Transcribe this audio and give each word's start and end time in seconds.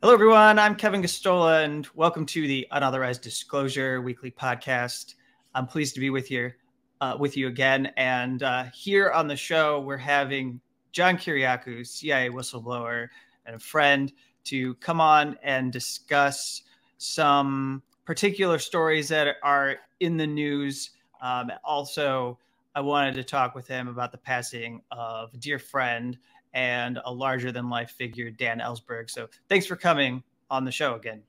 Hello, 0.00 0.14
everyone. 0.14 0.60
I'm 0.60 0.76
Kevin 0.76 1.02
Gosztola, 1.02 1.64
and 1.64 1.84
welcome 1.92 2.24
to 2.26 2.46
the 2.46 2.68
Unauthorized 2.70 3.20
Disclosure 3.20 4.00
Weekly 4.00 4.30
Podcast. 4.30 5.16
I'm 5.56 5.66
pleased 5.66 5.94
to 5.94 6.00
be 6.00 6.08
with 6.08 6.30
you, 6.30 6.52
uh, 7.00 7.16
with 7.18 7.36
you 7.36 7.48
again. 7.48 7.90
And 7.96 8.44
uh, 8.44 8.66
here 8.72 9.10
on 9.10 9.26
the 9.26 9.34
show, 9.34 9.80
we're 9.80 9.96
having 9.96 10.60
John 10.92 11.16
Kiriakou, 11.16 11.84
CIA 11.84 12.30
whistleblower 12.30 13.08
and 13.44 13.56
a 13.56 13.58
friend, 13.58 14.12
to 14.44 14.76
come 14.76 15.00
on 15.00 15.36
and 15.42 15.72
discuss 15.72 16.62
some 16.98 17.82
particular 18.04 18.60
stories 18.60 19.08
that 19.08 19.34
are 19.42 19.78
in 19.98 20.16
the 20.16 20.28
news. 20.28 20.90
Um, 21.20 21.50
also, 21.64 22.38
I 22.76 22.82
wanted 22.82 23.16
to 23.16 23.24
talk 23.24 23.56
with 23.56 23.66
him 23.66 23.88
about 23.88 24.12
the 24.12 24.18
passing 24.18 24.80
of 24.92 25.34
a 25.34 25.38
dear 25.38 25.58
friend 25.58 26.16
and 26.58 26.98
a 27.04 27.12
larger 27.12 27.52
than 27.52 27.70
life 27.70 27.92
figure, 27.92 28.32
Dan 28.32 28.58
Ellsberg. 28.58 29.08
So 29.08 29.28
thanks 29.48 29.64
for 29.64 29.76
coming 29.76 30.24
on 30.50 30.64
the 30.64 30.72
show 30.72 30.96
again. 30.96 31.22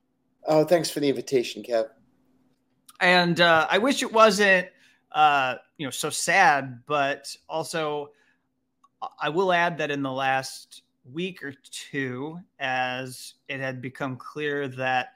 Oh, 0.48 0.66
thanks 0.66 0.90
for 0.90 1.02
the 1.02 1.08
invitation, 1.08 1.62
Kev. 1.62 1.88
And 3.00 3.40
uh, 3.40 3.68
I 3.70 3.78
wish 3.78 4.02
it 4.02 4.12
wasn't, 4.12 4.70
uh, 5.12 5.56
you 5.78 5.86
know, 5.86 5.92
so 5.92 6.10
sad, 6.10 6.82
but 6.88 7.36
also 7.48 8.10
I 9.22 9.30
will 9.30 9.54
add 9.54 9.78
that 9.78 9.92
in 9.92 10.02
the 10.02 10.12
last 10.12 10.82
week 11.14 11.44
or 11.44 11.54
two, 11.70 12.40
as 12.60 13.36
it 13.48 13.60
had 13.60 13.84
become 13.84 14.18
clear 14.18 14.68
that 14.68 15.10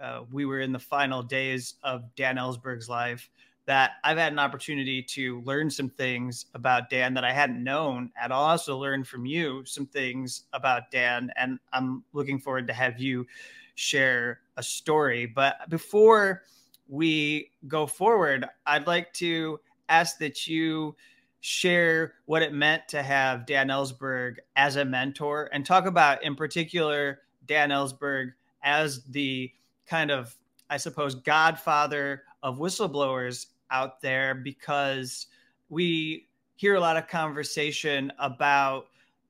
uh, 0.00 0.24
we 0.32 0.46
were 0.46 0.60
in 0.60 0.72
the 0.72 0.80
final 0.80 1.22
days 1.22 1.74
of 1.84 2.12
Dan 2.16 2.36
Ellsberg's 2.36 2.88
life, 2.88 3.30
that 3.70 3.92
I've 4.02 4.18
had 4.18 4.32
an 4.32 4.40
opportunity 4.40 5.00
to 5.00 5.42
learn 5.42 5.70
some 5.70 5.90
things 5.90 6.46
about 6.54 6.90
Dan 6.90 7.14
that 7.14 7.22
I 7.22 7.32
hadn't 7.32 7.62
known, 7.62 8.10
and 8.20 8.32
I'll 8.32 8.40
also 8.40 8.76
learn 8.76 9.04
from 9.04 9.26
you 9.26 9.64
some 9.64 9.86
things 9.86 10.46
about 10.52 10.90
Dan. 10.90 11.30
And 11.36 11.60
I'm 11.72 12.02
looking 12.12 12.40
forward 12.40 12.66
to 12.66 12.72
have 12.74 12.98
you 12.98 13.28
share 13.76 14.40
a 14.56 14.62
story. 14.64 15.24
But 15.24 15.70
before 15.70 16.42
we 16.88 17.52
go 17.68 17.86
forward, 17.86 18.44
I'd 18.66 18.88
like 18.88 19.12
to 19.14 19.60
ask 19.88 20.18
that 20.18 20.48
you 20.48 20.96
share 21.38 22.14
what 22.24 22.42
it 22.42 22.52
meant 22.52 22.88
to 22.88 23.04
have 23.04 23.46
Dan 23.46 23.68
Ellsberg 23.68 24.38
as 24.56 24.74
a 24.74 24.84
mentor 24.84 25.48
and 25.52 25.64
talk 25.64 25.86
about, 25.86 26.24
in 26.24 26.34
particular, 26.34 27.20
Dan 27.46 27.70
Ellsberg 27.70 28.32
as 28.64 29.04
the 29.04 29.52
kind 29.86 30.10
of, 30.10 30.34
I 30.68 30.76
suppose, 30.76 31.14
godfather 31.14 32.24
of 32.42 32.58
whistleblowers 32.58 33.46
out 33.70 34.00
there 34.00 34.34
because 34.34 35.26
we 35.68 36.28
hear 36.56 36.74
a 36.74 36.80
lot 36.80 36.96
of 36.96 37.08
conversation 37.08 38.12
about 38.18 38.86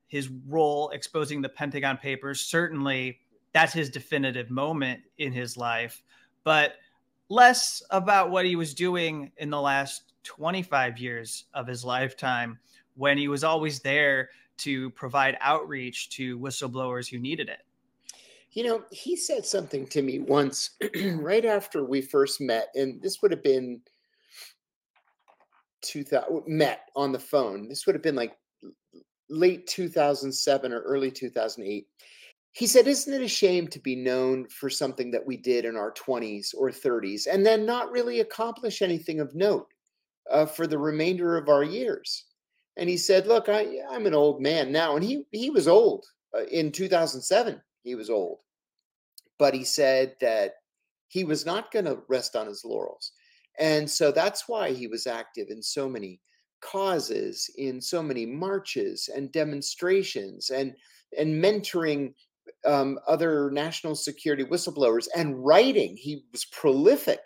his 0.09 0.29
role 0.49 0.91
exposing 0.91 1.41
the 1.41 1.49
Pentagon 1.49 1.97
Papers. 1.97 2.41
Certainly, 2.41 3.21
that's 3.53 3.73
his 3.73 3.91
definitive 3.91 4.51
moment 4.51 5.01
in 5.19 5.33
his 5.33 5.57
life, 5.57 6.03
but 6.45 6.75
less 7.29 7.83
about 7.91 8.31
what 8.31 8.45
he 8.45 8.57
was 8.57 8.75
doing 8.75 9.31
in 9.39 9.51
the 9.51 9.61
last 9.61 10.13
25 10.25 10.99
years 10.99 11.45
of 11.55 11.67
his 11.67 11.85
lifetime 11.85 12.59
when 12.97 13.17
he 13.17 13.29
was 13.29 13.45
always 13.45 13.81
there 13.81 14.31
to 14.59 14.91
provide 14.91 15.39
outreach 15.41 16.11
to 16.11 16.39
whistleblowers 16.39 17.09
who 17.09 17.19
needed 17.19 17.49
it. 17.49 17.61
You 18.53 18.65
know, 18.65 18.83
he 18.91 19.17
said 19.17 19.47
something 19.47 19.87
to 19.89 20.03
me 20.03 20.19
once 20.19 20.71
right 21.15 21.45
after 21.45 21.85
we 21.85 22.03
first 22.03 22.41
met, 22.41 22.69
and 22.75 23.01
this 23.01 23.23
would 23.23 23.31
have 23.31 23.45
been 23.45 23.81
2000 25.83 26.43
met 26.47 26.89
on 26.97 27.13
the 27.13 27.19
phone. 27.19 27.69
This 27.69 27.87
would 27.87 27.95
have 27.95 28.03
been 28.03 28.17
like 28.17 28.37
late 29.29 29.67
2007 29.67 30.73
or 30.73 30.81
early 30.81 31.11
2008. 31.11 31.87
He 32.53 32.67
said, 32.67 32.89
Isn't 32.89 33.15
it 33.15 33.23
a 33.23 33.29
shame 33.29 33.69
to 33.69 33.79
be 33.79 33.95
known 33.95 34.49
for 34.49 34.69
something 34.69 35.11
that 35.13 35.25
we 35.25 35.37
did 35.37 35.65
in 35.65 35.77
our 35.77 35.93
20s 35.93 36.55
or 36.57 36.71
30s 36.71 37.27
and 37.31 37.47
then 37.47 37.65
not 37.65 37.93
really 37.93 38.21
accomplish 38.21 38.83
anything 38.83 39.21
of 39.21 39.35
note 39.35 39.69
uh, 40.31 40.47
for 40.47 40.67
the 40.67 40.79
remainder 40.79 41.37
of 41.37 41.49
our 41.49 41.63
years? 41.63 42.25
And 42.77 42.89
he 42.89 42.97
said, 42.97 43.27
Look, 43.27 43.49
I, 43.49 43.79
I'm 43.91 44.07
an 44.07 44.15
old 44.15 44.43
man 44.43 44.73
now. 44.73 44.97
And 44.97 45.05
he, 45.05 45.25
he 45.31 45.51
was 45.51 45.69
old. 45.69 46.05
Uh, 46.37 46.45
in 46.47 46.73
2007, 46.73 47.61
he 47.85 47.95
was 47.95 48.11
old. 48.11 48.39
But 49.39 49.55
he 49.55 49.65
said 49.65 50.17
that 50.21 50.55
he 51.09 51.25
was 51.25 51.47
not 51.47 51.73
going 51.73 51.87
to 51.87 52.03
rest 52.09 52.37
on 52.37 52.47
his 52.47 52.65
laurels. 52.65 53.13
And 53.61 53.89
so 53.89 54.11
that's 54.11 54.49
why 54.49 54.73
he 54.73 54.87
was 54.87 55.07
active 55.07 55.49
in 55.51 55.63
so 55.63 55.89
many 55.89 56.21
causes, 56.63 57.51
in 57.57 57.81
so 57.81 58.03
many 58.03 58.25
marches 58.27 59.09
and 59.15 59.31
demonstrations, 59.31 60.51
and 60.51 60.75
and 61.17 61.43
mentoring 61.43 62.15
um, 62.65 62.99
other 63.07 63.51
national 63.51 63.95
security 63.95 64.45
whistleblowers 64.45 65.09
and 65.15 65.45
writing. 65.45 65.97
He 65.97 66.25
was 66.33 66.47
prolific 66.47 67.21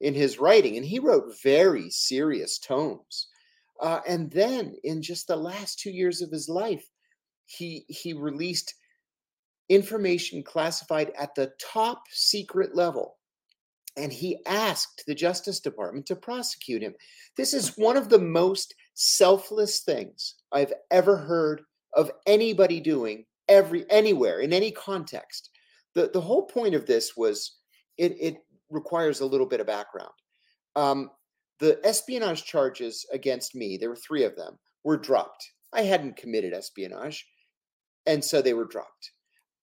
in 0.00 0.14
his 0.14 0.38
writing, 0.38 0.76
and 0.76 0.84
he 0.84 0.98
wrote 0.98 1.40
very 1.42 1.90
serious 1.90 2.58
tomes. 2.58 3.28
Uh, 3.80 4.00
and 4.06 4.30
then, 4.30 4.74
in 4.84 5.00
just 5.00 5.26
the 5.26 5.36
last 5.36 5.78
two 5.78 5.90
years 5.90 6.20
of 6.20 6.30
his 6.30 6.48
life, 6.50 6.86
he 7.46 7.86
he 7.88 8.12
released 8.12 8.74
information 9.70 10.42
classified 10.42 11.12
at 11.18 11.34
the 11.34 11.52
top 11.60 12.02
secret 12.10 12.74
level 12.74 13.17
and 13.98 14.12
he 14.12 14.38
asked 14.46 15.02
the 15.06 15.14
Justice 15.14 15.60
Department 15.60 16.06
to 16.06 16.16
prosecute 16.16 16.82
him. 16.82 16.94
This 17.36 17.52
is 17.52 17.76
one 17.76 17.96
of 17.96 18.08
the 18.08 18.18
most 18.18 18.74
selfless 18.94 19.80
things 19.80 20.36
I've 20.52 20.72
ever 20.90 21.16
heard 21.16 21.62
of 21.94 22.10
anybody 22.26 22.80
doing 22.80 23.24
every 23.48 23.84
anywhere 23.90 24.40
in 24.40 24.52
any 24.52 24.70
context. 24.70 25.50
The 25.94 26.10
the 26.12 26.20
whole 26.20 26.46
point 26.46 26.74
of 26.74 26.86
this 26.86 27.16
was 27.16 27.56
it 27.96 28.16
it 28.20 28.36
requires 28.70 29.20
a 29.20 29.26
little 29.26 29.46
bit 29.46 29.60
of 29.60 29.66
background. 29.66 30.12
Um, 30.76 31.10
the 31.58 31.80
espionage 31.84 32.44
charges 32.44 33.04
against 33.12 33.54
me, 33.54 33.76
there 33.76 33.88
were 33.88 33.96
three 33.96 34.22
of 34.24 34.36
them, 34.36 34.58
were 34.84 34.96
dropped. 34.96 35.44
I 35.72 35.82
hadn't 35.82 36.16
committed 36.16 36.54
espionage, 36.54 37.26
and 38.06 38.24
so 38.24 38.40
they 38.40 38.54
were 38.54 38.66
dropped. 38.66 39.12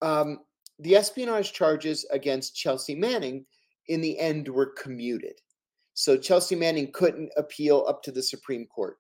Um, 0.01 0.39
the 0.79 0.97
espionage 0.97 1.53
charges 1.53 2.05
against 2.11 2.55
Chelsea 2.55 2.95
Manning 2.95 3.45
in 3.87 4.01
the 4.01 4.17
end 4.19 4.47
were 4.47 4.73
commuted. 4.77 5.39
So 5.93 6.17
Chelsea 6.17 6.55
Manning 6.55 6.91
couldn't 6.91 7.31
appeal 7.37 7.85
up 7.87 8.03
to 8.03 8.11
the 8.11 8.23
Supreme 8.23 8.65
Court. 8.65 8.97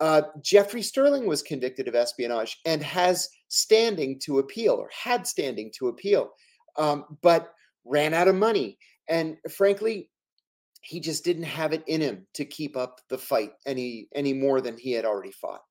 Uh, 0.00 0.22
Jeffrey 0.42 0.82
Sterling 0.82 1.26
was 1.26 1.42
convicted 1.42 1.88
of 1.88 1.96
espionage 1.96 2.60
and 2.64 2.82
has 2.82 3.28
standing 3.48 4.18
to 4.20 4.38
appeal, 4.38 4.74
or 4.74 4.88
had 4.92 5.26
standing 5.26 5.72
to 5.76 5.88
appeal, 5.88 6.30
um, 6.76 7.18
but 7.22 7.52
ran 7.84 8.14
out 8.14 8.28
of 8.28 8.36
money. 8.36 8.78
And 9.08 9.36
frankly, 9.50 10.10
he 10.82 11.00
just 11.00 11.24
didn't 11.24 11.42
have 11.42 11.72
it 11.72 11.82
in 11.88 12.00
him 12.00 12.26
to 12.34 12.44
keep 12.44 12.76
up 12.76 13.00
the 13.08 13.18
fight 13.18 13.52
any 13.66 14.08
any 14.14 14.32
more 14.32 14.60
than 14.60 14.78
he 14.78 14.92
had 14.92 15.04
already 15.04 15.32
fought. 15.32 15.62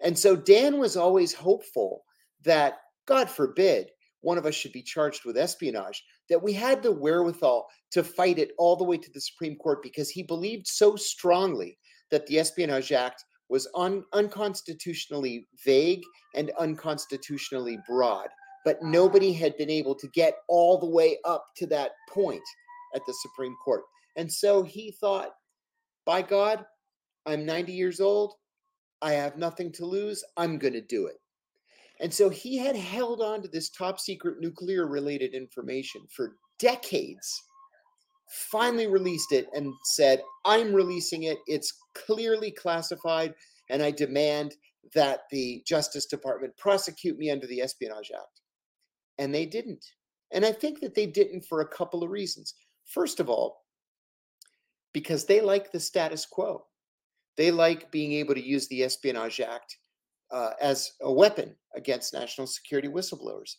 And 0.00 0.18
so 0.18 0.34
Dan 0.34 0.78
was 0.78 0.96
always 0.96 1.34
hopeful 1.34 2.04
that, 2.44 2.78
God 3.06 3.28
forbid, 3.28 3.90
one 4.24 4.38
of 4.38 4.46
us 4.46 4.54
should 4.54 4.72
be 4.72 4.82
charged 4.82 5.24
with 5.24 5.36
espionage, 5.36 6.02
that 6.28 6.42
we 6.42 6.52
had 6.52 6.82
the 6.82 6.90
wherewithal 6.90 7.66
to 7.92 8.02
fight 8.02 8.38
it 8.38 8.52
all 8.58 8.74
the 8.74 8.84
way 8.84 8.96
to 8.96 9.12
the 9.12 9.20
Supreme 9.20 9.56
Court 9.56 9.82
because 9.82 10.10
he 10.10 10.22
believed 10.22 10.66
so 10.66 10.96
strongly 10.96 11.78
that 12.10 12.26
the 12.26 12.38
Espionage 12.38 12.90
Act 12.90 13.24
was 13.48 13.68
un- 13.74 14.04
unconstitutionally 14.12 15.46
vague 15.64 16.02
and 16.34 16.50
unconstitutionally 16.58 17.78
broad. 17.86 18.28
But 18.64 18.82
nobody 18.82 19.32
had 19.32 19.56
been 19.58 19.70
able 19.70 19.94
to 19.96 20.08
get 20.08 20.38
all 20.48 20.78
the 20.78 20.86
way 20.86 21.18
up 21.26 21.44
to 21.58 21.66
that 21.66 21.92
point 22.08 22.42
at 22.94 23.02
the 23.06 23.14
Supreme 23.22 23.54
Court. 23.62 23.82
And 24.16 24.32
so 24.32 24.62
he 24.62 24.92
thought, 24.92 25.30
by 26.06 26.22
God, 26.22 26.64
I'm 27.26 27.44
90 27.44 27.72
years 27.72 28.00
old. 28.00 28.34
I 29.02 29.12
have 29.12 29.36
nothing 29.36 29.70
to 29.72 29.84
lose. 29.84 30.24
I'm 30.36 30.58
going 30.58 30.72
to 30.72 30.80
do 30.80 31.06
it. 31.06 31.16
And 32.00 32.12
so 32.12 32.28
he 32.28 32.56
had 32.58 32.76
held 32.76 33.20
on 33.22 33.42
to 33.42 33.48
this 33.48 33.70
top 33.70 34.00
secret 34.00 34.40
nuclear 34.40 34.86
related 34.86 35.34
information 35.34 36.02
for 36.10 36.36
decades, 36.58 37.42
finally 38.28 38.86
released 38.86 39.32
it 39.32 39.46
and 39.54 39.72
said, 39.84 40.20
I'm 40.44 40.74
releasing 40.74 41.24
it. 41.24 41.38
It's 41.46 41.72
clearly 41.94 42.50
classified, 42.50 43.34
and 43.70 43.82
I 43.82 43.90
demand 43.90 44.56
that 44.94 45.20
the 45.30 45.62
Justice 45.66 46.06
Department 46.06 46.56
prosecute 46.56 47.16
me 47.16 47.30
under 47.30 47.46
the 47.46 47.60
Espionage 47.60 48.10
Act. 48.14 48.40
And 49.18 49.32
they 49.32 49.46
didn't. 49.46 49.84
And 50.32 50.44
I 50.44 50.52
think 50.52 50.80
that 50.80 50.94
they 50.94 51.06
didn't 51.06 51.44
for 51.44 51.60
a 51.60 51.68
couple 51.68 52.02
of 52.02 52.10
reasons. 52.10 52.54
First 52.86 53.20
of 53.20 53.30
all, 53.30 53.62
because 54.92 55.24
they 55.24 55.40
like 55.40 55.70
the 55.70 55.80
status 55.80 56.26
quo. 56.26 56.64
They 57.36 57.50
like 57.50 57.90
being 57.90 58.12
able 58.12 58.34
to 58.34 58.44
use 58.44 58.68
the 58.68 58.84
Espionage 58.84 59.40
Act 59.40 59.76
uh, 60.34 60.50
as 60.60 60.94
a 61.00 61.12
weapon 61.12 61.54
against 61.76 62.12
national 62.12 62.48
security 62.48 62.88
whistleblowers. 62.88 63.54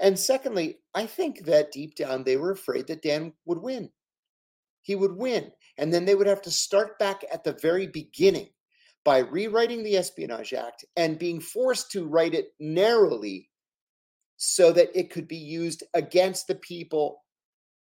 And 0.00 0.18
secondly, 0.18 0.78
I 0.94 1.06
think 1.06 1.44
that 1.44 1.70
deep 1.70 1.94
down 1.94 2.24
they 2.24 2.36
were 2.36 2.50
afraid 2.50 2.88
that 2.88 3.02
Dan 3.02 3.32
would 3.46 3.58
win. 3.58 3.90
He 4.82 4.96
would 4.96 5.16
win. 5.16 5.52
And 5.76 5.94
then 5.94 6.04
they 6.04 6.16
would 6.16 6.26
have 6.26 6.42
to 6.42 6.50
start 6.50 6.98
back 6.98 7.24
at 7.32 7.44
the 7.44 7.56
very 7.62 7.86
beginning 7.86 8.48
by 9.04 9.18
rewriting 9.18 9.84
the 9.84 9.96
Espionage 9.96 10.52
Act 10.52 10.84
and 10.96 11.20
being 11.20 11.40
forced 11.40 11.92
to 11.92 12.08
write 12.08 12.34
it 12.34 12.48
narrowly 12.58 13.48
so 14.36 14.72
that 14.72 14.90
it 14.94 15.10
could 15.10 15.28
be 15.28 15.36
used 15.36 15.84
against 15.94 16.48
the 16.48 16.56
people 16.56 17.22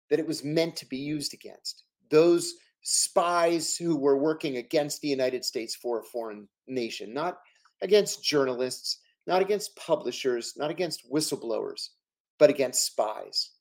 that 0.10 0.20
it 0.20 0.28
was 0.28 0.44
meant 0.44 0.76
to 0.76 0.86
be 0.86 0.98
used 0.98 1.34
against. 1.34 1.86
Those 2.12 2.54
spies 2.82 3.76
who 3.76 3.98
were 3.98 4.18
working 4.18 4.58
against 4.58 5.02
the 5.02 5.08
United 5.08 5.44
States 5.44 5.76
for 5.76 6.00
a 6.00 6.04
foreign 6.04 6.48
nation, 6.68 7.14
not 7.14 7.40
against 7.82 8.24
journalists, 8.24 9.00
not 9.26 9.42
against 9.42 9.76
publishers, 9.76 10.54
not 10.58 10.72
against 10.72 11.12
whistleblowers, 11.12 11.90
but 12.38 12.50
against 12.50 12.86
spies. 12.86 13.52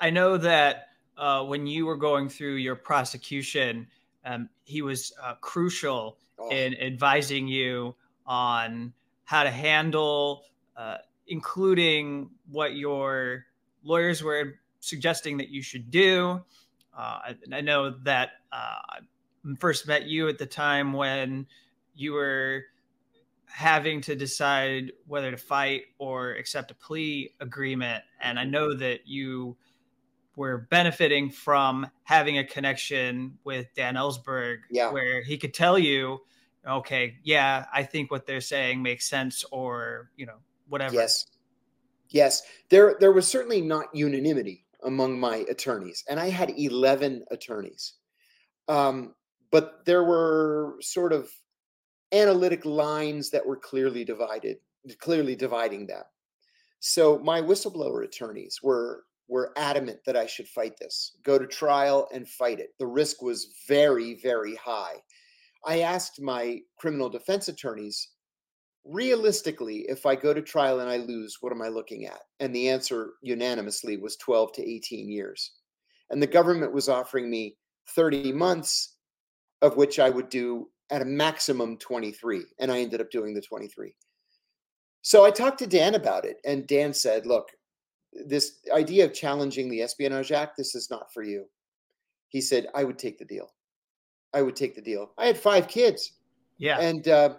I 0.00 0.10
know 0.10 0.36
that 0.36 0.88
uh, 1.16 1.44
when 1.44 1.66
you 1.66 1.86
were 1.86 1.96
going 1.96 2.28
through 2.28 2.54
your 2.54 2.76
prosecution, 2.76 3.86
um, 4.24 4.48
he 4.64 4.82
was 4.82 5.12
uh, 5.22 5.34
crucial 5.40 6.18
oh. 6.38 6.50
in 6.50 6.74
advising 6.80 7.48
you 7.48 7.94
on 8.26 8.92
how 9.24 9.42
to 9.42 9.50
handle, 9.50 10.44
uh, 10.76 10.98
including 11.26 12.30
what 12.50 12.76
your 12.76 13.46
lawyers 13.82 14.22
were 14.22 14.54
suggesting 14.80 15.36
that 15.38 15.48
you 15.48 15.62
should 15.62 15.90
do. 15.90 16.42
Uh, 16.96 17.32
I 17.52 17.60
know 17.60 17.90
that 18.04 18.30
uh, 18.52 18.76
I 18.88 18.98
first 19.58 19.86
met 19.86 20.06
you 20.06 20.28
at 20.28 20.38
the 20.38 20.46
time 20.46 20.92
when 20.92 21.46
you 21.94 22.12
were 22.12 22.64
having 23.50 24.00
to 24.02 24.14
decide 24.14 24.92
whether 25.06 25.30
to 25.30 25.36
fight 25.36 25.82
or 25.98 26.32
accept 26.32 26.70
a 26.70 26.74
plea 26.74 27.34
agreement. 27.40 28.04
And 28.20 28.38
I 28.38 28.44
know 28.44 28.74
that 28.74 29.06
you 29.06 29.56
were 30.36 30.68
benefiting 30.70 31.30
from 31.30 31.90
having 32.04 32.38
a 32.38 32.44
connection 32.44 33.38
with 33.44 33.66
Dan 33.74 33.96
Ellsberg, 33.96 34.58
yeah. 34.70 34.92
where 34.92 35.22
he 35.22 35.36
could 35.36 35.52
tell 35.52 35.76
you, 35.78 36.20
okay, 36.66 37.16
yeah, 37.24 37.66
I 37.72 37.82
think 37.82 38.10
what 38.10 38.26
they're 38.26 38.40
saying 38.40 38.80
makes 38.80 39.08
sense, 39.08 39.44
or 39.50 40.10
you 40.16 40.26
know, 40.26 40.36
whatever. 40.68 40.94
Yes, 40.94 41.26
yes. 42.08 42.42
There, 42.68 42.96
there 43.00 43.12
was 43.12 43.26
certainly 43.26 43.60
not 43.60 43.86
unanimity 43.94 44.64
among 44.84 45.18
my 45.18 45.44
attorneys, 45.50 46.04
and 46.08 46.20
I 46.20 46.28
had 46.28 46.50
eleven 46.50 47.24
attorneys, 47.32 47.94
um, 48.68 49.14
but 49.50 49.84
there 49.86 50.04
were 50.04 50.76
sort 50.80 51.12
of 51.12 51.28
analytic 52.12 52.64
lines 52.64 53.30
that 53.30 53.44
were 53.44 53.56
clearly 53.56 54.04
divided, 54.04 54.58
clearly 54.98 55.36
dividing 55.36 55.86
them. 55.86 56.04
So 56.80 57.18
my 57.18 57.40
whistleblower 57.40 58.04
attorneys 58.04 58.60
were 58.62 59.04
were 59.28 59.52
adamant 59.56 59.98
that 60.06 60.16
I 60.16 60.26
should 60.26 60.48
fight 60.48 60.78
this, 60.78 61.16
go 61.22 61.38
to 61.38 61.46
trial 61.46 62.08
and 62.12 62.26
fight 62.26 62.60
it. 62.60 62.70
The 62.78 62.86
risk 62.86 63.20
was 63.20 63.54
very, 63.68 64.14
very 64.22 64.54
high. 64.56 64.94
I 65.66 65.80
asked 65.80 66.20
my 66.20 66.60
criminal 66.78 67.10
defense 67.10 67.48
attorneys, 67.48 68.08
realistically, 68.84 69.84
if 69.88 70.06
I 70.06 70.14
go 70.14 70.32
to 70.32 70.40
trial 70.40 70.80
and 70.80 70.88
I 70.88 70.96
lose, 70.96 71.36
what 71.40 71.52
am 71.52 71.60
I 71.60 71.68
looking 71.68 72.06
at? 72.06 72.20
And 72.40 72.54
the 72.54 72.70
answer 72.70 73.12
unanimously 73.22 73.98
was 73.98 74.16
12 74.16 74.52
to 74.54 74.66
18 74.66 75.10
years. 75.10 75.52
And 76.10 76.22
the 76.22 76.26
government 76.26 76.72
was 76.72 76.88
offering 76.88 77.28
me 77.28 77.56
30 77.94 78.32
months, 78.32 78.96
of 79.60 79.76
which 79.76 79.98
I 79.98 80.08
would 80.08 80.30
do 80.30 80.70
at 80.90 81.02
a 81.02 81.06
maximum 81.06 81.76
23. 81.78 82.44
And 82.58 82.70
I 82.72 82.80
ended 82.80 83.00
up 83.00 83.10
doing 83.10 83.34
the 83.34 83.40
23. 83.40 83.94
So 85.02 85.24
I 85.24 85.30
talked 85.30 85.58
to 85.60 85.66
Dan 85.66 85.94
about 85.94 86.24
it, 86.24 86.38
and 86.44 86.66
Dan 86.66 86.92
said, 86.92 87.24
Look, 87.24 87.48
this 88.26 88.58
idea 88.72 89.04
of 89.04 89.14
challenging 89.14 89.70
the 89.70 89.82
Espionage 89.82 90.32
Act, 90.32 90.56
this 90.56 90.74
is 90.74 90.90
not 90.90 91.12
for 91.12 91.22
you. 91.22 91.46
He 92.28 92.40
said, 92.40 92.66
I 92.74 92.84
would 92.84 92.98
take 92.98 93.18
the 93.18 93.24
deal. 93.24 93.54
I 94.34 94.42
would 94.42 94.56
take 94.56 94.74
the 94.74 94.82
deal. 94.82 95.12
I 95.16 95.26
had 95.26 95.38
five 95.38 95.68
kids. 95.68 96.12
Yeah. 96.58 96.78
And, 96.78 97.08
uh, 97.08 97.34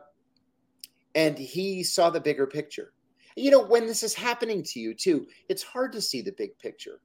and 1.16 1.38
he 1.38 1.84
saw 1.84 2.10
the 2.10 2.20
bigger 2.20 2.48
picture. 2.48 2.94
You 3.36 3.52
know, 3.52 3.64
when 3.64 3.86
this 3.86 4.04
is 4.04 4.14
happening 4.14 4.64
to 4.64 4.80
you 4.80 4.94
too, 4.94 5.28
it's 5.48 5.64
hard 5.64 5.92
to 5.94 6.02
see 6.02 6.22
the 6.22 6.34
big 6.38 6.58
picture. 6.58 7.00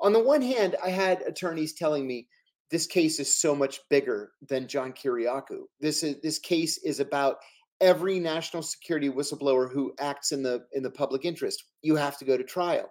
On 0.00 0.12
the 0.12 0.22
one 0.22 0.42
hand, 0.42 0.76
I 0.84 0.90
had 0.90 1.22
attorneys 1.22 1.72
telling 1.72 2.06
me 2.06 2.28
this 2.70 2.86
case 2.86 3.20
is 3.20 3.32
so 3.32 3.54
much 3.54 3.80
bigger 3.90 4.32
than 4.48 4.68
John 4.68 4.92
Kiriakou. 4.92 5.64
This 5.80 6.02
is 6.02 6.20
this 6.22 6.38
case 6.38 6.78
is 6.78 7.00
about 7.00 7.36
every 7.80 8.18
national 8.18 8.62
security 8.62 9.10
whistleblower 9.10 9.70
who 9.70 9.94
acts 10.00 10.32
in 10.32 10.42
the 10.42 10.64
in 10.72 10.82
the 10.82 10.90
public 10.90 11.24
interest. 11.24 11.64
You 11.82 11.96
have 11.96 12.18
to 12.18 12.24
go 12.24 12.36
to 12.36 12.44
trial. 12.44 12.90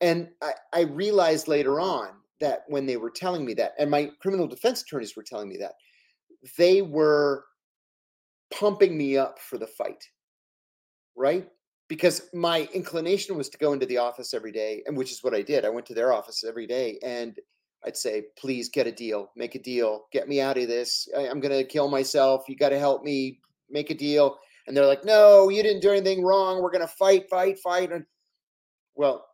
And 0.00 0.28
I, 0.42 0.52
I, 0.72 0.80
realized 0.84 1.46
later 1.46 1.78
on 1.78 2.08
that 2.40 2.62
when 2.68 2.86
they 2.86 2.96
were 2.96 3.10
telling 3.10 3.44
me 3.44 3.52
that 3.54 3.74
and 3.78 3.90
my 3.90 4.10
criminal 4.22 4.46
defense 4.46 4.80
attorneys 4.80 5.14
were 5.14 5.22
telling 5.22 5.46
me 5.46 5.58
that 5.58 5.74
they 6.56 6.80
were 6.80 7.44
pumping 8.50 8.96
me 8.96 9.18
up 9.18 9.38
for 9.38 9.58
the 9.58 9.66
fight 9.66 10.02
right? 11.20 11.46
Because 11.88 12.22
my 12.32 12.68
inclination 12.72 13.36
was 13.36 13.48
to 13.50 13.58
go 13.58 13.72
into 13.72 13.86
the 13.86 13.98
office 13.98 14.32
every 14.32 14.52
day 14.52 14.82
and 14.86 14.96
which 14.96 15.12
is 15.12 15.22
what 15.22 15.34
i 15.34 15.42
did. 15.42 15.64
I 15.64 15.70
went 15.70 15.86
to 15.86 15.94
their 15.94 16.12
office 16.12 16.44
every 16.44 16.66
day 16.66 16.98
and 17.04 17.38
I'd 17.84 17.96
say, 17.96 18.24
please 18.38 18.68
get 18.68 18.86
a 18.86 18.92
deal, 18.92 19.30
make 19.36 19.54
a 19.54 19.58
deal, 19.58 20.06
get 20.12 20.28
me 20.28 20.40
out 20.40 20.58
of 20.58 20.68
this. 20.68 21.08
I, 21.16 21.22
am 21.22 21.40
going 21.40 21.56
to 21.56 21.64
kill 21.64 21.88
myself. 21.88 22.44
You 22.48 22.56
got 22.56 22.68
to 22.70 22.78
help 22.78 23.02
me 23.02 23.40
make 23.70 23.90
a 23.90 23.94
deal. 23.94 24.38
And 24.66 24.76
they're 24.76 24.86
like, 24.86 25.04
no, 25.04 25.48
you 25.48 25.62
didn't 25.62 25.80
do 25.80 25.90
anything 25.90 26.22
wrong. 26.22 26.60
We're 26.60 26.70
going 26.70 26.86
to 26.86 26.88
fight, 26.88 27.28
fight, 27.30 27.58
fight. 27.58 27.90
And 27.90 28.04
well, 28.94 29.26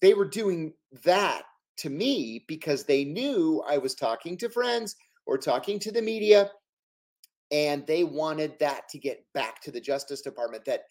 they 0.00 0.14
were 0.14 0.26
doing 0.26 0.74
that 1.04 1.42
to 1.78 1.90
me 1.90 2.44
because 2.48 2.84
they 2.84 3.04
knew 3.04 3.62
I 3.66 3.78
was 3.78 3.94
talking 3.94 4.36
to 4.38 4.50
friends 4.50 4.96
or 5.26 5.38
talking 5.38 5.78
to 5.80 5.92
the 5.92 6.02
media. 6.02 6.50
And 7.52 7.86
they 7.86 8.02
wanted 8.02 8.58
that 8.60 8.88
to 8.88 8.98
get 8.98 9.24
back 9.34 9.60
to 9.62 9.70
the 9.70 9.80
Justice 9.80 10.22
Department 10.22 10.64
that 10.64 10.82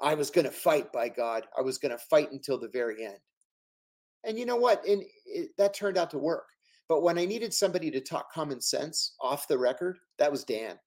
I 0.00 0.14
was 0.14 0.30
going 0.30 0.44
to 0.44 0.50
fight, 0.50 0.92
by 0.92 1.08
God. 1.08 1.44
I 1.56 1.62
was 1.62 1.78
going 1.78 1.92
to 1.92 1.98
fight 1.98 2.32
until 2.32 2.58
the 2.58 2.68
very 2.68 3.04
end. 3.04 3.18
And 4.24 4.38
you 4.38 4.46
know 4.46 4.56
what? 4.56 4.86
And 4.86 5.02
it, 5.26 5.56
that 5.56 5.74
turned 5.74 5.98
out 5.98 6.10
to 6.10 6.18
work. 6.18 6.48
But 6.88 7.02
when 7.02 7.18
I 7.18 7.24
needed 7.24 7.54
somebody 7.54 7.90
to 7.90 8.00
talk 8.00 8.32
common 8.32 8.60
sense 8.60 9.14
off 9.20 9.48
the 9.48 9.58
record, 9.58 9.98
that 10.18 10.30
was 10.30 10.44
Dan. 10.44 10.78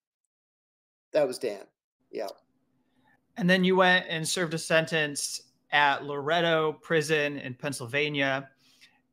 That 1.13 1.27
was 1.27 1.39
Dan. 1.39 1.63
Yeah. 2.11 2.27
And 3.37 3.49
then 3.49 3.63
you 3.63 3.75
went 3.75 4.05
and 4.09 4.27
served 4.27 4.53
a 4.53 4.57
sentence 4.57 5.41
at 5.71 6.05
Loretto 6.05 6.73
Prison 6.73 7.37
in 7.37 7.53
Pennsylvania. 7.53 8.49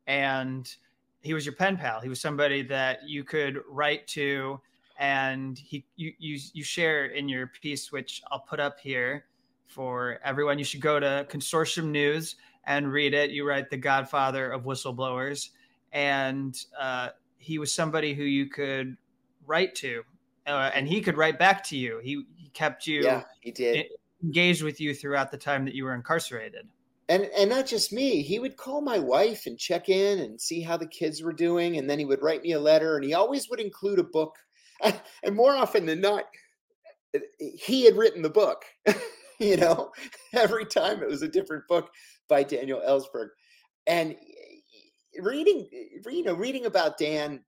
And 0.07 0.73
he 1.23 1.35
was 1.35 1.47
your 1.47 1.55
pen 1.55 1.77
pal. 1.77 2.01
He 2.01 2.09
was 2.09 2.21
somebody 2.21 2.63
that 2.63 3.09
you 3.09 3.25
could 3.25 3.61
write 3.69 4.07
to. 4.09 4.61
And 4.99 5.59
he 5.59 5.85
you 5.97 6.13
you 6.19 6.39
you 6.53 6.63
share 6.63 7.07
in 7.07 7.29
your 7.29 7.49
piece, 7.61 7.91
which 7.91 8.23
I'll 8.31 8.41
put 8.41 8.61
up 8.61 8.79
here 8.79 9.25
for 9.67 10.21
everyone. 10.25 10.59
You 10.59 10.65
should 10.65 10.81
go 10.83 11.01
to 11.01 11.27
Consortium 11.31 11.87
News 11.87 12.37
and 12.64 12.92
read 12.92 13.14
it. 13.14 13.31
You 13.31 13.47
write 13.47 13.71
the 13.71 13.76
Godfather 13.76 14.50
of 14.50 14.64
whistleblowers, 14.64 15.50
and 15.92 16.57
uh, 16.78 17.09
he 17.38 17.59
was 17.59 17.75
somebody 17.75 18.14
who 18.14 18.25
you 18.25 18.47
could 18.47 18.97
write 19.47 19.75
to 19.76 20.04
uh, 20.47 20.71
and 20.75 20.88
he 20.88 21.00
could 21.00 21.16
write 21.16 21.38
back 21.38 21.62
to 21.64 21.76
you. 21.76 22.00
He, 22.02 22.25
he 22.37 22.49
kept 22.50 22.87
you 22.87 23.02
yeah, 23.02 23.23
he 23.40 23.50
did. 23.50 23.87
engaged 24.23 24.62
with 24.62 24.81
you 24.81 24.95
throughout 24.95 25.31
the 25.31 25.38
time 25.38 25.64
that 25.64 25.75
you 25.75 25.85
were 25.85 25.95
incarcerated. 25.95 26.66
And 27.09 27.28
and 27.37 27.50
not 27.50 27.66
just 27.66 27.92
me. 27.92 28.23
He 28.23 28.38
would 28.38 28.57
call 28.57 28.81
my 28.81 28.99
wife 28.99 29.47
and 29.47 29.59
check 29.59 29.88
in 29.88 30.21
and 30.21 30.40
see 30.40 30.61
how 30.61 30.76
the 30.76 30.87
kids 30.87 31.23
were 31.23 31.33
doing, 31.33 31.76
and 31.76 31.88
then 31.90 31.99
he 31.99 32.04
would 32.04 32.23
write 32.23 32.42
me 32.42 32.52
a 32.52 32.61
letter. 32.61 32.97
And 32.97 33.04
he 33.04 33.12
always 33.12 33.50
would 33.50 33.61
include 33.61 33.99
a 33.99 34.04
book. 34.04 34.37
And 35.23 35.37
more 35.37 35.54
often 35.54 35.87
than 35.87 36.00
not, 36.00 36.25
he 37.38 37.85
had 37.85 37.97
written 37.97 38.21
the 38.21 38.31
book. 38.31 38.64
you 39.38 39.57
know, 39.57 39.92
every 40.33 40.64
time 40.64 41.00
it 41.02 41.09
was 41.09 41.23
a 41.23 41.28
different 41.28 41.69
book 41.69 41.88
by 42.33 42.43
Daniel 42.43 42.81
Ellsberg. 42.81 43.29
And 43.87 44.12
eh, 44.12 44.15
eh, 44.15 45.21
reading, 45.21 45.69
eh, 45.71 46.11
you 46.11 46.25
know, 46.25 46.33
reading 46.33 46.65
about 46.65 46.97
Dan 46.97 47.45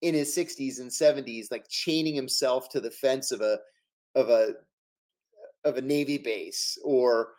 in 0.00 0.14
his 0.14 0.34
60s 0.34 0.80
and 0.80 0.90
70s 0.90 1.50
like 1.50 1.66
chaining 1.68 2.14
himself 2.14 2.70
to 2.70 2.80
the 2.80 2.90
fence 2.90 3.30
of 3.30 3.42
a 3.42 3.58
of 4.14 4.30
a 4.30 4.52
of 5.64 5.76
a 5.76 5.82
navy 5.82 6.16
base 6.16 6.78
or 6.82 7.32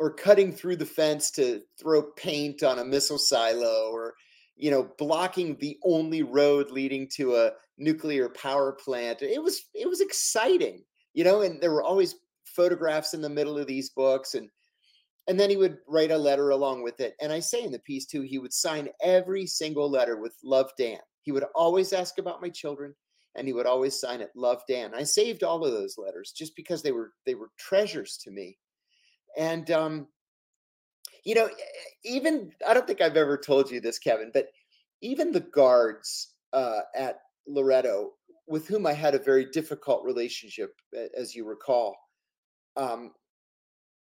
or 0.00 0.12
cutting 0.12 0.52
through 0.52 0.76
the 0.76 0.86
fence 0.86 1.30
to 1.32 1.60
throw 1.78 2.02
paint 2.02 2.62
on 2.62 2.78
a 2.78 2.84
missile 2.84 3.18
silo 3.18 3.90
or 3.92 4.14
you 4.56 4.70
know 4.70 4.88
blocking 4.96 5.56
the 5.56 5.76
only 5.84 6.22
road 6.22 6.70
leading 6.70 7.08
to 7.08 7.34
a 7.34 7.50
nuclear 7.78 8.28
power 8.28 8.72
plant 8.72 9.22
it 9.22 9.42
was 9.42 9.64
it 9.74 9.88
was 9.88 10.00
exciting 10.00 10.84
you 11.14 11.24
know 11.24 11.42
and 11.42 11.60
there 11.60 11.72
were 11.72 11.82
always 11.82 12.14
photographs 12.44 13.12
in 13.12 13.20
the 13.20 13.28
middle 13.28 13.58
of 13.58 13.66
these 13.66 13.90
books 13.90 14.34
and 14.34 14.48
and 15.26 15.38
then 15.40 15.50
he 15.50 15.56
would 15.56 15.78
write 15.88 16.10
a 16.10 16.18
letter 16.18 16.50
along 16.50 16.82
with 16.82 17.00
it. 17.00 17.14
And 17.20 17.32
i 17.32 17.40
say 17.40 17.62
in 17.62 17.72
the 17.72 17.78
piece 17.78 18.06
too 18.06 18.22
he 18.22 18.38
would 18.38 18.52
sign 18.52 18.88
every 19.02 19.46
single 19.46 19.90
letter 19.90 20.16
with 20.16 20.36
love 20.42 20.70
dan. 20.78 20.98
He 21.22 21.32
would 21.32 21.44
always 21.54 21.92
ask 21.92 22.18
about 22.18 22.42
my 22.42 22.50
children 22.50 22.94
and 23.34 23.46
he 23.46 23.52
would 23.52 23.66
always 23.66 23.98
sign 23.98 24.20
it 24.20 24.30
love 24.34 24.62
dan. 24.68 24.94
I 24.94 25.02
saved 25.02 25.42
all 25.42 25.64
of 25.64 25.72
those 25.72 25.98
letters 25.98 26.32
just 26.36 26.54
because 26.56 26.82
they 26.82 26.92
were 26.92 27.12
they 27.26 27.34
were 27.34 27.50
treasures 27.58 28.16
to 28.24 28.30
me. 28.30 28.58
And 29.36 29.70
um 29.70 30.08
you 31.24 31.34
know 31.34 31.48
even 32.04 32.52
i 32.66 32.72
don't 32.72 32.86
think 32.86 33.00
i've 33.00 33.16
ever 33.16 33.36
told 33.36 33.70
you 33.70 33.80
this 33.80 33.98
kevin 33.98 34.30
but 34.32 34.48
even 35.00 35.32
the 35.32 35.40
guards 35.40 36.34
uh 36.52 36.80
at 36.94 37.20
loretto 37.46 38.12
with 38.46 38.68
whom 38.68 38.86
i 38.86 38.92
had 38.92 39.14
a 39.14 39.18
very 39.18 39.46
difficult 39.46 40.04
relationship 40.04 40.74
as 41.16 41.34
you 41.34 41.44
recall 41.44 41.96
um 42.76 43.12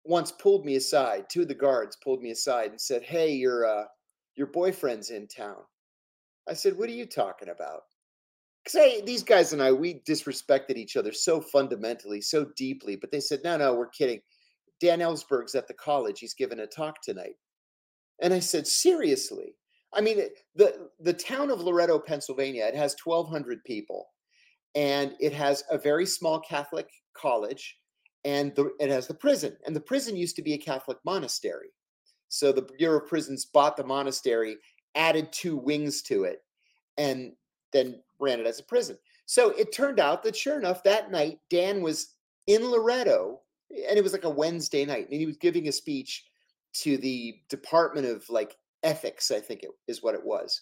once 0.05 0.31
pulled 0.31 0.65
me 0.65 0.75
aside. 0.75 1.25
Two 1.29 1.43
of 1.43 1.47
the 1.47 1.55
guards 1.55 1.97
pulled 2.03 2.21
me 2.21 2.31
aside 2.31 2.71
and 2.71 2.81
said, 2.81 3.03
"Hey, 3.03 3.31
your 3.33 3.65
uh, 3.65 3.85
your 4.35 4.47
boyfriend's 4.47 5.09
in 5.09 5.27
town." 5.27 5.61
I 6.47 6.53
said, 6.53 6.77
"What 6.77 6.89
are 6.89 6.93
you 6.93 7.05
talking 7.05 7.49
about?" 7.49 7.83
Because 8.63 9.03
these 9.05 9.23
guys 9.23 9.51
and 9.51 9.61
I, 9.61 9.71
we 9.71 10.01
disrespected 10.07 10.77
each 10.77 10.95
other 10.95 11.11
so 11.11 11.41
fundamentally, 11.41 12.21
so 12.21 12.45
deeply. 12.55 12.95
But 12.95 13.11
they 13.11 13.19
said, 13.19 13.41
"No, 13.43 13.57
no, 13.57 13.73
we're 13.75 13.89
kidding." 13.89 14.21
Dan 14.79 14.99
Ellsberg's 14.99 15.55
at 15.55 15.67
the 15.67 15.73
college. 15.73 16.19
He's 16.19 16.33
giving 16.33 16.59
a 16.59 16.67
talk 16.67 17.01
tonight. 17.01 17.35
And 18.21 18.33
I 18.33 18.39
said, 18.39 18.67
seriously? 18.67 19.55
I 19.93 20.01
mean, 20.01 20.21
the 20.55 20.89
the 20.99 21.13
town 21.13 21.51
of 21.51 21.61
Loretto, 21.61 21.99
Pennsylvania, 21.99 22.65
it 22.65 22.75
has 22.75 22.95
1,200 23.03 23.63
people, 23.63 24.07
and 24.75 25.13
it 25.19 25.33
has 25.33 25.63
a 25.69 25.77
very 25.77 26.05
small 26.05 26.39
Catholic 26.39 26.89
college, 27.15 27.77
and 28.25 28.55
the, 28.55 28.71
it 28.79 28.89
has 28.89 29.07
the 29.07 29.13
prison. 29.13 29.55
And 29.65 29.75
the 29.75 29.81
prison 29.81 30.15
used 30.15 30.35
to 30.37 30.41
be 30.41 30.53
a 30.53 30.57
Catholic 30.57 30.97
monastery. 31.05 31.69
So 32.29 32.51
the 32.51 32.67
Bureau 32.77 32.99
of 32.99 33.07
Prisons 33.07 33.45
bought 33.45 33.77
the 33.77 33.83
monastery, 33.83 34.57
added 34.95 35.31
two 35.31 35.55
wings 35.55 36.01
to 36.03 36.23
it, 36.23 36.43
and 36.97 37.33
then 37.71 38.01
ran 38.19 38.39
it 38.39 38.47
as 38.47 38.59
a 38.59 38.63
prison. 38.63 38.97
So 39.25 39.51
it 39.51 39.71
turned 39.71 39.99
out 39.99 40.23
that 40.23 40.35
sure 40.35 40.57
enough, 40.57 40.83
that 40.83 41.11
night 41.11 41.39
Dan 41.49 41.81
was 41.81 42.15
in 42.47 42.65
Loretto, 42.69 43.41
and 43.69 43.97
it 43.97 44.03
was 44.03 44.13
like 44.13 44.23
a 44.23 44.29
Wednesday 44.29 44.85
night, 44.85 45.09
and 45.09 45.19
he 45.19 45.25
was 45.25 45.37
giving 45.37 45.67
a 45.67 45.71
speech 45.71 46.25
to 46.73 46.97
the 46.97 47.39
Department 47.49 48.07
of 48.07 48.27
like 48.29 48.57
Ethics, 48.83 49.31
I 49.31 49.39
think 49.39 49.63
it 49.63 49.69
is 49.87 50.03
what 50.03 50.15
it 50.15 50.25
was. 50.25 50.61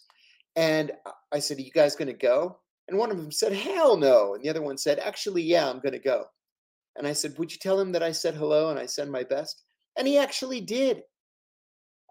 And 0.55 0.91
I 1.31 1.39
said, 1.39 1.57
Are 1.57 1.61
you 1.61 1.71
guys 1.71 1.95
going 1.95 2.07
to 2.07 2.13
go? 2.13 2.59
And 2.87 2.97
one 2.97 3.11
of 3.11 3.17
them 3.17 3.31
said, 3.31 3.53
Hell 3.53 3.97
no. 3.97 4.35
And 4.35 4.43
the 4.43 4.49
other 4.49 4.61
one 4.61 4.77
said, 4.77 4.99
Actually, 4.99 5.43
yeah, 5.43 5.69
I'm 5.69 5.79
going 5.79 5.93
to 5.93 5.99
go. 5.99 6.25
And 6.97 7.07
I 7.07 7.13
said, 7.13 7.37
Would 7.37 7.51
you 7.51 7.57
tell 7.57 7.79
him 7.79 7.91
that 7.91 8.03
I 8.03 8.11
said 8.11 8.35
hello 8.35 8.69
and 8.69 8.79
I 8.79 8.85
send 8.85 9.11
my 9.11 9.23
best? 9.23 9.63
And 9.97 10.07
he 10.07 10.17
actually 10.17 10.61
did. 10.61 11.03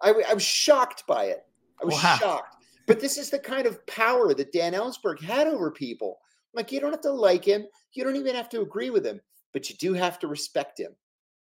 I, 0.03 0.15
I 0.29 0.35
was 0.35 0.43
shocked 0.43 1.05
by 1.07 1.25
it. 1.27 1.45
I 1.81 1.85
was 1.85 1.95
wow. 1.95 2.17
shocked. 2.21 2.57
But 2.87 3.01
this 3.01 3.19
is 3.19 3.31
the 3.31 3.39
kind 3.39 3.67
of 3.67 3.85
power 3.87 4.35
that 4.35 4.53
Dan 4.53 4.73
Ellsberg 4.73 5.21
had 5.21 5.47
over 5.47 5.71
people. 5.71 6.19
Like, 6.53 6.73
you 6.73 6.81
don't 6.81 6.91
have 6.91 7.03
to 7.03 7.13
like 7.13 7.45
him, 7.45 7.67
you 7.93 8.05
don't 8.05 8.17
even 8.17 8.35
have 8.35 8.49
to 8.51 8.63
agree 8.63 8.91
with 8.91 9.07
him, 9.07 9.21
but 9.53 9.71
you 9.71 9.77
do 9.77 9.95
have 9.95 10.19
to 10.21 10.27
respect 10.27 10.81
him 10.81 10.93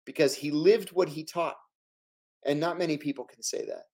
because 0.04 0.34
he 0.34 0.50
lived 0.50 0.90
what 0.90 1.08
he 1.08 1.24
taught. 1.24 1.56
And 2.46 2.60
not 2.60 2.78
many 2.78 2.96
people 2.96 3.24
can 3.24 3.42
say 3.42 3.66
that. 3.66 3.86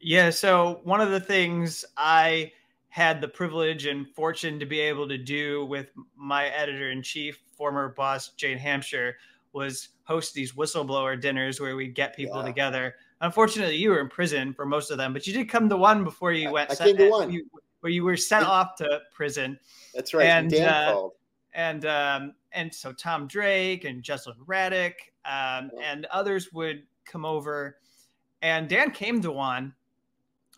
Yeah. 0.00 0.30
So, 0.30 0.80
one 0.84 1.00
of 1.00 1.10
the 1.10 1.20
things 1.20 1.84
I 1.96 2.52
had 2.88 3.20
the 3.20 3.28
privilege 3.28 3.86
and 3.86 4.08
fortune 4.08 4.58
to 4.58 4.66
be 4.66 4.80
able 4.80 5.06
to 5.08 5.18
do 5.18 5.66
with 5.66 5.88
my 6.16 6.46
editor 6.46 6.90
in 6.90 7.02
chief, 7.02 7.40
former 7.58 7.88
boss 7.90 8.30
Jane 8.30 8.58
Hamsher 8.58 9.14
was 9.52 9.88
host 10.04 10.32
these 10.32 10.52
whistleblower 10.52 11.20
dinners 11.20 11.60
where 11.60 11.76
we'd 11.76 11.94
get 11.94 12.16
people 12.16 12.38
yeah. 12.40 12.46
together. 12.46 12.94
Unfortunately, 13.20 13.76
you 13.76 13.90
were 13.90 14.00
in 14.00 14.08
prison 14.08 14.54
for 14.54 14.64
most 14.64 14.90
of 14.90 14.96
them, 14.96 15.12
but 15.12 15.26
you 15.26 15.32
did 15.32 15.48
come 15.48 15.68
to 15.68 15.76
one 15.76 16.04
before 16.04 16.32
you 16.32 16.52
went. 16.52 16.70
I 16.70 16.76
came 16.76 16.96
to 16.96 17.10
one 17.10 17.32
you, 17.32 17.44
where 17.80 17.90
you 17.90 18.04
were 18.04 18.16
sent 18.16 18.46
off 18.46 18.76
to 18.76 19.00
prison. 19.12 19.58
That's 19.92 20.14
right. 20.14 20.26
And 20.26 20.50
Dan 20.50 20.68
uh, 20.68 20.92
called. 20.92 21.12
And 21.54 21.86
um, 21.86 22.34
and 22.52 22.72
so 22.72 22.92
Tom 22.92 23.26
Drake 23.26 23.84
and 23.84 24.02
Jesselyn 24.02 24.36
Radack 24.46 24.94
um, 25.24 25.70
yeah. 25.74 25.92
and 25.92 26.06
others 26.06 26.52
would 26.52 26.84
come 27.04 27.24
over, 27.24 27.78
and 28.42 28.68
Dan 28.68 28.92
came 28.92 29.20
to 29.22 29.32
one, 29.32 29.74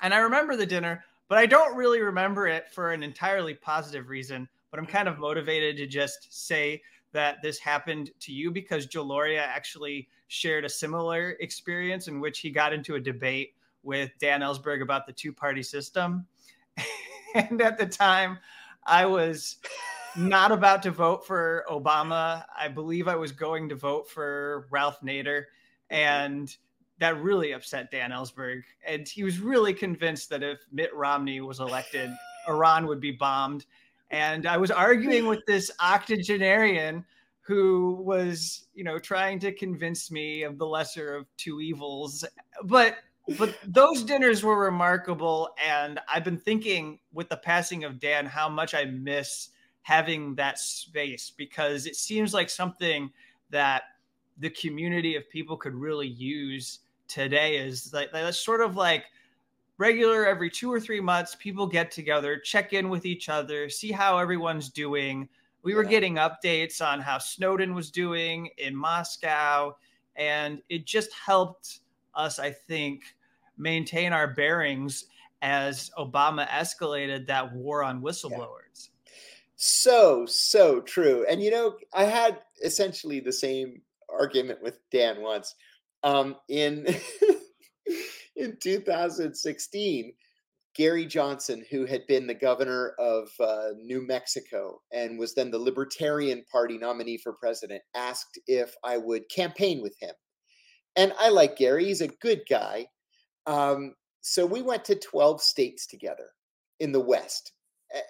and 0.03 0.13
I 0.13 0.19
remember 0.19 0.57
the 0.57 0.67
dinner, 0.67 1.05
but 1.29 1.39
I 1.39 1.47
don't 1.47 1.77
really 1.77 2.01
remember 2.03 2.47
it 2.47 2.71
for 2.71 2.93
an 2.93 3.03
entirely 3.03 3.55
positive 3.55 4.11
reason. 4.11 4.49
But 4.71 4.81
I'm 4.81 4.87
kind 4.87 5.09
of 5.09 5.15
mm-hmm. 5.15 5.23
motivated 5.23 5.77
to 5.79 5.87
just 5.87 6.47
say 6.47 6.83
that 7.13 7.43
this 7.43 7.59
happened 7.59 8.11
to 8.21 8.33
you 8.33 8.51
because 8.51 8.87
Joe 8.87 9.05
Lauria 9.05 9.41
actually 9.41 10.09
shared 10.29 10.65
a 10.65 10.69
similar 10.69 11.37
experience 11.41 12.07
in 12.07 12.21
which 12.21 12.39
he 12.39 12.51
got 12.51 12.73
into 12.73 12.95
a 12.95 13.01
debate 13.01 13.55
with 13.83 14.11
Dan 14.21 14.41
Ellsberg 14.41 14.83
about 14.83 15.07
the 15.07 15.13
two 15.13 15.33
party 15.33 15.63
system. 15.63 16.27
and 17.35 17.61
at 17.61 17.79
the 17.79 17.87
time, 17.87 18.39
I 18.87 19.07
was 19.07 19.57
not 20.17 20.53
about 20.53 20.83
to 20.85 20.91
vote 20.91 21.27
for 21.27 21.65
Obama. 21.69 22.45
I 22.57 22.69
believe 22.69 23.09
I 23.09 23.17
was 23.17 23.33
going 23.33 23.69
to 23.69 23.75
vote 23.75 24.09
for 24.09 24.67
Ralph 24.71 25.01
Nader. 25.01 25.45
Mm-hmm. 25.91 25.95
And 25.95 26.57
that 26.99 27.21
really 27.21 27.53
upset 27.53 27.91
Dan 27.91 28.11
Ellsberg. 28.11 28.63
And 28.87 29.09
he 29.09 29.25
was 29.25 29.41
really 29.41 29.75
convinced 29.75 30.31
that 30.31 30.43
if 30.43 30.61
Mitt 30.71 30.95
Romney 30.95 31.41
was 31.41 31.59
elected, 31.59 32.11
Iran 32.49 32.87
would 32.87 33.01
be 33.01 33.11
bombed. 33.11 33.67
And 34.11 34.47
I 34.47 34.57
was 34.57 34.71
arguing 34.71 35.27
with 35.27 35.45
this 35.47 35.71
octogenarian 35.81 37.05
who 37.41 38.03
was, 38.05 38.67
you 38.75 38.85
know, 38.85 38.99
trying 38.99 39.39
to 39.41 39.53
convince 39.53 40.11
me 40.11 40.43
of 40.43 40.59
the 40.59 40.67
lesser 40.67 41.15
of 41.17 41.27
two 41.37 41.61
evils. 41.61 42.25
But 42.65 42.97
but 43.39 43.57
those 43.67 44.03
dinners 44.03 44.43
were 44.43 44.59
remarkable. 44.59 45.51
And 45.65 46.01
I've 46.13 46.25
been 46.25 46.39
thinking 46.39 46.99
with 47.13 47.29
the 47.29 47.37
passing 47.37 47.85
of 47.85 48.01
Dan 48.01 48.27
how 48.27 48.49
much 48.49 48.75
I 48.75 48.85
miss 48.87 49.51
having 49.83 50.35
that 50.35 50.59
space 50.59 51.33
because 51.37 51.87
it 51.87 51.97
seems 51.97 52.35
like 52.35 52.51
something 52.51 53.11
that 53.51 53.83
the 54.39 54.51
community 54.51 55.17
of 55.17 55.29
people 55.29 55.57
could 55.57 55.75
really 55.75 56.09
use 56.09 56.81
today 57.09 57.57
is 57.57 57.93
like 57.93 58.13
that's 58.13 58.39
sort 58.39 58.61
of 58.61 58.77
like 58.77 59.05
regular 59.81 60.27
every 60.27 60.51
two 60.51 60.71
or 60.71 60.79
three 60.79 61.01
months 61.01 61.35
people 61.41 61.67
get 61.67 61.91
together 61.91 62.39
check 62.39 62.75
in 62.75 62.91
with 62.91 63.07
each 63.07 63.31
other 63.31 63.71
see 63.71 63.91
how 63.91 64.19
everyone's 64.19 64.69
doing 64.69 65.27
we 65.63 65.73
yeah. 65.73 65.77
were 65.77 65.85
getting 65.85 66.17
updates 66.17 66.87
on 66.87 67.01
how 67.01 67.17
snowden 67.17 67.75
was 67.75 67.91
doing 67.91 68.51
in 68.59 68.77
moscow 68.77 69.75
and 70.17 70.61
it 70.69 70.85
just 70.85 71.11
helped 71.15 71.81
us 72.15 72.39
i 72.39 72.51
think 72.51 73.05
maintain 73.57 74.13
our 74.13 74.29
bearings 74.29 75.07
as 75.41 75.91
obama 75.99 76.47
escalated 76.49 77.27
that 77.27 77.51
war 77.55 77.83
on 77.83 78.03
whistleblowers 78.03 78.91
yeah. 78.91 79.13
so 79.57 80.27
so 80.27 80.83
true 80.83 81.25
and 81.31 81.43
you 81.43 81.51
know 81.51 81.75
i 81.95 82.05
had 82.05 82.41
essentially 82.63 83.19
the 83.19 83.33
same 83.33 83.81
argument 84.11 84.63
with 84.63 84.79
dan 84.91 85.23
once 85.23 85.55
um, 86.03 86.37
in 86.49 86.87
in 88.37 88.57
2016, 88.61 90.13
Gary 90.77 91.05
Johnson, 91.05 91.65
who 91.71 91.85
had 91.85 92.07
been 92.07 92.27
the 92.27 92.35
governor 92.35 92.95
of 92.99 93.29
uh, 93.41 93.71
New 93.77 94.07
Mexico 94.07 94.81
and 94.93 95.19
was 95.19 95.35
then 95.35 95.51
the 95.51 95.59
Libertarian 95.59 96.45
Party 96.51 96.79
nominee 96.79 97.19
for 97.19 97.33
president, 97.33 97.83
asked 97.95 98.39
if 98.47 98.75
I 98.85 98.97
would 98.97 99.29
campaign 99.29 99.83
with 99.83 99.97
him. 100.01 100.15
And 100.97 101.13
I 101.19 101.29
like 101.29 101.57
Gary; 101.57 101.87
he's 101.87 102.01
a 102.01 102.09
good 102.09 102.43
guy. 102.49 102.87
Um, 103.47 103.95
so 104.21 104.47
we 104.47 104.63
went 104.63 104.85
to 104.85 104.95
12 104.95 105.41
states 105.43 105.87
together 105.87 106.31
in 106.79 106.93
the 106.93 107.01
West, 107.01 107.53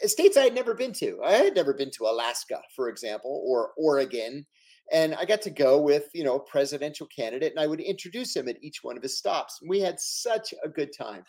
states 0.03 0.37
I 0.37 0.43
had 0.43 0.55
never 0.55 0.75
been 0.75 0.93
to. 0.95 1.21
I 1.25 1.33
had 1.33 1.55
never 1.55 1.73
been 1.73 1.91
to 1.93 2.05
Alaska, 2.05 2.61
for 2.75 2.89
example, 2.89 3.43
or 3.47 3.73
Oregon 3.77 4.47
and 4.93 5.15
I 5.15 5.25
got 5.25 5.43
to 5.43 5.51
go 5.51 5.81
with, 5.81 6.09
you 6.13 6.25
know, 6.25 6.37
a 6.37 6.41
presidential 6.41 7.07
candidate 7.07 7.53
and 7.53 7.61
I 7.61 7.67
would 7.67 7.81
introduce 7.81 8.35
him 8.35 8.49
at 8.49 8.63
each 8.63 8.83
one 8.83 8.97
of 8.97 9.03
his 9.03 9.19
stops. 9.19 9.61
We 9.67 9.81
had 9.81 10.01
such 10.01 10.53
a 10.65 10.69
good 10.69 10.91
time. 10.97 11.23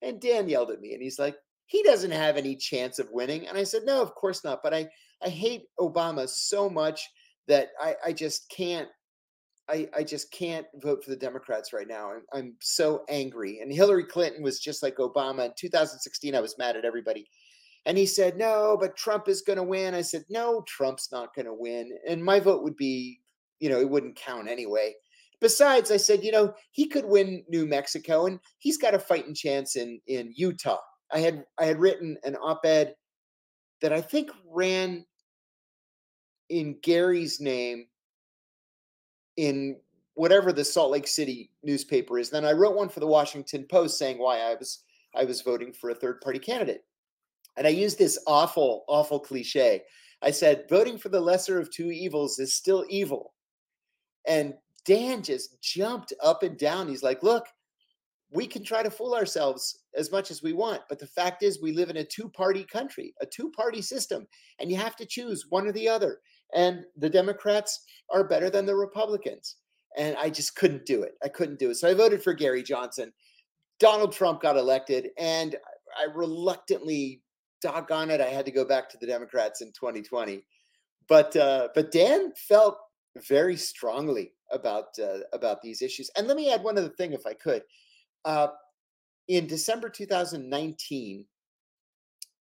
And 0.00 0.20
Dan 0.20 0.48
yelled 0.48 0.70
at 0.70 0.80
me 0.80 0.94
and 0.94 1.02
he's 1.02 1.18
like, 1.18 1.36
he 1.66 1.82
doesn't 1.82 2.10
have 2.10 2.36
any 2.36 2.56
chance 2.56 2.98
of 2.98 3.10
winning. 3.10 3.46
And 3.46 3.56
I 3.56 3.64
said, 3.64 3.82
no, 3.84 4.02
of 4.02 4.14
course 4.14 4.44
not. 4.44 4.60
But 4.62 4.74
I, 4.74 4.88
I 5.22 5.28
hate 5.28 5.64
Obama 5.78 6.28
so 6.28 6.68
much 6.68 7.08
that 7.48 7.68
I, 7.80 7.94
I 8.04 8.12
just 8.12 8.50
can't, 8.50 8.88
I, 9.68 9.88
I 9.96 10.02
just 10.02 10.30
can't 10.32 10.66
vote 10.82 11.04
for 11.04 11.10
the 11.10 11.16
Democrats 11.16 11.72
right 11.72 11.86
now. 11.86 12.10
I'm, 12.10 12.22
I'm 12.32 12.54
so 12.60 13.04
angry. 13.08 13.60
And 13.60 13.72
Hillary 13.72 14.04
Clinton 14.04 14.42
was 14.42 14.58
just 14.58 14.82
like 14.82 14.96
Obama. 14.96 15.46
In 15.46 15.52
2016, 15.56 16.34
I 16.34 16.40
was 16.40 16.58
mad 16.58 16.76
at 16.76 16.84
everybody. 16.84 17.26
And 17.84 17.98
he 17.98 18.06
said, 18.06 18.36
no, 18.36 18.76
but 18.80 18.96
Trump 18.96 19.28
is 19.28 19.42
going 19.42 19.56
to 19.56 19.62
win. 19.62 19.94
I 19.94 20.02
said, 20.02 20.24
no, 20.30 20.62
Trump's 20.68 21.10
not 21.10 21.34
going 21.34 21.46
to 21.46 21.54
win. 21.54 21.92
And 22.08 22.24
my 22.24 22.38
vote 22.38 22.62
would 22.62 22.76
be, 22.76 23.20
you 23.58 23.68
know, 23.68 23.80
it 23.80 23.90
wouldn't 23.90 24.16
count 24.16 24.48
anyway. 24.48 24.94
Besides, 25.40 25.90
I 25.90 25.96
said, 25.96 26.22
you 26.22 26.30
know, 26.30 26.54
he 26.70 26.86
could 26.86 27.04
win 27.04 27.42
New 27.48 27.66
Mexico 27.66 28.26
and 28.26 28.38
he's 28.58 28.78
got 28.78 28.94
a 28.94 28.98
fighting 28.98 29.34
chance 29.34 29.74
in, 29.74 30.00
in 30.06 30.32
Utah. 30.36 30.78
I 31.12 31.18
had 31.18 31.44
I 31.58 31.64
had 31.64 31.80
written 31.80 32.16
an 32.24 32.36
op-ed 32.36 32.94
that 33.82 33.92
I 33.92 34.00
think 34.00 34.30
ran 34.48 35.04
in 36.48 36.78
Gary's 36.82 37.40
name 37.40 37.86
in 39.36 39.76
whatever 40.14 40.52
the 40.52 40.64
Salt 40.64 40.90
Lake 40.90 41.08
City 41.08 41.50
newspaper 41.62 42.18
is. 42.18 42.30
Then 42.30 42.44
I 42.44 42.52
wrote 42.52 42.76
one 42.76 42.88
for 42.88 43.00
the 43.00 43.06
Washington 43.06 43.66
Post 43.68 43.98
saying 43.98 44.18
why 44.18 44.38
I 44.38 44.54
was 44.54 44.84
I 45.14 45.24
was 45.24 45.42
voting 45.42 45.72
for 45.72 45.90
a 45.90 45.94
third 45.94 46.20
party 46.20 46.38
candidate. 46.38 46.84
And 47.56 47.66
I 47.66 47.70
used 47.70 47.98
this 47.98 48.18
awful, 48.26 48.84
awful 48.88 49.20
cliche. 49.20 49.82
I 50.22 50.30
said, 50.30 50.64
voting 50.68 50.98
for 50.98 51.08
the 51.08 51.20
lesser 51.20 51.58
of 51.58 51.70
two 51.70 51.90
evils 51.90 52.38
is 52.38 52.54
still 52.54 52.84
evil. 52.88 53.34
And 54.26 54.54
Dan 54.84 55.22
just 55.22 55.60
jumped 55.62 56.12
up 56.22 56.42
and 56.42 56.56
down. 56.56 56.88
He's 56.88 57.02
like, 57.02 57.22
look, 57.22 57.46
we 58.30 58.46
can 58.46 58.64
try 58.64 58.82
to 58.82 58.90
fool 58.90 59.14
ourselves 59.14 59.80
as 59.94 60.10
much 60.10 60.30
as 60.30 60.42
we 60.42 60.52
want. 60.52 60.80
But 60.88 60.98
the 60.98 61.06
fact 61.06 61.42
is, 61.42 61.60
we 61.60 61.72
live 61.72 61.90
in 61.90 61.98
a 61.98 62.04
two 62.04 62.28
party 62.30 62.64
country, 62.64 63.14
a 63.20 63.26
two 63.26 63.50
party 63.50 63.82
system, 63.82 64.26
and 64.58 64.70
you 64.70 64.76
have 64.76 64.96
to 64.96 65.06
choose 65.06 65.46
one 65.50 65.66
or 65.66 65.72
the 65.72 65.88
other. 65.88 66.20
And 66.54 66.84
the 66.96 67.10
Democrats 67.10 67.84
are 68.10 68.26
better 68.26 68.48
than 68.48 68.64
the 68.64 68.76
Republicans. 68.76 69.56
and 69.96 70.16
I 70.16 70.30
just 70.30 70.56
couldn't 70.56 70.86
do 70.86 71.02
it. 71.02 71.14
I 71.22 71.28
couldn't 71.28 71.58
do 71.58 71.70
it. 71.70 71.76
So 71.76 71.88
I 71.88 71.94
voted 71.94 72.22
for 72.22 72.32
Gary 72.32 72.62
Johnson. 72.62 73.12
Donald 73.78 74.12
Trump 74.12 74.40
got 74.40 74.56
elected, 74.56 75.08
and 75.18 75.56
I 75.98 76.04
reluctantly, 76.14 77.21
doggone 77.62 78.10
it, 78.10 78.20
I 78.20 78.28
had 78.28 78.44
to 78.46 78.52
go 78.52 78.64
back 78.64 78.88
to 78.90 78.98
the 78.98 79.06
Democrats 79.06 79.60
in 79.60 79.68
2020. 79.68 80.42
But 81.08 81.34
uh, 81.36 81.68
but 81.74 81.90
Dan 81.90 82.32
felt 82.36 82.78
very 83.28 83.56
strongly 83.56 84.32
about 84.50 84.98
uh, 85.02 85.18
about 85.32 85.62
these 85.62 85.82
issues. 85.82 86.10
And 86.16 86.26
let 86.26 86.36
me 86.36 86.52
add 86.52 86.62
one 86.62 86.78
other 86.78 86.88
thing, 86.88 87.12
if 87.12 87.26
I 87.26 87.34
could. 87.34 87.62
Uh, 88.24 88.48
in 89.28 89.46
December 89.46 89.88
2019, 89.88 91.24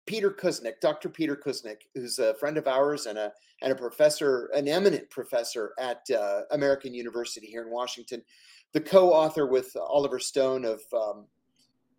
Peter 0.05 0.31
Kuznick, 0.31 0.79
Dr. 0.81 1.09
Peter 1.09 1.35
Kuznick, 1.35 1.81
who's 1.93 2.17
a 2.17 2.33
friend 2.35 2.57
of 2.57 2.67
ours 2.67 3.05
and 3.05 3.17
a 3.17 3.31
and 3.61 3.71
a 3.71 3.75
professor, 3.75 4.49
an 4.53 4.67
eminent 4.67 5.09
professor 5.09 5.73
at 5.79 6.01
uh, 6.11 6.41
American 6.51 6.93
University 6.93 7.47
here 7.47 7.63
in 7.63 7.71
Washington, 7.71 8.21
the 8.73 8.81
co-author 8.81 9.47
with 9.47 9.75
Oliver 9.75 10.19
Stone 10.19 10.65
of 10.65 10.81
um, 10.93 11.25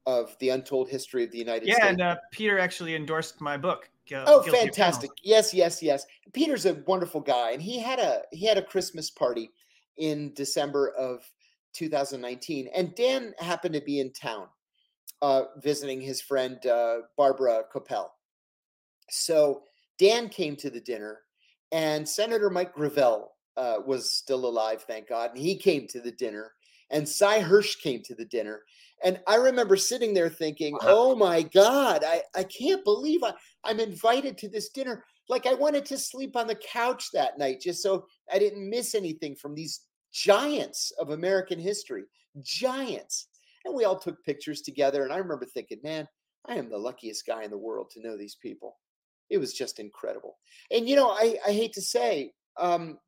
of 0.07 0.37
the 0.39 0.51
Untold 0.51 0.89
History 0.89 1.25
of 1.25 1.31
the 1.31 1.39
United 1.39 1.69
yeah, 1.69 1.75
States. 1.75 1.85
Yeah, 1.87 1.91
and 1.91 2.03
uh, 2.03 2.17
Peter 2.33 2.59
actually 2.59 2.95
endorsed 2.95 3.41
my 3.41 3.57
book. 3.57 3.91
oh, 4.13 4.43
fantastic! 4.43 5.11
Yes, 5.23 5.53
yes, 5.53 5.83
yes. 5.83 6.07
Peter's 6.33 6.67
a 6.67 6.75
wonderful 6.87 7.21
guy, 7.21 7.53
and 7.53 7.63
he 7.63 7.79
had 7.79 7.99
a 7.99 8.23
he 8.33 8.47
had 8.47 8.59
a 8.59 8.63
Christmas 8.63 9.11
party 9.11 9.51
in 9.97 10.33
December 10.35 10.95
of 10.99 11.31
2019, 11.75 12.69
and 12.75 12.95
Dan 12.95 13.35
happened 13.39 13.75
to 13.75 13.81
be 13.81 14.01
in 14.01 14.13
town 14.13 14.49
uh, 15.23 15.43
visiting 15.59 16.01
his 16.01 16.21
friend 16.21 16.65
uh, 16.67 16.99
Barbara 17.17 17.63
Koeppel. 17.75 18.09
So 19.11 19.63
Dan 19.99 20.29
came 20.29 20.57
to 20.57 20.71
the 20.71 20.81
dinner, 20.81 21.21
and 21.73 22.09
Senator 22.09 22.51
Mike 22.51 22.75
Gravel 22.75 23.33
uh, 23.57 23.79
was 23.85 24.13
still 24.13 24.47
alive, 24.47 24.85
thank 24.87 25.09
God, 25.09 25.31
and 25.31 25.39
he 25.39 25.57
came 25.57 25.87
to 25.89 26.01
the 26.01 26.13
dinner. 26.13 26.53
And 26.91 27.09
Sy 27.09 27.41
Hersh 27.41 27.81
came 27.81 28.03
to 28.05 28.15
the 28.15 28.25
dinner. 28.25 28.63
And 29.05 29.21
I 29.27 29.37
remember 29.37 29.77
sitting 29.77 30.13
there 30.13 30.29
thinking, 30.29 30.77
oh 30.83 31.15
my 31.15 31.43
God, 31.43 32.03
I, 32.05 32.23
I 32.35 32.45
can't 32.45 32.85
believe 32.85 33.23
I, 33.23 33.33
I'm 33.65 33.79
invited 33.79 34.37
to 34.39 34.49
this 34.49 34.71
dinner. 34.71 35.05
Like 35.29 35.47
I 35.47 35.55
wanted 35.55 35.85
to 35.87 35.99
sleep 35.99 36.37
on 36.37 36.47
the 36.47 36.57
couch 36.57 37.11
that 37.13 37.39
night 37.39 37.61
just 37.61 37.83
so 37.83 38.07
I 38.33 38.39
didn't 38.39 38.69
miss 38.69 38.95
anything 38.95 39.37
from 39.37 39.55
these 39.55 39.83
giants 40.13 40.93
of 40.99 41.11
American 41.11 41.59
history. 41.61 42.05
Giants. 42.41 43.29
And 43.65 43.75
we 43.75 43.85
all 43.85 43.99
took 43.99 44.25
pictures 44.25 44.63
together. 44.63 45.05
And 45.05 45.13
I 45.13 45.19
remember 45.19 45.47
thinking, 45.47 45.79
man, 45.85 46.09
I 46.47 46.55
am 46.55 46.71
the 46.71 46.79
luckiest 46.79 47.27
guy 47.27 47.45
in 47.45 47.51
the 47.51 47.59
world 47.59 47.91
to 47.91 48.03
know 48.03 48.17
these 48.17 48.37
people. 48.37 48.79
It 49.31 49.39
was 49.39 49.53
just 49.53 49.79
incredible. 49.79 50.39
And, 50.71 50.89
you 50.89 50.97
know, 50.97 51.11
I, 51.11 51.37
I 51.47 51.53
hate 51.53 51.75
to 51.75 51.83
say, 51.83 52.33
um, 52.59 52.99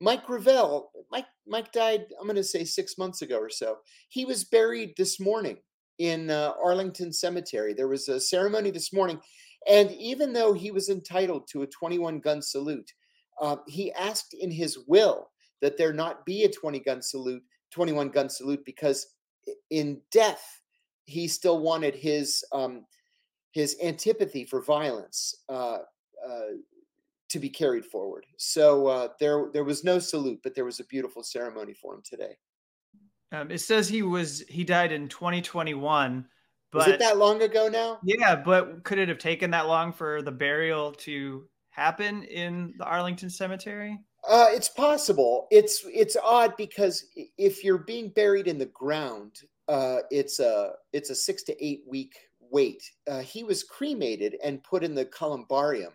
Mike 0.00 0.26
Gravel, 0.26 0.90
Mike, 1.10 1.26
Mike 1.46 1.72
died, 1.72 2.06
I'm 2.18 2.26
going 2.26 2.36
to 2.36 2.44
say 2.44 2.64
six 2.64 2.96
months 2.96 3.22
ago 3.22 3.38
or 3.38 3.50
so. 3.50 3.78
He 4.08 4.24
was 4.24 4.44
buried 4.44 4.94
this 4.96 5.20
morning 5.20 5.58
in 5.98 6.30
uh, 6.30 6.54
Arlington 6.62 7.12
Cemetery. 7.12 7.74
There 7.74 7.88
was 7.88 8.08
a 8.08 8.18
ceremony 8.18 8.70
this 8.70 8.92
morning. 8.92 9.20
And 9.68 9.90
even 9.92 10.32
though 10.32 10.54
he 10.54 10.70
was 10.70 10.88
entitled 10.88 11.46
to 11.48 11.62
a 11.62 11.66
21 11.66 12.20
gun 12.20 12.40
salute, 12.40 12.90
uh, 13.40 13.56
he 13.68 13.92
asked 13.92 14.34
in 14.34 14.50
his 14.50 14.78
will 14.86 15.30
that 15.60 15.76
there 15.76 15.92
not 15.92 16.24
be 16.24 16.44
a 16.44 16.50
20 16.50 16.80
gun 16.80 17.02
salute, 17.02 17.42
21 17.70 18.08
gun 18.08 18.30
salute, 18.30 18.64
because 18.64 19.06
in 19.70 20.00
death, 20.10 20.62
he 21.04 21.28
still 21.28 21.60
wanted 21.60 21.94
his 21.94 22.44
um, 22.52 22.84
his 23.52 23.76
antipathy 23.82 24.44
for 24.44 24.62
violence 24.62 25.34
uh, 25.48 25.78
uh, 26.24 26.46
to 27.30 27.38
be 27.38 27.48
carried 27.48 27.84
forward. 27.84 28.26
So 28.36 28.86
uh, 28.86 29.08
there 29.18 29.46
there 29.52 29.64
was 29.64 29.84
no 29.84 29.98
salute, 29.98 30.40
but 30.42 30.54
there 30.54 30.64
was 30.64 30.80
a 30.80 30.84
beautiful 30.84 31.22
ceremony 31.22 31.74
for 31.74 31.94
him 31.94 32.02
today. 32.04 32.36
Um, 33.32 33.50
it 33.50 33.58
says 33.58 33.88
he 33.88 34.02
was 34.02 34.44
he 34.48 34.64
died 34.64 34.92
in 34.92 35.08
2021. 35.08 36.26
But, 36.72 36.78
was 36.78 36.86
it 36.88 37.00
that 37.00 37.16
long 37.16 37.42
ago 37.42 37.68
now? 37.68 37.98
Yeah, 38.04 38.36
but 38.36 38.84
could 38.84 38.98
it 38.98 39.08
have 39.08 39.18
taken 39.18 39.50
that 39.50 39.66
long 39.66 39.92
for 39.92 40.22
the 40.22 40.30
burial 40.30 40.92
to 40.92 41.48
happen 41.70 42.22
in 42.24 42.74
the 42.78 42.84
Arlington 42.84 43.30
Cemetery? 43.30 43.98
Uh, 44.28 44.46
it's 44.50 44.68
possible. 44.68 45.48
It's 45.50 45.84
it's 45.86 46.16
odd 46.22 46.56
because 46.56 47.06
if 47.38 47.64
you're 47.64 47.78
being 47.78 48.10
buried 48.10 48.46
in 48.46 48.58
the 48.58 48.66
ground, 48.66 49.36
uh, 49.68 49.98
it's 50.10 50.40
a 50.40 50.72
it's 50.92 51.10
a 51.10 51.14
six 51.14 51.42
to 51.44 51.64
eight 51.64 51.82
week 51.88 52.14
wait. 52.50 52.82
Uh, 53.08 53.20
he 53.20 53.44
was 53.44 53.62
cremated 53.62 54.36
and 54.44 54.62
put 54.62 54.84
in 54.84 54.94
the 54.94 55.06
columbarium, 55.06 55.92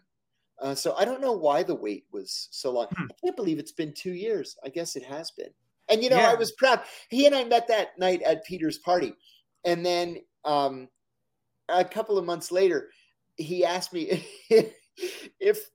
uh, 0.62 0.76
so 0.76 0.96
I 0.96 1.06
don't 1.06 1.22
know 1.22 1.34
why 1.34 1.64
the 1.64 1.76
wait 1.76 2.06
was 2.12 2.48
so 2.52 2.72
long. 2.72 2.88
Hmm. 2.96 3.06
I 3.10 3.14
can't 3.24 3.36
believe 3.36 3.60
it's 3.60 3.72
been 3.72 3.94
two 3.94 4.14
years. 4.14 4.56
I 4.64 4.70
guess 4.70 4.96
it 4.96 5.04
has 5.04 5.32
been. 5.32 5.50
And 5.90 6.04
you 6.04 6.10
know, 6.10 6.18
yeah. 6.18 6.32
I 6.32 6.36
was 6.36 6.52
proud. 6.54 6.82
He 7.10 7.26
and 7.26 7.36
I 7.36 7.44
met 7.44 7.68
that 7.68 7.98
night 8.00 8.22
at 8.24 8.46
Peter's 8.46 8.80
party, 8.80 9.14
and 9.66 9.86
then 9.86 10.18
um, 10.44 10.88
a 11.70 11.86
couple 11.86 12.18
of 12.18 12.26
months 12.26 12.52
later, 12.52 12.90
he 13.38 13.66
asked 13.66 13.94
me 13.94 14.26
if 15.40 15.70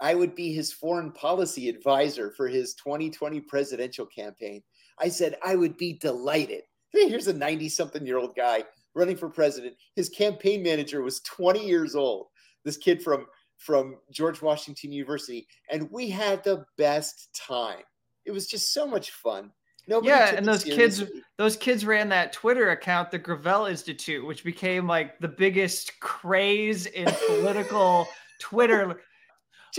I 0.00 0.14
would 0.14 0.34
be 0.34 0.52
his 0.52 0.72
foreign 0.72 1.12
policy 1.12 1.68
advisor 1.68 2.32
for 2.36 2.48
his 2.48 2.74
2020 2.74 3.40
presidential 3.40 4.06
campaign. 4.06 4.62
I 4.98 5.08
said, 5.08 5.36
I 5.44 5.56
would 5.56 5.76
be 5.76 5.94
delighted. 5.94 6.62
Here's 6.92 7.28
a 7.28 7.32
90 7.32 7.68
something 7.68 8.06
year 8.06 8.18
old 8.18 8.36
guy 8.36 8.64
running 8.94 9.16
for 9.16 9.28
president. 9.28 9.76
His 9.96 10.08
campaign 10.08 10.62
manager 10.62 11.02
was 11.02 11.20
20 11.20 11.64
years 11.64 11.94
old. 11.94 12.26
This 12.64 12.76
kid 12.76 13.02
from 13.02 13.26
from 13.62 13.96
George 14.10 14.42
Washington 14.42 14.92
University, 14.92 15.46
and 15.70 15.90
we 15.90 16.10
had 16.10 16.42
the 16.42 16.64
best 16.76 17.28
time. 17.34 17.82
It 18.24 18.32
was 18.32 18.46
just 18.46 18.72
so 18.72 18.86
much 18.86 19.10
fun. 19.10 19.52
Nobody 19.88 20.08
yeah, 20.08 20.34
and 20.34 20.46
those 20.46 20.62
seriously. 20.62 21.06
kids, 21.06 21.20
those 21.38 21.56
kids 21.56 21.84
ran 21.84 22.08
that 22.10 22.32
Twitter 22.32 22.70
account, 22.70 23.10
the 23.10 23.18
Gravel 23.18 23.66
Institute, 23.66 24.24
which 24.24 24.44
became 24.44 24.86
like 24.86 25.18
the 25.18 25.28
biggest 25.28 25.98
craze 26.00 26.86
in 26.86 27.06
political 27.26 28.06
Twitter. 28.40 29.00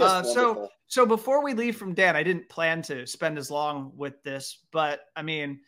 Uh, 0.01 0.23
so 0.23 0.67
so 0.87 1.05
before 1.05 1.43
we 1.43 1.53
leave 1.53 1.77
from 1.77 1.93
Dan, 1.93 2.15
I 2.15 2.23
didn't 2.23 2.49
plan 2.49 2.81
to 2.83 3.07
spend 3.07 3.37
as 3.37 3.49
long 3.49 3.91
with 3.95 4.21
this, 4.23 4.59
but 4.71 5.01
I 5.15 5.21
mean, 5.21 5.61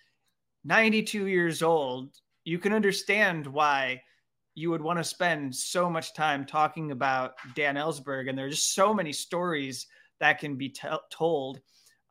92 0.66 1.28
years 1.28 1.62
old, 1.64 2.14
you 2.44 2.60
can 2.60 2.74
understand 2.74 3.48
why 3.48 4.02
you 4.56 4.72
would 4.72 4.82
want 4.82 4.98
to 4.98 5.04
spend 5.04 5.54
so 5.54 5.90
much 5.90 6.14
time 6.14 6.46
talking 6.46 6.92
about 6.92 7.34
Dan 7.56 7.76
Ellsberg, 7.76 8.30
and 8.30 8.38
there 8.38 8.46
are 8.46 8.50
just 8.50 8.74
so 8.74 8.94
many 8.94 9.12
stories 9.12 9.88
that 10.20 10.40
can 10.40 10.56
be 10.56 10.70
t- 10.70 10.88
told. 11.12 11.60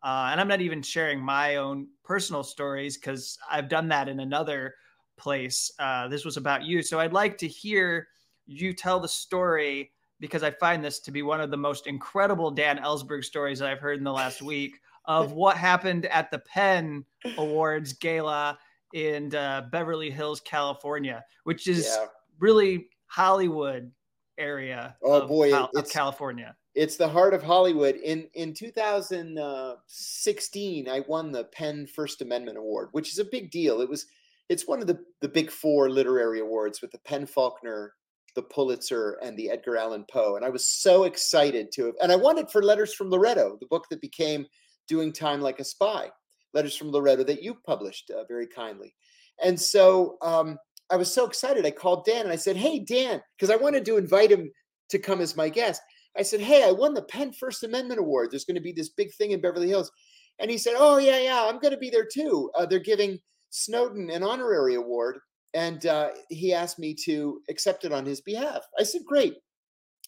Uh, 0.03 0.29
and 0.31 0.41
I'm 0.41 0.49
not 0.49 0.61
even 0.61 0.83
sharing 0.83 1.19
my 1.19 1.57
own 1.57 1.89
personal 2.05 2.43
stories 2.43 2.99
because 2.99 3.39
I've 3.51 3.71
done 3.71 3.89
that 3.89 4.09
in 4.09 4.21
another 4.21 4.75
place. 5.17 5.73
Uh, 5.79 6.07
this 6.09 6.27
was 6.27 6.37
about 6.37 6.65
you, 6.65 6.83
so 6.83 7.01
I'd 7.01 7.15
like 7.15 7.39
to 7.39 7.49
hear 7.49 8.09
you 8.47 8.75
tell 8.75 9.01
the 9.01 9.09
story 9.09 9.91
because 10.21 10.43
I 10.43 10.51
find 10.51 10.85
this 10.85 11.01
to 11.01 11.11
be 11.11 11.23
one 11.23 11.41
of 11.41 11.51
the 11.51 11.57
most 11.57 11.87
incredible 11.87 12.51
Dan 12.51 12.79
Ellsberg 12.79 13.25
stories 13.25 13.63
I've 13.63 13.81
heard 13.81 13.97
in 13.99 14.05
the 14.05 14.13
last 14.13 14.43
week 14.53 14.81
of 15.07 15.33
what 15.33 15.57
happened 15.57 16.05
at 16.07 16.31
the 16.31 16.39
PEN 16.41 17.05
Awards 17.39 17.95
Gala 17.95 18.59
in 18.93 19.35
uh, 19.35 19.67
Beverly 19.73 20.11
Hills, 20.11 20.41
California, 20.41 21.25
which 21.45 21.67
is 21.67 21.87
yeah. 21.87 22.07
Really 22.39 22.89
Hollywood 23.07 23.91
area. 24.39 24.97
Oh 25.03 25.27
boy, 25.27 25.53
of, 25.55 25.71
it's, 25.75 25.93
California. 25.93 26.57
It's 26.75 26.97
the 26.97 27.09
heart 27.09 27.35
of 27.35 27.43
Hollywood. 27.43 27.97
In 27.97 28.29
in 28.35 28.55
2016, 28.55 30.89
I 30.89 31.01
won 31.07 31.33
the 31.33 31.45
PEN 31.45 31.87
First 31.87 32.23
Amendment 32.23 32.59
Award, 32.59 32.89
which 32.93 33.13
is 33.13 33.19
a 33.19 33.25
big 33.25 33.51
deal. 33.51 33.81
It 33.81 33.89
was 33.89 34.07
it's 34.49 34.67
one 34.67 34.81
of 34.81 34.87
the 34.87 34.99
the 35.21 35.29
big 35.29 35.51
four 35.51 35.91
literary 35.91 36.41
awards 36.41 36.81
with 36.83 36.93
the 36.93 36.99
PEN 36.99 37.27
Faulkner 37.27 37.95
the 38.35 38.43
Pulitzer 38.43 39.19
and 39.23 39.37
the 39.37 39.51
Edgar 39.51 39.77
Allan 39.77 40.05
Poe. 40.11 40.37
And 40.37 40.45
I 40.45 40.51
was 40.51 40.65
so 40.65 41.05
excited 41.05 41.71
to 41.73 41.87
have, 41.87 41.95
and 42.03 42.11
I 42.11 42.17
won 42.17 42.39
it 42.39 42.51
for 42.51 42.63
Letters 42.63 42.93
from 42.93 43.11
Loretto, 43.11 43.57
the 43.61 43.67
book 43.67 43.87
that 43.91 44.01
became 44.01 44.47
Doing 44.89 45.13
Time 45.13 45.41
Like 45.41 45.61
a 45.61 45.65
Spy, 45.65 46.11
Letters 46.53 46.77
from 46.77 46.91
Loretto 46.91 47.25
that 47.25 47.43
you 47.43 47.57
published 47.67 48.11
uh, 48.11 48.25
very 48.25 48.47
kindly. 48.47 48.95
And 49.43 49.61
so 49.61 50.17
um, 50.23 50.59
I 50.91 50.97
was 50.97 51.13
so 51.13 51.27
excited. 51.27 51.65
I 51.67 51.71
called 51.71 52.05
Dan 52.05 52.23
and 52.23 52.33
I 52.33 52.37
said, 52.37 52.57
Hey, 52.57 52.79
Dan, 52.79 53.21
because 53.37 53.51
I 53.51 53.57
wanted 53.57 53.85
to 53.87 53.97
invite 53.97 54.31
him 54.31 54.51
to 54.91 54.99
come 54.99 55.21
as 55.21 55.37
my 55.37 55.49
guest. 55.49 55.81
I 56.17 56.23
said, 56.23 56.41
Hey, 56.41 56.67
I 56.67 56.71
won 56.71 56.95
the 56.95 57.03
PEN 57.03 57.33
First 57.33 57.65
Amendment 57.65 58.01
Award. 58.01 58.31
There's 58.31 58.45
going 58.45 58.57
to 58.57 58.61
be 58.61 58.73
this 58.73 58.91
big 58.91 59.13
thing 59.15 59.33
in 59.33 59.41
Beverly 59.41 59.69
Hills. 59.69 59.91
And 60.39 60.51
he 60.51 60.59
said, 60.59 60.75
Oh, 60.77 60.99
yeah, 60.99 61.19
yeah, 61.19 61.47
I'm 61.49 61.59
going 61.59 61.73
to 61.73 61.79
be 61.79 61.91
there 61.91 62.07
too. 62.07 62.51
Uh, 62.55 62.67
they're 62.67 62.79
giving 62.79 63.19
Snowden 63.51 64.11
an 64.11 64.23
honorary 64.23 64.75
award 64.75 65.19
and 65.55 65.87
uh, 65.87 66.11
he 66.29 66.53
asked 66.53 66.81
me 66.81 66.95
to 67.05 67.41
accept 67.49 67.85
it 67.85 67.93
on 67.93 68.05
his 68.05 68.21
behalf. 68.21 68.63
I 68.79 68.83
said, 68.83 69.03
Great. 69.07 69.37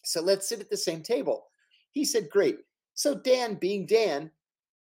So 0.05 0.21
let's 0.21 0.49
sit 0.49 0.61
at 0.61 0.69
the 0.71 0.77
same 0.77 1.03
table. 1.03 1.47
He 1.93 2.05
said, 2.05 2.29
Great. 2.31 2.59
So 2.95 3.15
Dan, 3.15 3.55
being 3.55 3.87
Dan, 3.87 4.31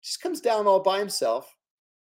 just 0.04 0.22
comes 0.22 0.40
down 0.40 0.66
all 0.66 0.80
by 0.80 1.00
himself. 1.00 1.54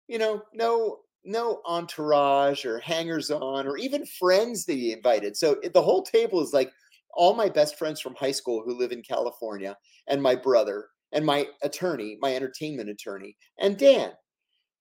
You 0.08 0.18
know, 0.18 0.42
no 0.52 1.00
no 1.24 1.60
entourage 1.66 2.64
or 2.64 2.78
hangers 2.80 3.30
on 3.30 3.66
or 3.66 3.76
even 3.76 4.06
friends 4.06 4.64
that 4.66 4.74
he 4.74 4.92
invited. 4.92 5.36
So 5.36 5.56
the 5.72 5.82
whole 5.82 6.02
table 6.02 6.42
is 6.42 6.52
like 6.52 6.70
all 7.14 7.34
my 7.34 7.48
best 7.48 7.78
friends 7.78 8.00
from 8.00 8.14
high 8.14 8.32
school 8.32 8.62
who 8.64 8.78
live 8.78 8.92
in 8.92 9.02
California 9.02 9.76
and 10.08 10.22
my 10.22 10.34
brother 10.34 10.88
and 11.12 11.24
my 11.24 11.46
attorney, 11.62 12.18
my 12.20 12.34
entertainment 12.34 12.90
attorney, 12.90 13.36
and 13.58 13.78
Dan. 13.78 14.10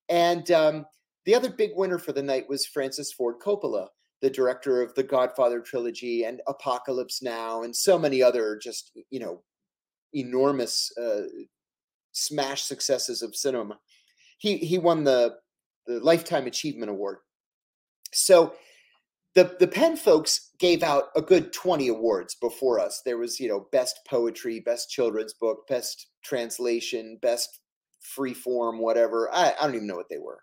And 0.10 0.50
um, 0.52 0.86
the 1.26 1.36
other 1.36 1.50
big 1.50 1.72
winner 1.76 2.00
for 2.00 2.12
the 2.12 2.24
night 2.24 2.50
was 2.50 2.66
Francis 2.66 3.14
Ford 3.14 3.36
Coppola, 3.40 3.88
the 4.22 4.30
director 4.30 4.82
of 4.82 4.94
the 4.96 5.04
Godfather 5.04 5.62
trilogy 5.62 6.24
and 6.24 6.42
Apocalypse 6.48 7.22
Now, 7.22 7.64
and 7.64 7.76
so 7.76 7.98
many 7.98 8.22
other 8.22 8.58
just 8.62 8.92
you 9.10 9.20
know 9.20 9.42
enormous 10.14 10.92
uh, 10.98 11.24
smash 12.12 12.64
successes 12.64 13.22
of 13.22 13.36
cinema. 13.36 13.78
He 14.40 14.58
he 14.58 14.78
won 14.78 15.04
the 15.04 15.36
the 15.88 16.00
Lifetime 16.00 16.48
Achievement 16.48 16.90
Award. 16.90 17.18
So 18.12 18.54
the 19.36 19.56
the 19.60 19.68
PEN 19.68 19.98
folks 19.98 20.52
gave 20.60 20.84
out 20.84 21.06
a 21.16 21.22
good 21.22 21.54
20 21.54 21.88
awards 21.88 22.36
before 22.36 22.80
us. 22.80 23.02
There 23.06 23.18
was, 23.18 23.40
you 23.40 23.48
know, 23.48 23.68
best 23.72 24.00
poetry, 24.08 24.60
best 24.60 24.90
children's 24.90 25.34
book, 25.34 25.68
best 25.68 26.08
translation, 26.24 27.18
best 27.22 27.60
free 28.02 28.34
form, 28.34 28.80
whatever. 28.80 29.30
I, 29.34 29.54
I 29.60 29.66
don't 29.66 29.76
even 29.76 29.88
know 29.88 29.96
what 29.96 30.10
they 30.10 30.20
were. 30.20 30.40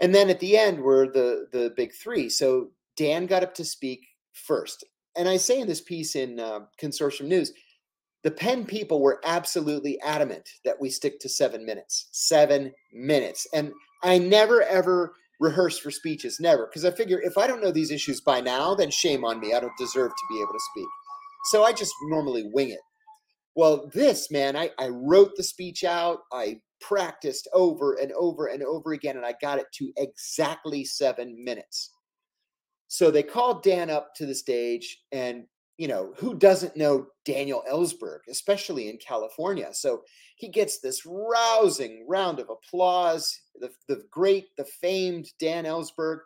And 0.00 0.14
then 0.14 0.30
at 0.30 0.40
the 0.40 0.58
end 0.58 0.80
were 0.80 1.06
the 1.06 1.46
the 1.52 1.72
big 1.76 1.92
three. 1.94 2.28
So 2.28 2.70
Dan 2.96 3.26
got 3.26 3.42
up 3.42 3.54
to 3.54 3.64
speak 3.64 4.00
first. 4.32 4.84
And 5.16 5.28
I 5.28 5.36
say 5.36 5.60
in 5.60 5.68
this 5.68 5.80
piece 5.80 6.16
in 6.16 6.40
uh, 6.40 6.60
Consortium 6.82 7.26
News, 7.26 7.52
the 8.24 8.32
PEN 8.32 8.64
people 8.64 9.00
were 9.00 9.20
absolutely 9.24 10.00
adamant 10.00 10.48
that 10.64 10.80
we 10.80 10.90
stick 10.90 11.20
to 11.20 11.28
seven 11.28 11.64
minutes. 11.64 12.08
Seven 12.10 12.72
minutes. 12.92 13.46
And 13.54 13.72
I 14.04 14.18
never 14.18 14.62
ever 14.62 15.14
rehearse 15.40 15.78
for 15.78 15.90
speeches, 15.90 16.38
never, 16.40 16.66
because 16.66 16.84
I 16.84 16.90
figure 16.90 17.20
if 17.20 17.36
I 17.36 17.46
don't 17.46 17.62
know 17.62 17.72
these 17.72 17.90
issues 17.90 18.20
by 18.20 18.40
now, 18.40 18.74
then 18.74 18.90
shame 18.90 19.24
on 19.24 19.40
me. 19.40 19.54
I 19.54 19.60
don't 19.60 19.76
deserve 19.78 20.10
to 20.10 20.26
be 20.30 20.36
able 20.36 20.52
to 20.52 20.60
speak. 20.72 20.88
So 21.46 21.64
I 21.64 21.72
just 21.72 21.92
normally 22.04 22.44
wing 22.52 22.70
it. 22.70 22.80
Well, 23.56 23.90
this, 23.92 24.30
man, 24.30 24.56
I, 24.56 24.70
I 24.78 24.88
wrote 24.88 25.32
the 25.36 25.42
speech 25.42 25.84
out. 25.84 26.20
I 26.32 26.60
practiced 26.80 27.48
over 27.52 27.94
and 27.94 28.12
over 28.12 28.46
and 28.46 28.62
over 28.62 28.92
again, 28.92 29.16
and 29.16 29.24
I 29.24 29.34
got 29.40 29.58
it 29.58 29.66
to 29.74 29.92
exactly 29.96 30.84
seven 30.84 31.42
minutes. 31.42 31.90
So 32.88 33.10
they 33.10 33.22
called 33.22 33.62
Dan 33.62 33.90
up 33.90 34.14
to 34.16 34.26
the 34.26 34.34
stage, 34.34 34.98
and 35.12 35.44
you 35.76 35.88
know, 35.88 36.12
who 36.18 36.34
doesn't 36.34 36.76
know 36.76 37.06
Daniel 37.24 37.64
Ellsberg, 37.70 38.20
especially 38.28 38.88
in 38.88 38.98
California? 38.98 39.70
So 39.72 40.02
he 40.36 40.48
gets 40.48 40.80
this 40.80 41.04
rousing 41.04 42.06
round 42.08 42.38
of 42.38 42.48
applause, 42.48 43.40
the, 43.60 43.70
the 43.88 44.04
great, 44.10 44.56
the 44.56 44.64
famed 44.64 45.28
Dan 45.38 45.64
Ellsberg. 45.64 46.18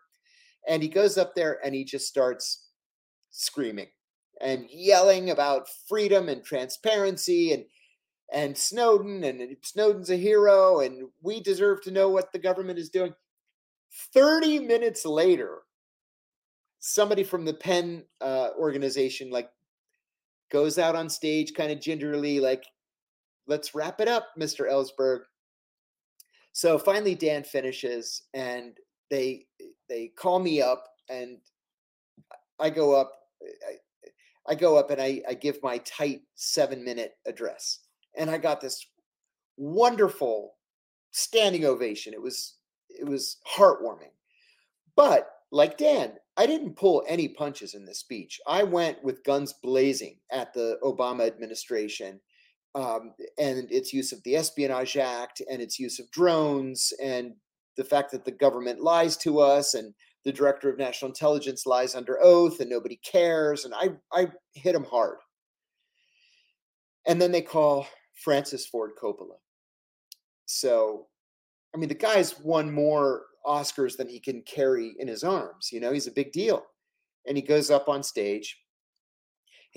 And 0.69 0.83
he 0.83 0.89
goes 0.89 1.17
up 1.17 1.35
there 1.35 1.59
and 1.65 1.75
he 1.75 1.85
just 1.85 2.07
starts 2.07 2.69
screaming 3.31 3.89
and 4.41 4.67
yelling 4.71 5.31
about 5.31 5.69
freedom 5.89 6.29
and 6.29 6.45
transparency 6.45 7.53
and 7.53 7.65
and 8.31 8.57
Snowden 8.57 9.25
and 9.25 9.57
Snowden's 9.63 10.11
a 10.11 10.17
hero 10.17 10.81
and 10.81 11.09
we 11.23 11.41
deserve 11.41 11.81
to 11.83 11.91
know 11.91 12.11
what 12.11 12.31
the 12.31 12.39
government 12.39 12.79
is 12.79 12.91
doing. 12.91 13.15
30 14.13 14.61
minutes 14.61 15.07
later, 15.07 15.61
somebody 16.79 17.25
from 17.25 17.47
the 17.47 17.55
PEN 17.55 18.05
uh, 18.21 18.51
organization 18.59 19.31
like 19.31 19.51
goes 20.51 20.79
out 20.79 20.97
on 20.97 21.09
stage 21.09 21.55
kind 21.55 21.71
of 21.73 21.81
gingerly, 21.81 22.41
like, 22.41 22.65
let's 23.47 23.75
wrap 23.75 24.01
it 24.01 24.09
up, 24.09 24.29
Mr. 24.39 24.71
Ellsberg. 24.71 25.21
So 26.59 26.77
finally, 26.77 27.15
Dan 27.15 27.45
finishes, 27.45 28.23
and 28.35 28.77
they 29.11 29.47
they 29.89 30.09
call 30.09 30.41
me 30.41 30.61
up, 30.61 30.83
and 31.09 31.39
I 32.59 32.69
go 32.69 32.97
up. 32.97 33.13
I, 33.41 33.75
I 34.53 34.55
go 34.57 34.77
up 34.77 34.91
and 34.91 35.01
I, 35.01 35.23
I 35.29 35.35
give 35.35 35.63
my 35.63 35.79
tight 35.79 36.23
seven 36.35 36.83
minute 36.83 37.13
address, 37.29 37.83
and 38.17 38.29
I 38.29 38.39
got 38.39 38.61
this 38.61 38.85
wonderful 39.57 40.57
standing 41.13 41.65
ovation. 41.65 42.13
It 42.13 42.21
was 42.21 42.57
it 42.91 43.07
was 43.07 43.37
heartwarming, 43.47 44.11
but 44.97 45.31
like 45.53 45.79
Dan, 45.79 46.15
I 46.37 46.47
didn't 46.47 46.75
pull 46.75 47.05
any 47.07 47.29
punches 47.29 47.75
in 47.75 47.85
this 47.85 48.01
speech. 48.01 48.41
I 48.49 48.65
went 48.65 49.05
with 49.05 49.23
guns 49.23 49.53
blazing 49.63 50.17
at 50.33 50.53
the 50.53 50.81
Obama 50.83 51.25
administration 51.25 52.19
um, 52.75 53.15
and 53.39 53.71
its 53.71 53.93
use 53.93 54.13
of 54.13 54.23
the 54.25 54.37
Espionage 54.37 54.97
Act 54.97 55.43
and 55.51 55.61
its 55.61 55.79
use 55.79 55.99
of 55.99 56.11
drones 56.11 56.93
and 57.03 57.35
the 57.77 57.85
fact 57.85 58.11
that 58.13 58.25
the 58.25 58.33
government 58.33 58.81
lies 58.81 59.17
to 59.19 59.39
us 59.39 59.75
and 59.75 59.95
the 60.25 60.33
director 60.33 60.69
of 60.69 60.79
national 60.79 61.11
intelligence 61.11 61.65
lies 61.65 61.95
under 61.95 62.19
oath 62.23 62.61
and 62.61 62.69
nobody 62.69 62.97
cares. 62.97 63.65
And 63.65 63.75
I, 63.75 63.91
I 64.13 64.29
hit 64.53 64.75
him 64.75 64.85
hard. 64.85 65.19
And 67.07 67.23
then 67.23 67.33
they 67.33 67.41
call 67.41 67.87
Francis 68.15 68.67
Ford 68.67 68.91
Coppola. 69.01 69.39
So, 70.47 71.07
I 71.75 71.79
mean, 71.79 71.89
the 71.89 71.95
guy's 71.95 72.39
won 72.41 72.73
more 72.73 73.23
Oscars 73.47 73.97
than 73.97 74.09
he 74.09 74.21
can 74.21 74.43
carry 74.43 74.95
in 74.99 75.09
his 75.09 75.25
arms. 75.25 75.71
You 75.73 75.81
know, 75.81 75.93
he's 75.93 76.07
a 76.07 76.13
big 76.13 76.33
deal. 76.33 76.65
And 77.27 77.37
he 77.37 77.43
goes 77.43 77.71
up 77.71 77.89
on 77.89 78.03
stage 78.03 78.59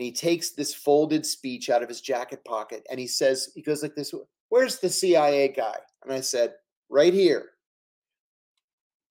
and 0.02 0.06
he 0.08 0.12
takes 0.12 0.50
this 0.50 0.74
folded 0.74 1.24
speech 1.24 1.70
out 1.70 1.84
of 1.84 1.88
his 1.88 2.02
jacket 2.02 2.44
pocket 2.44 2.84
and 2.90 3.00
he 3.00 3.06
says, 3.06 3.52
he 3.54 3.62
goes 3.62 3.84
like 3.84 3.94
this, 3.94 4.12
Where's 4.50 4.80
the 4.80 4.90
CIA 4.90 5.50
guy? 5.50 5.76
And 6.04 6.12
I 6.12 6.22
said, 6.22 6.56
Right 6.90 7.14
here. 7.14 7.50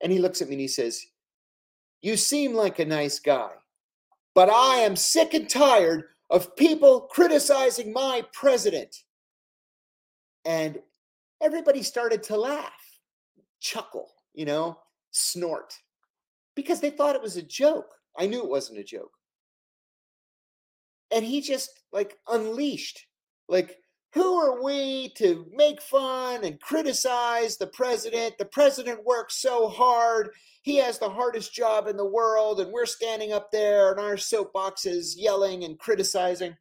And 0.03 0.11
he 0.11 0.18
looks 0.18 0.42
at 0.42 0.48
me 0.48 0.55
and 0.55 0.61
he 0.61 0.66
says, 0.66 1.00
You 2.03 2.16
seem 2.16 2.55
like 2.55 2.81
a 2.81 2.85
nice 2.85 3.20
guy, 3.20 3.50
but 4.35 4.50
I 4.50 4.79
am 4.79 4.96
sick 4.96 5.33
and 5.33 5.48
tired 5.48 6.07
of 6.29 6.57
people 6.57 7.03
criticizing 7.03 7.92
my 7.92 8.24
president. 8.33 8.96
And 10.44 10.81
everybody 11.40 11.85
started 11.85 12.24
to 12.24 12.37
laugh, 12.37 12.98
chuckle 13.61 14.09
you 14.35 14.44
know, 14.44 14.76
snort 15.12 15.72
because 16.57 16.81
they 16.81 16.90
thought 16.90 17.14
it 17.14 17.22
was 17.22 17.37
a 17.37 17.42
joke. 17.42 17.94
I 18.18 18.26
knew 18.26 18.42
it 18.42 18.50
wasn't 18.50 18.81
a 18.81 18.85
joke. 18.85 19.12
And 21.12 21.25
he 21.25 21.40
just 21.40 21.81
like 21.92 22.16
unleashed, 22.29 23.07
like, 23.49 23.77
who 24.12 24.35
are 24.35 24.62
we 24.62 25.12
to 25.16 25.46
make 25.55 25.81
fun 25.81 26.44
and 26.44 26.61
criticize 26.61 27.57
the 27.57 27.68
president? 27.68 28.38
The 28.38 28.44
president 28.44 29.05
works 29.05 29.40
so 29.40 29.68
hard. 29.68 30.31
He 30.62 30.77
has 30.77 30.99
the 30.99 31.09
hardest 31.09 31.55
job 31.55 31.87
in 31.87 31.96
the 31.96 32.09
world, 32.09 32.61
and 32.61 32.73
we're 32.73 32.87
standing 32.87 33.33
up 33.33 33.53
there 33.53 33.92
in 33.92 34.01
our 34.01 34.16
soapboxes 34.16 35.14
yelling 35.16 35.62
and 35.62 35.79
criticizing. 35.79 36.57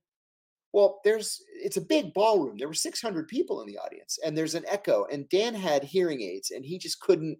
Well, 0.73 0.99
there's 1.03 1.41
it's 1.51 1.77
a 1.77 1.81
big 1.81 2.13
ballroom. 2.13 2.57
There 2.57 2.67
were 2.67 2.75
600 2.75 3.27
people 3.27 3.61
in 3.61 3.67
the 3.67 3.79
audience, 3.79 4.19
and 4.23 4.37
there's 4.37 4.53
an 4.53 4.65
echo. 4.67 5.05
And 5.11 5.27
Dan 5.29 5.55
had 5.55 5.83
hearing 5.83 6.21
aids, 6.21 6.51
and 6.51 6.63
he 6.63 6.77
just 6.77 6.99
couldn't 7.01 7.39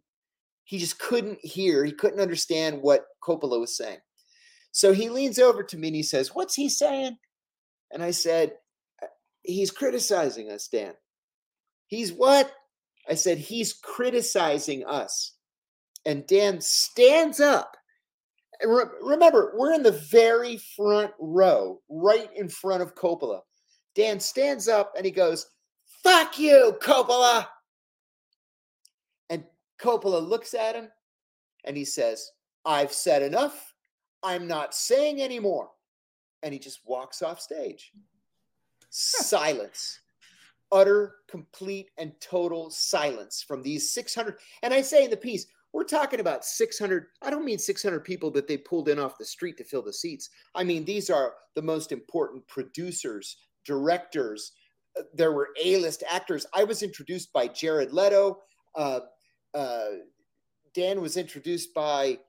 he 0.69 0.77
just 0.77 0.99
couldn't 0.99 1.39
hear, 1.43 1.83
he 1.83 1.91
couldn't 1.91 2.19
understand 2.19 2.79
what 2.81 3.05
Coppola 3.23 3.59
was 3.59 3.75
saying. 3.75 3.97
So 4.71 4.93
he 4.93 5.09
leans 5.09 5.39
over 5.39 5.63
to 5.63 5.77
me 5.77 5.87
and 5.87 5.95
he 5.95 6.03
says, 6.03 6.33
What's 6.33 6.55
he 6.55 6.69
saying? 6.69 7.17
And 7.91 8.03
I 8.03 8.11
said, 8.11 8.53
uh, 9.01 9.07
He's 9.41 9.71
criticizing 9.71 10.51
us, 10.51 10.67
Dan. 10.67 10.93
He's 11.87 12.13
what? 12.13 12.51
I 13.09 13.15
said, 13.15 13.37
He's 13.37 13.73
criticizing 13.73 14.85
us. 14.85 15.33
And 16.05 16.25
Dan 16.27 16.61
stands 16.61 17.39
up. 17.39 17.75
Re- 18.63 18.85
remember, 19.01 19.53
we're 19.57 19.73
in 19.73 19.83
the 19.83 19.91
very 20.11 20.57
front 20.75 21.11
row, 21.19 21.81
right 21.89 22.29
in 22.35 22.49
front 22.49 22.81
of 22.81 22.95
Coppola. 22.95 23.41
Dan 23.95 24.19
stands 24.19 24.67
up 24.67 24.93
and 24.95 25.05
he 25.05 25.11
goes, 25.11 25.47
Fuck 26.03 26.39
you, 26.39 26.77
Coppola. 26.81 27.47
And 29.29 29.43
Coppola 29.81 30.25
looks 30.25 30.53
at 30.53 30.75
him 30.75 30.89
and 31.65 31.75
he 31.75 31.85
says, 31.85 32.31
I've 32.65 32.93
said 32.93 33.21
enough. 33.21 33.68
I'm 34.23 34.47
not 34.47 34.73
saying 34.73 35.21
anymore. 35.21 35.69
And 36.43 36.53
he 36.53 36.59
just 36.59 36.79
walks 36.85 37.21
off 37.21 37.39
stage. 37.39 37.91
silence. 38.89 39.99
Utter, 40.71 41.15
complete, 41.27 41.89
and 41.97 42.13
total 42.21 42.69
silence 42.69 43.43
from 43.45 43.63
these 43.63 43.91
600. 43.91 44.35
And 44.61 44.73
I 44.73 44.81
say 44.81 45.05
in 45.05 45.09
the 45.09 45.17
piece, 45.17 45.47
we're 45.73 45.83
talking 45.83 46.19
about 46.19 46.45
600. 46.45 47.07
I 47.21 47.29
don't 47.29 47.45
mean 47.45 47.59
600 47.59 47.99
people 48.03 48.31
that 48.31 48.47
they 48.47 48.57
pulled 48.57 48.89
in 48.89 48.99
off 48.99 49.17
the 49.17 49.25
street 49.25 49.57
to 49.57 49.63
fill 49.63 49.83
the 49.83 49.93
seats. 49.93 50.29
I 50.55 50.63
mean, 50.63 50.85
these 50.85 51.09
are 51.09 51.33
the 51.55 51.61
most 51.61 51.91
important 51.91 52.47
producers, 52.47 53.37
directors. 53.65 54.51
Uh, 54.97 55.03
there 55.13 55.31
were 55.31 55.49
A 55.63 55.77
list 55.77 56.03
actors. 56.09 56.45
I 56.53 56.63
was 56.63 56.81
introduced 56.81 57.31
by 57.33 57.47
Jared 57.47 57.93
Leto. 57.93 58.39
Uh, 58.75 59.01
uh, 59.53 59.85
Dan 60.73 61.01
was 61.01 61.17
introduced 61.17 61.73
by 61.73 62.19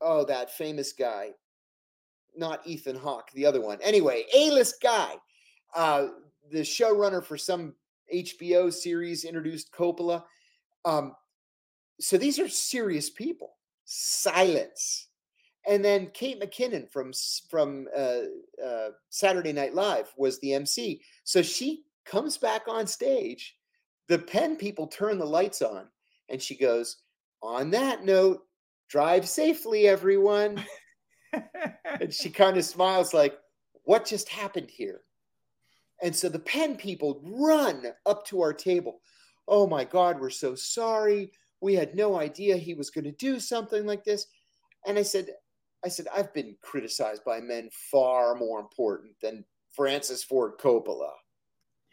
oh 0.00 0.24
that 0.24 0.50
famous 0.50 0.92
guy, 0.92 1.30
not 2.36 2.66
Ethan 2.66 2.96
Hawke, 2.96 3.30
the 3.32 3.46
other 3.46 3.60
one. 3.60 3.78
Anyway, 3.82 4.24
A-list 4.34 4.82
guy, 4.82 5.14
uh, 5.74 6.08
the 6.50 6.60
showrunner 6.60 7.24
for 7.24 7.36
some 7.36 7.74
HBO 8.14 8.72
series 8.72 9.24
introduced 9.24 9.72
Coppola. 9.72 10.24
Um, 10.84 11.14
so 12.00 12.16
these 12.16 12.38
are 12.38 12.48
serious 12.48 13.10
people. 13.10 13.56
Silence. 13.84 15.08
And 15.68 15.84
then 15.84 16.10
Kate 16.14 16.40
McKinnon 16.40 16.88
from 16.90 17.12
from 17.50 17.88
uh, 17.96 18.20
uh, 18.64 18.88
Saturday 19.10 19.52
Night 19.52 19.74
Live 19.74 20.12
was 20.16 20.38
the 20.38 20.54
MC. 20.54 21.00
So 21.24 21.42
she 21.42 21.84
comes 22.04 22.38
back 22.38 22.62
on 22.68 22.86
stage 22.86 23.56
the 24.08 24.18
PEN 24.18 24.56
people 24.56 24.86
turn 24.86 25.18
the 25.18 25.26
lights 25.26 25.62
on 25.62 25.88
and 26.28 26.40
she 26.40 26.56
goes, 26.56 26.98
On 27.42 27.70
that 27.70 28.04
note, 28.04 28.45
drive 28.88 29.28
safely, 29.28 29.86
everyone. 29.86 30.64
and 32.00 32.12
she 32.12 32.30
kind 32.30 32.56
of 32.56 32.64
smiles 32.64 33.14
like, 33.14 33.36
What 33.84 34.06
just 34.06 34.28
happened 34.28 34.70
here? 34.70 35.02
And 36.02 36.14
so 36.14 36.28
the 36.28 36.38
PEN 36.38 36.76
people 36.76 37.22
run 37.24 37.86
up 38.04 38.26
to 38.26 38.42
our 38.42 38.52
table. 38.52 39.00
Oh 39.48 39.66
my 39.66 39.84
God, 39.84 40.20
we're 40.20 40.30
so 40.30 40.54
sorry. 40.54 41.32
We 41.60 41.74
had 41.74 41.94
no 41.94 42.18
idea 42.18 42.56
he 42.56 42.74
was 42.74 42.90
going 42.90 43.04
to 43.04 43.12
do 43.12 43.40
something 43.40 43.86
like 43.86 44.04
this. 44.04 44.26
And 44.86 44.98
I 44.98 45.02
said, 45.02 45.28
I 45.84 45.88
said, 45.88 46.06
I've 46.14 46.34
been 46.34 46.56
criticized 46.62 47.24
by 47.24 47.40
men 47.40 47.70
far 47.90 48.34
more 48.34 48.60
important 48.60 49.12
than 49.22 49.44
Francis 49.70 50.22
Ford 50.22 50.58
Coppola. 50.58 51.12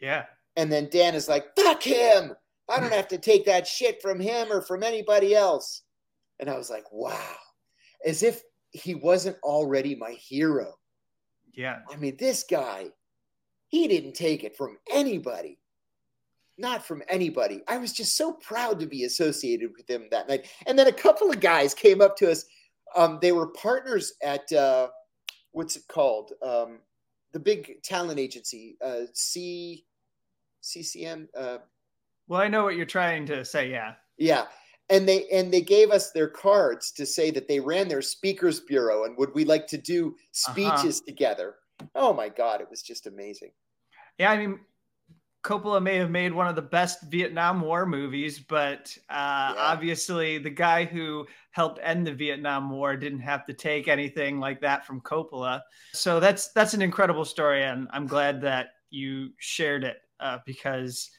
Yeah. 0.00 0.24
And 0.56 0.70
then 0.70 0.88
Dan 0.90 1.14
is 1.14 1.28
like, 1.28 1.46
fuck 1.56 1.82
him. 1.82 2.32
I 2.68 2.80
don't 2.80 2.92
have 2.92 3.08
to 3.08 3.18
take 3.18 3.46
that 3.46 3.66
shit 3.66 4.02
from 4.02 4.20
him 4.20 4.52
or 4.52 4.62
from 4.62 4.82
anybody 4.82 5.34
else. 5.34 5.82
And 6.40 6.50
I 6.50 6.56
was 6.56 6.70
like, 6.70 6.84
wow. 6.92 7.36
As 8.04 8.22
if 8.22 8.42
he 8.72 8.94
wasn't 8.94 9.36
already 9.42 9.94
my 9.94 10.12
hero. 10.12 10.74
Yeah. 11.52 11.78
I 11.90 11.96
mean, 11.96 12.16
this 12.18 12.44
guy, 12.48 12.88
he 13.68 13.88
didn't 13.88 14.14
take 14.14 14.44
it 14.44 14.56
from 14.56 14.78
anybody. 14.90 15.58
Not 16.58 16.86
from 16.86 17.02
anybody. 17.08 17.62
I 17.66 17.78
was 17.78 17.92
just 17.92 18.16
so 18.16 18.32
proud 18.32 18.78
to 18.80 18.86
be 18.86 19.04
associated 19.04 19.72
with 19.76 19.88
him 19.88 20.06
that 20.10 20.28
night. 20.28 20.48
And 20.66 20.78
then 20.78 20.86
a 20.86 20.92
couple 20.92 21.30
of 21.30 21.40
guys 21.40 21.74
came 21.74 22.00
up 22.00 22.16
to 22.18 22.30
us. 22.30 22.44
Um, 22.94 23.18
they 23.20 23.32
were 23.32 23.48
partners 23.48 24.12
at 24.22 24.50
uh, 24.52 24.88
what's 25.52 25.76
it 25.76 25.84
called? 25.88 26.32
Um, 26.42 26.78
the 27.32 27.40
big 27.40 27.82
talent 27.82 28.20
agency, 28.20 28.76
uh, 28.84 29.02
C 29.12 29.84
CCM. 30.60 31.28
Uh, 31.36 31.58
well, 32.28 32.40
I 32.40 32.48
know 32.48 32.64
what 32.64 32.76
you're 32.76 32.86
trying 32.86 33.26
to 33.26 33.44
say. 33.44 33.70
Yeah. 33.70 33.94
Yeah. 34.16 34.46
And 34.90 35.08
they 35.08 35.26
and 35.28 35.52
they 35.52 35.62
gave 35.62 35.90
us 35.90 36.10
their 36.10 36.28
cards 36.28 36.92
to 36.92 37.06
say 37.06 37.30
that 37.30 37.48
they 37.48 37.58
ran 37.58 37.88
their 37.88 38.02
speakers 38.02 38.60
bureau 38.60 39.04
and 39.04 39.16
would 39.16 39.34
we 39.34 39.44
like 39.44 39.66
to 39.68 39.78
do 39.78 40.08
uh-huh. 40.08 40.52
speeches 40.52 41.00
uh-huh. 41.00 41.06
together. 41.06 41.54
Oh 41.94 42.12
my 42.12 42.28
God, 42.28 42.60
it 42.60 42.68
was 42.70 42.82
just 42.82 43.06
amazing. 43.06 43.50
Yeah, 44.18 44.30
I 44.30 44.38
mean, 44.38 44.60
Coppola 45.44 45.82
may 45.82 45.96
have 45.96 46.10
made 46.10 46.32
one 46.32 46.46
of 46.46 46.56
the 46.56 46.62
best 46.62 47.02
Vietnam 47.10 47.60
War 47.60 47.84
movies, 47.84 48.38
but 48.38 48.96
uh, 49.10 49.52
yeah. 49.54 49.54
obviously 49.58 50.38
the 50.38 50.50
guy 50.50 50.84
who 50.84 51.26
helped 51.50 51.78
end 51.82 52.06
the 52.06 52.14
Vietnam 52.14 52.70
War 52.70 52.96
didn't 52.96 53.20
have 53.20 53.44
to 53.46 53.52
take 53.52 53.86
anything 53.86 54.40
like 54.40 54.60
that 54.62 54.86
from 54.86 55.02
Coppola. 55.02 55.60
So 55.92 56.18
that's 56.18 56.48
that's 56.52 56.72
an 56.72 56.80
incredible 56.80 57.26
story, 57.26 57.62
and 57.62 57.88
I'm 57.92 58.06
glad 58.06 58.40
that 58.40 58.68
you 58.88 59.30
shared 59.38 59.84
it 59.84 59.98
uh, 60.18 60.38
because 60.46 61.10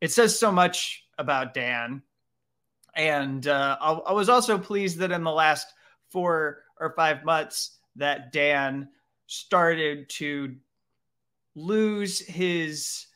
it 0.00 0.12
says 0.12 0.38
so 0.38 0.52
much 0.52 1.04
about 1.18 1.52
Dan. 1.52 2.02
And 2.94 3.46
uh, 3.46 3.76
I, 3.80 3.92
I 3.92 4.12
was 4.12 4.28
also 4.28 4.58
pleased 4.58 4.98
that 4.98 5.12
in 5.12 5.24
the 5.24 5.30
last 5.30 5.66
four 6.10 6.64
or 6.78 6.92
five 6.94 7.24
months 7.24 7.78
that 7.96 8.32
Dan 8.32 8.88
started 9.26 10.08
to 10.10 10.54
lose 11.54 12.20
his 12.20 13.06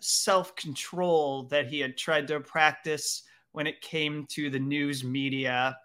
self 0.00 0.54
control 0.56 1.44
that 1.44 1.66
he 1.66 1.80
had 1.80 1.96
tried 1.96 2.28
to 2.28 2.40
practice 2.40 3.22
when 3.52 3.66
it 3.66 3.80
came 3.80 4.26
to 4.26 4.50
the 4.50 4.58
news 4.58 5.02
media 5.02 5.76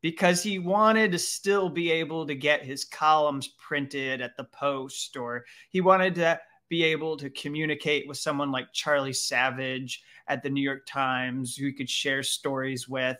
because 0.00 0.42
he 0.42 0.58
wanted 0.58 1.12
to 1.12 1.18
still 1.18 1.68
be 1.68 1.90
able 1.90 2.26
to 2.26 2.34
get 2.34 2.64
his 2.64 2.84
columns 2.84 3.48
printed 3.58 4.20
at 4.20 4.36
the 4.36 4.44
post 4.44 5.16
or 5.16 5.44
he 5.70 5.80
wanted 5.80 6.14
to 6.14 6.40
be 6.72 6.84
able 6.84 7.18
to 7.18 7.28
communicate 7.28 8.08
with 8.08 8.16
someone 8.16 8.50
like 8.50 8.72
Charlie 8.72 9.12
Savage 9.12 10.02
at 10.26 10.42
the 10.42 10.48
New 10.48 10.62
York 10.62 10.86
Times, 10.86 11.54
who 11.54 11.66
he 11.66 11.72
could 11.74 11.90
share 11.90 12.22
stories 12.22 12.88
with. 12.88 13.18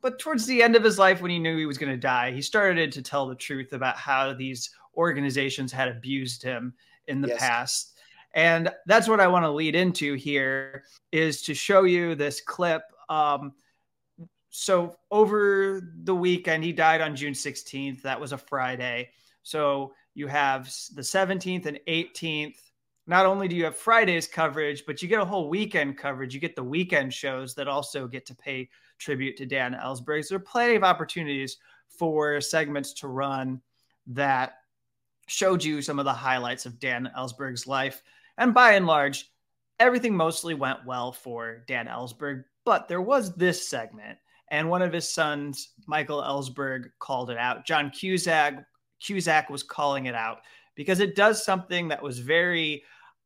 But 0.00 0.18
towards 0.18 0.44
the 0.44 0.60
end 0.60 0.74
of 0.74 0.82
his 0.82 0.98
life, 0.98 1.22
when 1.22 1.30
he 1.30 1.38
knew 1.38 1.56
he 1.56 1.66
was 1.66 1.78
going 1.78 1.92
to 1.92 1.96
die, 1.96 2.32
he 2.32 2.42
started 2.42 2.90
to 2.90 3.00
tell 3.00 3.28
the 3.28 3.36
truth 3.36 3.74
about 3.74 3.96
how 3.96 4.32
these 4.32 4.70
organizations 4.96 5.70
had 5.70 5.86
abused 5.86 6.42
him 6.42 6.74
in 7.06 7.20
the 7.20 7.28
yes. 7.28 7.38
past. 7.38 8.00
And 8.34 8.72
that's 8.86 9.06
what 9.06 9.20
I 9.20 9.28
want 9.28 9.44
to 9.44 9.50
lead 9.52 9.76
into 9.76 10.14
here 10.14 10.82
is 11.12 11.42
to 11.42 11.54
show 11.54 11.84
you 11.84 12.16
this 12.16 12.40
clip. 12.40 12.82
Um, 13.08 13.52
so 14.50 14.96
over 15.12 15.92
the 16.02 16.16
weekend, 16.16 16.64
he 16.64 16.72
died 16.72 17.02
on 17.02 17.14
June 17.14 17.34
16th. 17.34 18.02
That 18.02 18.20
was 18.20 18.32
a 18.32 18.38
Friday. 18.38 19.10
So 19.44 19.92
you 20.14 20.26
have 20.26 20.64
the 20.94 21.02
17th 21.02 21.66
and 21.66 21.80
18th. 21.88 22.56
Not 23.06 23.26
only 23.26 23.48
do 23.48 23.56
you 23.56 23.64
have 23.64 23.76
Friday's 23.76 24.28
coverage, 24.28 24.84
but 24.86 25.02
you 25.02 25.08
get 25.08 25.20
a 25.20 25.24
whole 25.24 25.48
weekend 25.48 25.98
coverage. 25.98 26.34
You 26.34 26.40
get 26.40 26.54
the 26.54 26.62
weekend 26.62 27.12
shows 27.12 27.54
that 27.54 27.68
also 27.68 28.06
get 28.06 28.26
to 28.26 28.34
pay 28.34 28.68
tribute 28.98 29.36
to 29.38 29.46
Dan 29.46 29.74
Ellsberg. 29.74 30.24
So 30.24 30.34
there 30.34 30.36
are 30.36 30.44
plenty 30.44 30.76
of 30.76 30.84
opportunities 30.84 31.56
for 31.88 32.40
segments 32.40 32.92
to 32.94 33.08
run 33.08 33.60
that 34.06 34.54
showed 35.26 35.64
you 35.64 35.82
some 35.82 35.98
of 35.98 36.04
the 36.04 36.12
highlights 36.12 36.66
of 36.66 36.78
Dan 36.78 37.10
Ellsberg's 37.16 37.66
life. 37.66 38.02
And 38.38 38.54
by 38.54 38.72
and 38.72 38.86
large, 38.86 39.30
everything 39.80 40.16
mostly 40.16 40.54
went 40.54 40.86
well 40.86 41.12
for 41.12 41.64
Dan 41.66 41.86
Ellsberg. 41.86 42.44
But 42.64 42.86
there 42.86 43.02
was 43.02 43.34
this 43.34 43.68
segment, 43.68 44.18
and 44.48 44.68
one 44.68 44.82
of 44.82 44.92
his 44.92 45.12
sons, 45.12 45.70
Michael 45.86 46.22
Ellsberg, 46.22 46.90
called 47.00 47.30
it 47.30 47.38
out. 47.38 47.66
John 47.66 47.90
Cusack 47.90 48.64
Cusack 49.02 49.50
was 49.50 49.62
calling 49.62 50.06
it 50.06 50.14
out 50.14 50.38
because 50.74 51.00
it 51.00 51.16
does 51.16 51.44
something 51.44 51.88
that 51.88 52.02
was 52.02 52.18
very 52.18 52.82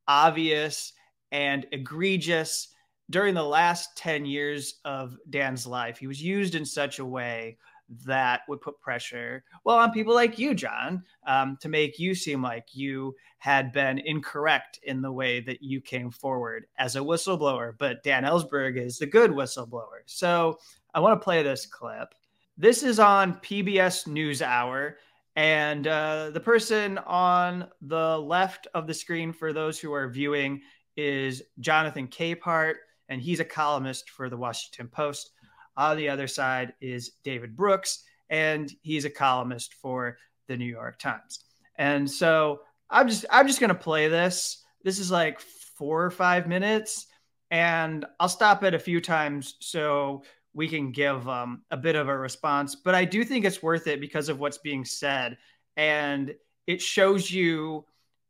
obvious 0.08 0.92
and 1.32 1.66
egregious 1.72 2.68
during 3.10 3.34
the 3.34 3.42
last 3.42 3.96
10 3.96 4.26
years 4.26 4.80
of 4.84 5.16
Dan's 5.30 5.66
life. 5.66 5.98
He 5.98 6.06
was 6.06 6.22
used 6.22 6.54
in 6.54 6.64
such 6.64 6.98
a 6.98 7.04
way 7.04 7.56
that 8.04 8.40
would 8.48 8.60
put 8.60 8.80
pressure, 8.80 9.44
well, 9.64 9.76
on 9.76 9.92
people 9.92 10.14
like 10.14 10.38
you, 10.38 10.54
John, 10.54 11.04
um, 11.26 11.56
to 11.60 11.68
make 11.68 11.98
you 11.98 12.14
seem 12.14 12.42
like 12.42 12.74
you 12.74 13.14
had 13.38 13.72
been 13.72 13.98
incorrect 14.00 14.80
in 14.82 15.02
the 15.02 15.12
way 15.12 15.40
that 15.40 15.62
you 15.62 15.80
came 15.80 16.10
forward 16.10 16.66
as 16.78 16.96
a 16.96 17.00
whistleblower. 17.00 17.74
But 17.78 18.02
Dan 18.02 18.24
Ellsberg 18.24 18.76
is 18.76 18.98
the 18.98 19.06
good 19.06 19.30
whistleblower. 19.30 20.02
So 20.06 20.58
I 20.94 21.00
want 21.00 21.20
to 21.20 21.24
play 21.24 21.42
this 21.42 21.66
clip. 21.66 22.14
This 22.58 22.82
is 22.82 22.98
on 22.98 23.34
PBS 23.34 24.08
NewsHour. 24.08 24.94
And 25.36 25.86
uh, 25.86 26.30
the 26.30 26.40
person 26.40 26.96
on 26.98 27.68
the 27.82 28.18
left 28.18 28.66
of 28.74 28.86
the 28.86 28.94
screen, 28.94 29.32
for 29.32 29.52
those 29.52 29.78
who 29.78 29.92
are 29.92 30.08
viewing, 30.08 30.62
is 30.96 31.42
Jonathan 31.60 32.08
Capehart, 32.08 32.76
and 33.10 33.20
he's 33.20 33.40
a 33.40 33.44
columnist 33.44 34.08
for 34.08 34.30
the 34.30 34.36
Washington 34.36 34.88
Post. 34.88 35.30
On 35.76 35.96
the 35.98 36.08
other 36.08 36.26
side 36.26 36.72
is 36.80 37.12
David 37.22 37.54
Brooks, 37.54 38.02
and 38.30 38.72
he's 38.80 39.04
a 39.04 39.10
columnist 39.10 39.74
for 39.74 40.16
the 40.48 40.56
New 40.56 40.64
York 40.64 40.98
Times. 40.98 41.44
And 41.76 42.10
so 42.10 42.60
I'm 42.88 43.06
just 43.06 43.26
I'm 43.30 43.46
just 43.46 43.60
gonna 43.60 43.74
play 43.74 44.08
this. 44.08 44.64
This 44.82 44.98
is 44.98 45.10
like 45.10 45.38
four 45.40 46.02
or 46.02 46.10
five 46.10 46.48
minutes, 46.48 47.08
and 47.50 48.06
I'll 48.18 48.30
stop 48.30 48.64
it 48.64 48.72
a 48.72 48.78
few 48.78 49.02
times 49.02 49.56
so 49.60 50.22
we 50.56 50.66
can 50.66 50.90
give 50.90 51.28
um, 51.28 51.60
a 51.70 51.76
bit 51.76 51.96
of 51.96 52.08
a 52.08 52.16
response. 52.16 52.74
But 52.74 52.94
I 52.94 53.04
do 53.04 53.24
think 53.24 53.44
it's 53.44 53.62
worth 53.62 53.86
it 53.86 54.00
because 54.00 54.30
of 54.30 54.40
what's 54.40 54.56
being 54.56 54.86
said. 54.86 55.36
And 55.76 56.34
it 56.66 56.80
shows 56.80 57.30
you 57.30 57.84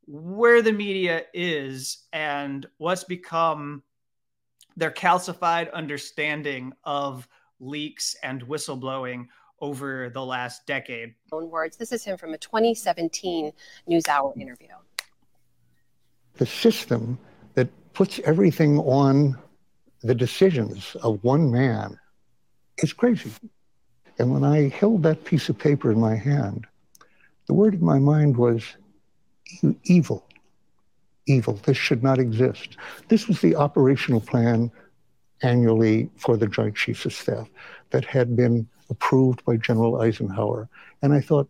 where 0.09 0.61
the 0.61 0.73
media 0.73 1.23
is 1.33 2.05
and 2.13 2.67
what's 2.79 3.05
become 3.05 3.85
their 4.77 4.91
calcified 4.91 5.73
understanding 5.73 6.73
of 6.83 7.29
leaks 7.61 8.17
and 8.25 8.43
whistleblowing 8.43 9.29
over 9.61 10.11
the 10.11 10.23
last 10.23 10.67
decade. 10.67 11.15
Own 11.31 11.49
words. 11.49 11.77
This 11.77 11.93
is 11.93 12.03
him 12.03 12.19
from 12.19 12.35
a 12.35 12.39
2017 12.39 13.53
NewsHour 13.89 14.37
interview. 14.37 14.69
The 16.35 16.47
system 16.47 17.21
that 17.55 17.69
puts 17.95 18.19
everything 18.25 18.81
on 18.81 19.39
the 20.03 20.15
decisions 20.15 20.97
of 21.03 21.23
one 21.23 21.53
man 21.53 21.97
it's 22.79 22.93
crazy. 22.93 23.31
And 24.19 24.33
when 24.33 24.45
I 24.45 24.69
held 24.69 25.03
that 25.03 25.25
piece 25.25 25.49
of 25.49 25.59
paper 25.59 25.91
in 25.91 26.01
my 26.01 26.15
hand, 26.15 26.67
the 27.47 27.55
word 27.55 27.75
in 27.75 27.85
my 27.85 27.99
mind 27.99 28.37
was 28.37 28.65
evil. 29.85 30.25
Evil. 31.27 31.55
This 31.65 31.77
should 31.77 32.03
not 32.03 32.19
exist. 32.19 32.77
This 33.09 33.29
was 33.29 33.41
the 33.41 33.57
operational 33.57 34.21
plan 34.21 34.71
annually 35.43 36.11
for 36.17 36.37
the 36.37 36.47
Joint 36.47 36.77
Chiefs 36.77 37.05
of 37.05 37.13
Staff 37.13 37.49
that 37.91 38.05
had 38.05 38.37
been 38.37 38.69
approved 38.91 39.45
by 39.45 39.57
General 39.57 40.01
Eisenhower. 40.01 40.69
And 41.03 41.13
I 41.13 41.21
thought, 41.21 41.49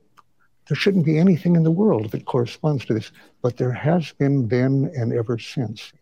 there 0.69 0.77
shouldn't 0.77 1.07
be 1.07 1.19
anything 1.19 1.55
in 1.55 1.63
the 1.63 1.71
world 1.71 2.11
that 2.11 2.25
corresponds 2.25 2.85
to 2.87 2.95
this. 2.95 3.13
But 3.41 3.57
there 3.57 3.71
has 3.73 4.13
been 4.13 4.49
then 4.49 4.91
and 4.97 5.13
ever 5.13 5.39
since. 5.39 5.93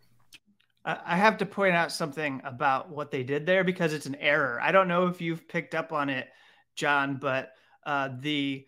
I 0.85 1.16
have 1.16 1.38
to 1.38 1.47
point 1.47 1.75
out 1.75 1.92
something 1.92 2.42
about 2.44 2.90
what 2.90 3.11
they 3.11 3.23
did 3.23 3.47
there 3.47 3.64
because 3.64 3.94
it's 3.94 4.07
an 4.07 4.16
error. 4.16 4.61
I 4.62 4.70
don't 4.70 4.87
know 4.88 5.07
if 5.07 5.20
you've 5.20 5.49
picked 5.49 5.75
up 5.75 5.92
on 5.92 6.11
it, 6.11 6.29
John, 6.77 7.16
but 7.16 7.53
uh, 7.87 8.11
the 8.20 8.66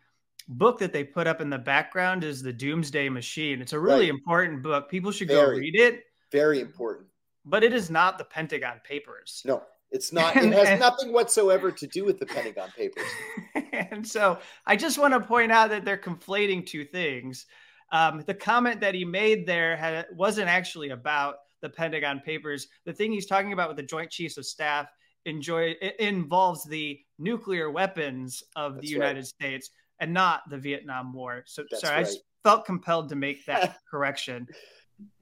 book 0.49 0.79
that 0.79 0.93
they 0.93 1.05
put 1.05 1.27
up 1.27 1.41
in 1.43 1.51
the 1.51 1.59
background 1.59 2.25
is 2.25 2.43
the 2.43 2.53
Doomsday 2.53 3.11
Machine. 3.11 3.61
It's 3.61 3.75
a 3.75 3.79
really 3.79 4.11
right. 4.11 4.19
important 4.19 4.63
book. 4.63 4.89
People 4.89 5.13
should 5.13 5.29
very, 5.29 5.57
go 5.57 5.61
read 5.61 5.77
it. 5.77 6.05
Very 6.33 6.61
important. 6.61 7.09
but 7.45 7.63
it 7.63 7.73
is 7.73 7.91
not 7.91 8.19
the 8.19 8.25
Pentagon 8.25 8.81
Papers. 8.83 9.43
No, 9.45 9.63
it's 9.91 10.13
not. 10.13 10.37
It 10.43 10.53
has 10.53 10.81
nothing 10.81 11.13
whatsoever 11.13 11.71
to 11.71 11.87
do 11.87 12.05
with 12.05 12.19
the 12.19 12.27
Pentagon 12.27 12.71
Papers. 12.77 13.05
and 13.73 14.07
so 14.07 14.39
I 14.67 14.77
just 14.77 14.99
want 14.99 15.15
to 15.15 15.21
point 15.21 15.53
out 15.53 15.71
that 15.71 15.85
they're 15.85 15.97
conflating 15.99 16.65
two 16.67 16.85
things. 16.85 17.47
Um, 17.93 18.25
the 18.27 18.35
comment 18.35 18.81
that 18.81 18.95
he 18.95 19.05
made 19.05 19.47
there 19.47 19.77
had, 19.77 20.07
wasn't 20.13 20.49
actually 20.49 20.91
about 20.91 21.37
the 21.63 21.69
Pentagon 21.69 22.21
Papers. 22.21 22.69
The 22.85 22.93
thing 22.93 23.13
he's 23.13 23.27
talking 23.27 23.53
about 23.53 23.69
with 23.69 23.77
the 23.77 23.83
Joint 23.83 24.11
Chiefs 24.11 24.37
of 24.37 24.47
Staff 24.47 24.89
enjoy 25.25 25.75
involves 25.99 26.65
the 26.65 27.01
nuclear 27.19 27.71
weapons 27.71 28.43
of 28.55 28.75
That's 28.75 28.87
the 28.87 28.93
United 28.93 29.19
right. 29.19 29.27
States 29.27 29.71
and 30.01 30.13
not 30.13 30.43
the 30.51 30.59
Vietnam 30.59 31.13
War. 31.13 31.43
So 31.47 31.65
That's 31.71 31.83
sorry, 31.83 31.95
right. 31.95 32.01
I 32.01 32.05
just 32.05 32.21
felt 32.45 32.65
compelled 32.65 33.09
to 33.09 33.17
make 33.17 33.45
that 33.47 33.79
correction. 33.91 34.47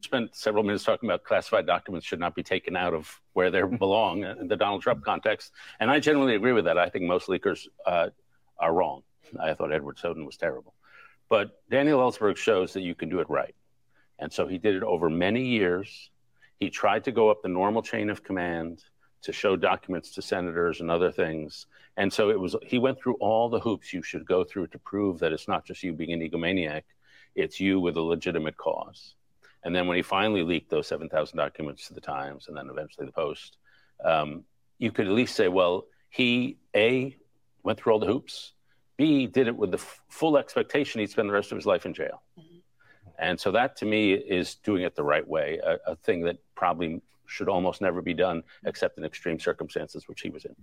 Spent 0.03 0.37
several 0.37 0.62
minutes 0.62 0.85
talking 0.85 1.09
about 1.09 1.25
classified 1.25 1.66
documents 1.66 2.07
should 2.07 2.20
not 2.20 2.35
be 2.35 2.42
taken 2.42 2.77
out 2.77 2.94
of 2.94 3.20
where 3.33 3.51
they 3.51 3.62
belong 3.79 4.25
in 4.25 4.47
the 4.47 4.57
Donald 4.57 4.83
Trump 4.83 5.05
context, 5.05 5.53
and 5.81 5.90
I 5.90 6.01
generally 6.01 6.37
agree 6.37 6.53
with 6.53 6.66
that. 6.66 6.79
I 6.79 6.88
think 6.88 7.07
most 7.07 7.29
leakers 7.29 7.66
uh, 7.87 8.11
are 8.59 8.73
wrong. 8.73 9.03
I 9.40 9.55
thought 9.55 9.73
Edward 9.73 9.99
Snowden 9.99 10.27
was 10.27 10.37
terrible, 10.37 10.75
but 11.29 11.62
Daniel 11.70 11.99
Ellsberg 11.99 12.37
shows 12.37 12.75
that 12.75 12.83
you 12.83 12.94
can 12.94 13.09
do 13.09 13.18
it 13.18 13.29
right, 13.29 13.55
and 14.18 14.33
so 14.33 14.47
he 14.47 14.59
did 14.59 14.77
it 14.77 14.83
over 14.83 15.11
many 15.11 15.44
years. 15.47 16.11
He 16.59 16.71
tried 16.71 17.05
to 17.05 17.12
go 17.12 17.31
up 17.31 17.43
the 17.43 17.49
normal 17.49 17.83
chain 17.83 18.11
of 18.11 18.23
command 18.23 18.83
to 19.23 19.33
show 19.33 19.57
documents 19.57 20.11
to 20.12 20.23
senators 20.23 20.81
and 20.81 20.90
other 20.90 21.11
things. 21.11 21.67
And 21.97 22.12
so 22.12 22.31
it 22.31 22.38
was, 22.38 22.55
he 22.62 22.79
went 22.79 23.01
through 23.01 23.14
all 23.21 23.49
the 23.49 23.61
hoops 23.61 23.93
you 23.93 24.03
should 24.03 24.27
go 24.27 24.45
through 24.45 24.69
to 24.69 24.79
prove 24.79 25.19
that 25.21 25.33
it's 25.33 25.49
not 25.49 25.64
just 25.64 25.83
you 25.83 25.93
being 25.93 26.12
an 26.12 26.21
egomaniac, 26.21 26.83
it's 27.35 27.59
you 27.59 27.81
with 27.81 27.97
a 27.97 28.03
legitimate 28.03 28.57
cause. 28.57 29.14
And 29.64 29.75
then 29.75 29.87
when 29.87 29.97
he 29.97 30.03
finally 30.03 30.43
leaked 30.43 30.71
those 30.71 30.87
7,000 30.88 31.38
documents 31.38 31.87
to 31.88 31.95
the 31.95 32.01
Times 32.01 32.49
and 32.49 32.57
then 32.57 32.69
eventually 32.69 33.07
the 33.07 33.12
Post, 33.12 33.57
um, 34.05 34.45
you 34.79 34.93
could 34.93 35.07
at 35.07 35.12
least 35.12 35.35
say, 35.35 35.49
well, 35.49 35.87
he, 36.11 36.59
A, 36.77 37.17
went 37.62 37.79
through 37.79 37.95
all 37.95 37.99
the 37.99 38.07
hoops, 38.07 38.53
B, 38.97 39.27
did 39.27 39.49
it 39.49 39.57
with 39.57 39.71
the 39.71 39.79
f- 39.79 40.03
full 40.09 40.37
expectation 40.37 41.01
he'd 41.01 41.11
spend 41.11 41.29
the 41.29 41.33
rest 41.33 41.51
of 41.51 41.57
his 41.57 41.67
life 41.67 41.87
in 41.87 41.95
jail. 41.95 42.23
Mm-hmm. 42.38 42.54
And 43.18 43.38
so 43.38 43.50
that 43.53 43.77
to 43.77 43.87
me 43.87 44.12
is 44.12 44.57
doing 44.57 44.83
it 44.83 44.94
the 44.94 45.05
right 45.05 45.27
way, 45.27 45.61
a, 45.64 45.79
a 45.92 45.96
thing 45.96 46.22
that 46.22 46.38
probably 46.55 47.00
should 47.27 47.48
almost 47.48 47.81
never 47.81 48.03
be 48.03 48.14
done 48.14 48.42
except 48.64 48.98
in 48.98 49.05
extreme 49.05 49.38
circumstances, 49.38 50.09
which 50.09 50.20
he 50.20 50.31
was 50.31 50.44
in. 50.44 50.55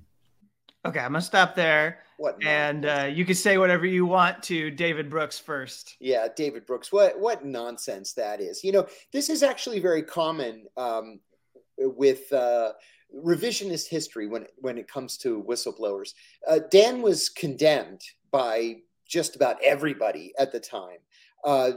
Okay, 0.83 0.99
I'm 0.99 1.11
gonna 1.11 1.21
stop 1.21 1.53
there. 1.53 1.99
What 2.17 2.43
and 2.43 2.85
uh, 2.85 3.09
you 3.11 3.23
can 3.23 3.35
say 3.35 3.59
whatever 3.59 3.85
you 3.85 4.05
want 4.05 4.41
to 4.43 4.71
David 4.71 5.11
Brooks 5.11 5.37
first. 5.37 5.95
Yeah, 5.99 6.27
David 6.35 6.65
Brooks. 6.65 6.91
What 6.91 7.19
what 7.19 7.45
nonsense 7.45 8.13
that 8.13 8.41
is. 8.41 8.63
You 8.63 8.71
know, 8.71 8.87
this 9.13 9.29
is 9.29 9.43
actually 9.43 9.79
very 9.79 10.01
common 10.01 10.65
um, 10.77 11.19
with 11.77 12.33
uh, 12.33 12.71
revisionist 13.15 13.87
history 13.89 14.25
when 14.25 14.47
when 14.57 14.79
it 14.79 14.87
comes 14.87 15.17
to 15.17 15.43
whistleblowers. 15.43 16.13
Uh, 16.47 16.59
Dan 16.71 17.03
was 17.03 17.29
condemned 17.29 18.01
by 18.31 18.77
just 19.07 19.35
about 19.35 19.57
everybody 19.63 20.33
at 20.39 20.51
the 20.51 20.59
time. 20.59 20.97
Uh, 21.43 21.71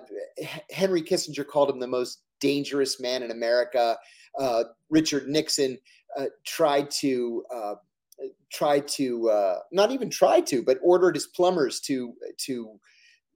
Henry 0.70 1.03
Kissinger 1.03 1.46
called 1.46 1.70
him 1.70 1.81
the 1.81 1.87
most 1.87 2.20
dangerous 2.40 3.00
man 3.00 3.22
in 3.22 3.31
America. 3.31 3.96
Uh, 4.38 4.64
Richard 4.90 5.29
Nixon 5.29 5.79
uh, 6.18 6.27
tried 6.44 6.90
to 6.90 7.44
uh, 7.53 7.74
tried 8.53 8.87
to 8.87 9.31
uh, 9.31 9.59
not 9.72 9.90
even 9.90 10.11
tried 10.11 10.46
to, 10.48 10.62
but 10.62 10.79
ordered 10.83 11.14
his 11.14 11.27
plumbers 11.29 11.81
to 11.81 12.14
to 12.38 12.79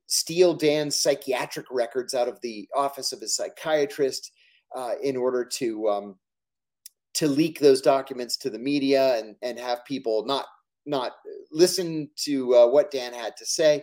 steal 0.06 0.54
Dan's 0.54 0.96
psychiatric 0.96 1.66
records 1.70 2.14
out 2.14 2.28
of 2.28 2.40
the 2.40 2.68
office 2.74 3.12
of 3.12 3.20
his 3.20 3.34
psychiatrist 3.34 4.32
uh, 4.76 4.92
in 5.02 5.16
order 5.16 5.44
to 5.44 5.88
um, 5.88 6.16
to 7.14 7.26
leak 7.26 7.58
those 7.58 7.80
documents 7.80 8.36
to 8.38 8.50
the 8.50 8.58
media 8.58 9.18
and 9.18 9.36
and 9.42 9.58
have 9.58 9.84
people 9.84 10.24
not 10.26 10.46
not 10.86 11.12
listen 11.50 12.08
to 12.16 12.68
what 12.70 12.90
Dan 12.90 13.12
had 13.12 13.36
to 13.36 13.46
say. 13.46 13.82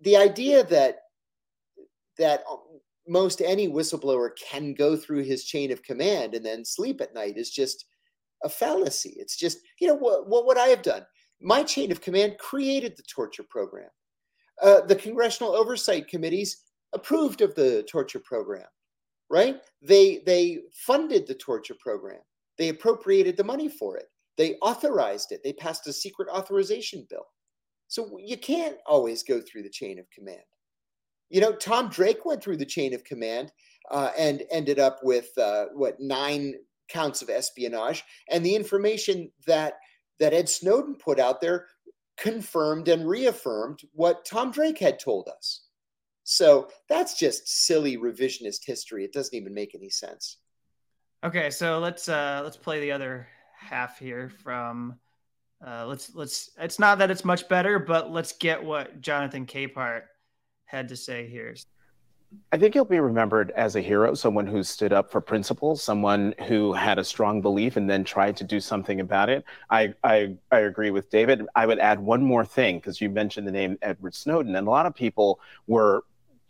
the 0.00 0.16
idea 0.16 0.64
that 0.64 1.01
that 2.18 2.44
most 3.08 3.40
any 3.40 3.68
whistleblower 3.68 4.30
can 4.36 4.74
go 4.74 4.96
through 4.96 5.22
his 5.24 5.44
chain 5.44 5.72
of 5.72 5.82
command 5.82 6.34
and 6.34 6.44
then 6.44 6.64
sleep 6.64 7.00
at 7.00 7.14
night 7.14 7.36
is 7.36 7.50
just 7.50 7.86
a 8.44 8.48
fallacy. 8.48 9.14
It's 9.18 9.36
just, 9.36 9.58
you 9.80 9.88
know, 9.88 9.94
what, 9.94 10.28
what 10.28 10.46
would 10.46 10.58
I 10.58 10.68
have 10.68 10.82
done? 10.82 11.04
My 11.40 11.62
chain 11.62 11.90
of 11.90 12.00
command 12.00 12.36
created 12.38 12.96
the 12.96 13.02
torture 13.02 13.44
program. 13.48 13.88
Uh, 14.62 14.82
the 14.82 14.94
congressional 14.94 15.54
oversight 15.54 16.06
committees 16.06 16.62
approved 16.92 17.40
of 17.40 17.54
the 17.54 17.82
torture 17.90 18.20
program, 18.20 18.66
right? 19.30 19.60
They 19.80 20.22
they 20.24 20.58
funded 20.72 21.26
the 21.26 21.34
torture 21.34 21.74
program. 21.80 22.20
They 22.58 22.68
appropriated 22.68 23.36
the 23.36 23.44
money 23.44 23.68
for 23.68 23.96
it. 23.96 24.06
They 24.36 24.56
authorized 24.56 25.32
it. 25.32 25.40
They 25.42 25.52
passed 25.52 25.86
a 25.88 25.92
secret 25.92 26.28
authorization 26.28 27.06
bill. 27.10 27.26
So 27.88 28.18
you 28.18 28.36
can't 28.36 28.76
always 28.86 29.22
go 29.22 29.40
through 29.40 29.64
the 29.64 29.70
chain 29.70 29.98
of 29.98 30.10
command. 30.10 30.40
You 31.32 31.40
know, 31.40 31.52
Tom 31.52 31.88
Drake 31.88 32.26
went 32.26 32.42
through 32.42 32.58
the 32.58 32.66
chain 32.66 32.92
of 32.92 33.04
command 33.04 33.52
uh, 33.90 34.10
and 34.18 34.42
ended 34.50 34.78
up 34.78 35.00
with 35.02 35.30
uh, 35.38 35.66
what 35.72 35.98
nine 35.98 36.54
counts 36.88 37.22
of 37.22 37.30
espionage, 37.30 38.04
and 38.30 38.44
the 38.44 38.54
information 38.54 39.32
that 39.46 39.78
that 40.20 40.34
Ed 40.34 40.50
Snowden 40.50 40.94
put 40.94 41.18
out 41.18 41.40
there 41.40 41.66
confirmed 42.18 42.88
and 42.88 43.08
reaffirmed 43.08 43.80
what 43.92 44.26
Tom 44.26 44.50
Drake 44.50 44.78
had 44.78 45.00
told 45.00 45.26
us. 45.34 45.64
So 46.24 46.68
that's 46.90 47.18
just 47.18 47.48
silly 47.48 47.96
revisionist 47.96 48.66
history. 48.66 49.02
It 49.02 49.14
doesn't 49.14 49.34
even 49.34 49.54
make 49.54 49.74
any 49.74 49.88
sense. 49.88 50.36
Okay, 51.24 51.48
so 51.48 51.78
let's 51.78 52.10
uh 52.10 52.42
let's 52.44 52.58
play 52.58 52.80
the 52.80 52.92
other 52.92 53.26
half 53.58 53.98
here 53.98 54.30
from 54.42 54.98
uh 55.66 55.86
let's 55.86 56.14
let's 56.14 56.50
it's 56.58 56.78
not 56.78 56.98
that 56.98 57.10
it's 57.10 57.24
much 57.24 57.48
better, 57.48 57.78
but 57.78 58.12
let's 58.12 58.32
get 58.32 58.62
what 58.62 59.00
Jonathan 59.00 59.46
Capehart 59.46 60.02
had 60.72 60.88
to 60.88 60.96
say 60.96 61.28
here. 61.28 61.54
I 62.50 62.56
think 62.56 62.72
he'll 62.72 62.86
be 62.86 62.98
remembered 62.98 63.50
as 63.50 63.76
a 63.76 63.82
hero, 63.82 64.14
someone 64.14 64.46
who 64.46 64.62
stood 64.62 64.90
up 64.90 65.12
for 65.12 65.20
principles, 65.20 65.82
someone 65.82 66.34
who 66.48 66.72
had 66.72 66.98
a 66.98 67.04
strong 67.04 67.42
belief 67.42 67.76
and 67.76 67.90
then 67.90 68.04
tried 68.04 68.38
to 68.38 68.44
do 68.44 68.58
something 68.58 68.98
about 69.00 69.28
it. 69.28 69.44
I 69.68 69.92
I, 70.02 70.36
I 70.50 70.60
agree 70.60 70.90
with 70.90 71.10
David. 71.10 71.46
I 71.54 71.66
would 71.66 71.78
add 71.78 72.00
one 72.00 72.22
more 72.22 72.46
thing 72.46 72.78
because 72.78 73.02
you 73.02 73.10
mentioned 73.10 73.46
the 73.46 73.52
name 73.52 73.76
Edward 73.82 74.14
Snowden, 74.14 74.56
and 74.56 74.66
a 74.66 74.70
lot 74.70 74.86
of 74.86 74.94
people 74.94 75.40
were 75.66 76.04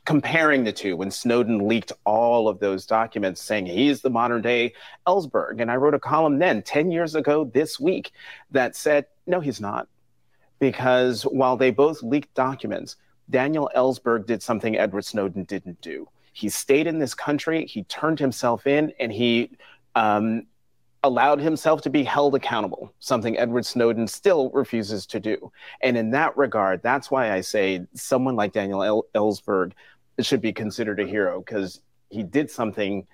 comparing 0.04 0.62
the 0.62 0.72
two 0.72 0.96
when 0.96 1.10
Snowden 1.10 1.66
leaked 1.66 1.92
all 2.04 2.48
of 2.48 2.60
those 2.60 2.86
documents 2.86 3.42
saying 3.42 3.66
he's 3.66 4.02
the 4.02 4.10
modern 4.10 4.42
day 4.42 4.72
Ellsberg. 5.06 5.60
And 5.60 5.70
I 5.70 5.76
wrote 5.76 5.94
a 5.94 6.00
column 6.00 6.38
then, 6.38 6.62
10 6.62 6.90
years 6.90 7.14
ago 7.14 7.44
this 7.44 7.78
week, 7.78 8.10
that 8.50 8.74
said, 8.74 9.06
no, 9.26 9.38
he's 9.38 9.60
not. 9.60 9.88
Because 10.58 11.22
while 11.22 11.56
they 11.56 11.70
both 11.70 12.02
leaked 12.02 12.34
documents, 12.34 12.96
Daniel 13.32 13.70
Ellsberg 13.74 14.26
did 14.26 14.42
something 14.42 14.76
Edward 14.76 15.04
Snowden 15.04 15.44
didn't 15.44 15.80
do. 15.80 16.08
He 16.34 16.48
stayed 16.48 16.86
in 16.86 16.98
this 16.98 17.14
country, 17.14 17.66
he 17.66 17.82
turned 17.84 18.18
himself 18.18 18.66
in, 18.66 18.92
and 19.00 19.10
he 19.12 19.50
um, 19.96 20.46
allowed 21.02 21.40
himself 21.40 21.82
to 21.82 21.90
be 21.90 22.04
held 22.04 22.34
accountable, 22.34 22.92
something 23.00 23.36
Edward 23.38 23.66
Snowden 23.66 24.06
still 24.06 24.50
refuses 24.50 25.06
to 25.06 25.18
do. 25.18 25.50
And 25.80 25.96
in 25.96 26.10
that 26.10 26.36
regard, 26.36 26.82
that's 26.82 27.10
why 27.10 27.32
I 27.32 27.40
say 27.40 27.86
someone 27.94 28.36
like 28.36 28.52
Daniel 28.52 28.82
El- 28.82 29.06
Ellsberg 29.14 29.72
should 30.20 30.40
be 30.40 30.52
considered 30.52 31.00
a 31.00 31.06
hero 31.06 31.40
because 31.40 31.80
he 32.10 32.22
did 32.22 32.50
something 32.50 33.06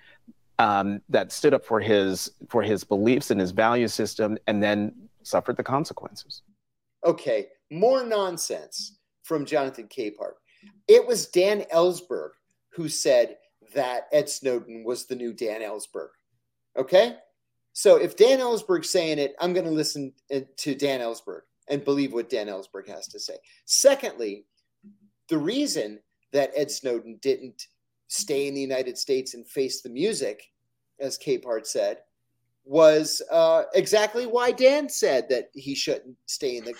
um, 0.59 1.01
that 1.07 1.31
stood 1.31 1.53
up 1.53 1.65
for 1.65 1.79
his 1.79 2.31
for 2.49 2.61
his 2.61 2.83
beliefs 2.83 3.31
and 3.31 3.39
his 3.39 3.51
value 3.51 3.87
system, 3.87 4.37
and 4.47 4.61
then 4.61 4.93
suffered 5.23 5.55
the 5.55 5.63
consequences. 5.63 6.41
Okay, 7.05 7.47
more 7.71 8.05
nonsense 8.05 8.98
from 9.29 9.45
Jonathan 9.45 9.87
Capehart. 9.87 10.33
It 10.87 11.05
was 11.05 11.27
Dan 11.27 11.61
Ellsberg 11.71 12.31
who 12.71 12.89
said 12.89 13.37
that 13.75 14.07
Ed 14.11 14.27
Snowden 14.27 14.83
was 14.83 15.05
the 15.05 15.15
new 15.15 15.33
Dan 15.33 15.61
Ellsberg. 15.61 16.09
Okay? 16.75 17.15
So 17.73 17.97
if 17.97 18.17
Dan 18.17 18.39
Ellsberg's 18.39 18.89
saying 18.89 19.19
it, 19.19 19.35
I'm 19.39 19.53
going 19.53 19.67
to 19.67 19.71
listen 19.71 20.13
uh, 20.35 20.39
to 20.57 20.73
Dan 20.73 20.99
Ellsberg 20.99 21.41
and 21.69 21.85
believe 21.85 22.11
what 22.11 22.31
Dan 22.31 22.47
Ellsberg 22.47 22.87
has 22.87 23.07
to 23.09 23.19
say. 23.19 23.35
Secondly, 23.65 24.45
the 25.27 25.37
reason 25.37 25.99
that 26.33 26.51
Ed 26.55 26.71
Snowden 26.71 27.19
didn't 27.21 27.67
stay 28.07 28.47
in 28.47 28.55
the 28.55 28.61
United 28.61 28.97
States 28.97 29.35
and 29.35 29.47
face 29.47 29.81
the 29.81 29.89
music, 29.89 30.41
as 30.99 31.19
Capehart 31.19 31.67
said, 31.67 31.99
was 32.69 33.21
uh, 33.31 33.63
exactly 33.73 34.25
why 34.25 34.51
Dan 34.51 34.89
said 34.89 35.27
that 35.29 35.49
he 35.53 35.73
shouldn't 35.73 36.15
stay 36.27 36.57
in 36.57 36.65
the 36.65 36.73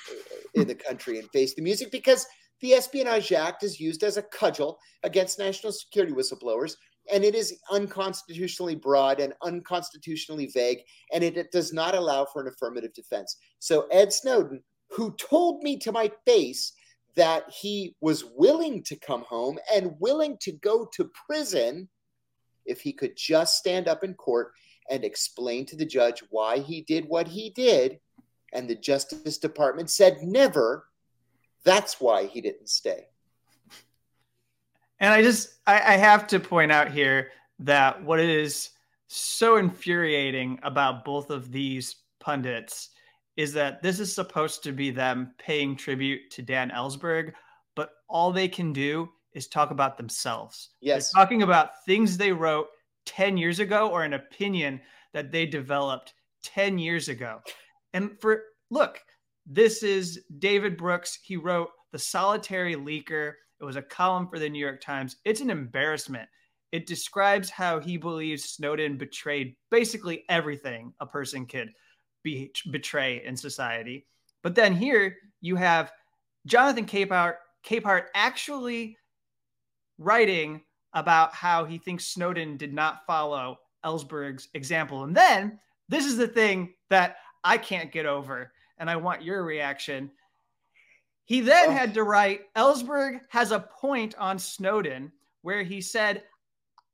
in 0.53 0.67
the 0.67 0.75
country 0.75 1.17
and 1.17 1.27
face 1.31 1.55
the 1.55 1.63
music 1.63 1.91
because 1.91 2.27
the 2.61 2.73
Espionage 2.73 3.31
Act 3.31 3.63
is 3.63 3.79
used 3.79 4.03
as 4.03 4.17
a 4.17 4.23
cudgel 4.23 4.79
against 5.03 5.39
national 5.39 5.71
security 5.71 6.13
whistleblowers, 6.13 6.75
and 7.11 7.23
it 7.23 7.35
is 7.35 7.59
unconstitutionally 7.71 8.75
broad 8.75 9.19
and 9.19 9.33
unconstitutionally 9.41 10.47
vague, 10.47 10.79
and 11.13 11.23
it, 11.23 11.37
it 11.37 11.51
does 11.51 11.73
not 11.73 11.95
allow 11.95 12.25
for 12.25 12.41
an 12.41 12.47
affirmative 12.47 12.93
defense. 12.93 13.37
So, 13.59 13.87
Ed 13.91 14.13
Snowden, 14.13 14.63
who 14.91 15.15
told 15.15 15.63
me 15.63 15.77
to 15.77 15.91
my 15.91 16.11
face 16.25 16.73
that 17.15 17.49
he 17.49 17.95
was 18.01 18.25
willing 18.35 18.83
to 18.83 18.95
come 18.95 19.23
home 19.23 19.57
and 19.73 19.95
willing 19.99 20.37
to 20.41 20.51
go 20.51 20.87
to 20.93 21.11
prison 21.27 21.89
if 22.65 22.81
he 22.81 22.93
could 22.93 23.17
just 23.17 23.57
stand 23.57 23.87
up 23.87 24.03
in 24.03 24.13
court 24.13 24.51
and 24.89 25.03
explain 25.03 25.65
to 25.65 25.75
the 25.75 25.85
judge 25.85 26.23
why 26.29 26.59
he 26.59 26.81
did 26.81 27.05
what 27.07 27.27
he 27.27 27.49
did. 27.51 27.99
And 28.53 28.67
the 28.69 28.75
Justice 28.75 29.37
Department 29.37 29.89
said 29.89 30.17
never. 30.23 30.85
That's 31.63 31.99
why 31.99 32.25
he 32.25 32.41
didn't 32.41 32.69
stay. 32.69 33.07
And 34.99 35.13
I 35.13 35.21
just, 35.21 35.55
I, 35.65 35.75
I 35.75 35.97
have 35.97 36.27
to 36.27 36.39
point 36.39 36.71
out 36.71 36.91
here 36.91 37.31
that 37.59 38.03
what 38.03 38.19
is 38.19 38.71
so 39.07 39.57
infuriating 39.57 40.59
about 40.63 41.05
both 41.05 41.29
of 41.29 41.51
these 41.51 41.95
pundits 42.19 42.89
is 43.37 43.53
that 43.53 43.81
this 43.81 43.99
is 43.99 44.13
supposed 44.13 44.63
to 44.63 44.71
be 44.71 44.91
them 44.91 45.33
paying 45.37 45.75
tribute 45.75 46.29
to 46.31 46.41
Dan 46.41 46.69
Ellsberg, 46.71 47.31
but 47.75 47.91
all 48.09 48.31
they 48.31 48.47
can 48.47 48.73
do 48.73 49.09
is 49.33 49.47
talk 49.47 49.71
about 49.71 49.97
themselves. 49.97 50.71
Yes. 50.81 51.11
They're 51.11 51.23
talking 51.23 51.43
about 51.43 51.85
things 51.85 52.17
they 52.17 52.31
wrote 52.31 52.67
10 53.05 53.37
years 53.37 53.59
ago 53.59 53.89
or 53.89 54.03
an 54.03 54.13
opinion 54.13 54.81
that 55.13 55.31
they 55.31 55.45
developed 55.45 56.13
10 56.43 56.77
years 56.77 57.09
ago. 57.09 57.41
And 57.93 58.19
for 58.19 58.43
look, 58.69 59.01
this 59.51 59.81
is 59.81 60.21
David 60.37 60.77
Brooks. 60.77 61.17
He 61.23 61.35
wrote 61.35 61.69
The 61.91 61.97
Solitary 61.97 62.75
Leaker. 62.75 63.33
It 63.59 63.63
was 63.63 63.77
a 63.77 63.81
column 63.81 64.27
for 64.27 64.37
the 64.37 64.47
New 64.47 64.59
York 64.59 64.79
Times. 64.79 65.15
It's 65.25 65.41
an 65.41 65.49
embarrassment. 65.49 66.29
It 66.71 66.85
describes 66.85 67.49
how 67.49 67.79
he 67.79 67.97
believes 67.97 68.43
Snowden 68.43 68.95
betrayed 68.95 69.55
basically 69.71 70.23
everything 70.29 70.93
a 70.99 71.05
person 71.07 71.47
could 71.47 71.73
be, 72.21 72.51
betray 72.69 73.23
in 73.25 73.35
society. 73.35 74.05
But 74.43 74.53
then 74.53 74.75
here 74.75 75.15
you 75.41 75.55
have 75.55 75.91
Jonathan 76.45 76.85
Capehart, 76.85 77.37
Capehart 77.65 78.05
actually 78.13 78.97
writing 79.97 80.61
about 80.93 81.33
how 81.33 81.65
he 81.65 81.79
thinks 81.79 82.05
Snowden 82.05 82.55
did 82.55 82.73
not 82.73 83.05
follow 83.07 83.57
Ellsberg's 83.83 84.47
example. 84.53 85.05
And 85.05 85.17
then 85.17 85.59
this 85.87 86.05
is 86.05 86.17
the 86.17 86.27
thing 86.27 86.75
that 86.91 87.17
I 87.43 87.57
can't 87.57 87.91
get 87.91 88.05
over, 88.05 88.51
and 88.79 88.89
I 88.89 88.95
want 88.95 89.23
your 89.23 89.43
reaction. 89.43 90.11
He 91.25 91.41
then 91.41 91.69
oh. 91.69 91.73
had 91.73 91.93
to 91.93 92.03
write 92.03 92.41
Ellsberg 92.55 93.21
has 93.29 93.51
a 93.51 93.59
point 93.59 94.15
on 94.17 94.39
Snowden 94.39 95.11
where 95.41 95.63
he 95.63 95.81
said, 95.81 96.23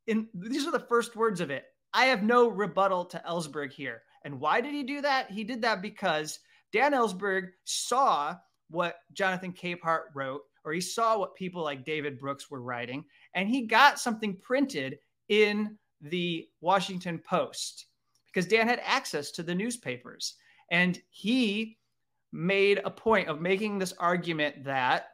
in 0.07 0.27
these 0.33 0.67
are 0.67 0.71
the 0.71 0.79
first 0.79 1.15
words 1.15 1.41
of 1.41 1.49
it. 1.49 1.65
I 1.93 2.05
have 2.05 2.23
no 2.23 2.49
rebuttal 2.49 3.05
to 3.05 3.23
Ellsberg 3.27 3.71
here. 3.71 4.01
And 4.23 4.39
why 4.39 4.59
did 4.59 4.73
he 4.73 4.83
do 4.83 5.01
that? 5.01 5.31
He 5.31 5.43
did 5.43 5.61
that 5.61 5.81
because 5.81 6.39
Dan 6.73 6.91
Ellsberg 6.91 7.49
saw 7.63 8.35
what 8.69 8.97
Jonathan 9.13 9.53
Capehart 9.53 10.05
wrote, 10.13 10.41
or 10.63 10.73
he 10.73 10.81
saw 10.81 11.17
what 11.17 11.35
people 11.35 11.63
like 11.63 11.85
David 11.85 12.19
Brooks 12.19 12.49
were 12.49 12.61
writing, 12.61 13.05
and 13.35 13.47
he 13.47 13.67
got 13.67 13.99
something 13.99 14.35
printed 14.41 14.97
in 15.29 15.77
the 16.01 16.47
Washington 16.61 17.19
Post 17.19 17.85
because 18.25 18.47
Dan 18.47 18.67
had 18.67 18.81
access 18.83 19.31
to 19.31 19.43
the 19.43 19.55
newspapers. 19.55 20.35
And 20.71 20.99
he 21.09 21.77
made 22.31 22.81
a 22.83 22.91
point 22.91 23.29
of 23.29 23.41
making 23.41 23.79
this 23.79 23.93
argument 23.93 24.63
that 24.65 25.09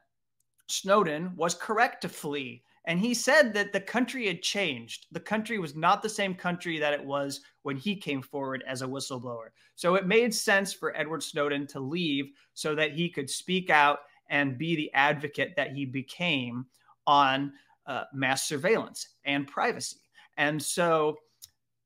Snowden 0.68 1.36
was 1.36 1.54
correct 1.54 2.02
to 2.02 2.10
flee 2.10 2.64
and 2.86 3.00
he 3.00 3.14
said 3.14 3.54
that 3.54 3.74
the 3.74 3.80
country 3.80 4.26
had 4.28 4.42
changed. 4.42 5.06
The 5.12 5.20
country 5.20 5.60
was 5.60 5.76
not 5.76 6.02
the 6.02 6.10
same 6.10 6.34
country 6.34 6.80
that 6.80 6.94
it 6.94 7.04
was 7.04 7.42
when 7.62 7.78
he 7.78 7.96
came 7.96 8.22
forward 8.24 8.64
as 8.68 8.82
a 8.82 8.88
whistleblower. 8.88 9.50
So 9.76 9.96
it 9.96 10.08
made 10.08 10.34
sense 10.34 10.74
for 10.74 10.98
Edward 10.98 11.22
Snowden 11.22 11.68
to 11.68 11.80
leave 11.80 12.32
so 12.54 12.74
that 12.76 12.94
he 12.94 13.10
could 13.10 13.30
speak 13.30 13.70
out 13.70 14.00
and 14.30 14.58
be 14.58 14.76
the 14.76 14.92
advocate 14.94 15.54
that 15.58 15.74
he 15.74 15.86
became 15.86 16.66
on 17.06 17.54
uh, 17.86 18.06
mass 18.14 18.44
surveillance 18.44 19.10
and 19.26 19.48
privacy. 19.48 19.98
And 20.38 20.62
so 20.62 21.18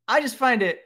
I 0.07 0.21
just 0.21 0.37
find 0.37 0.61
it 0.61 0.81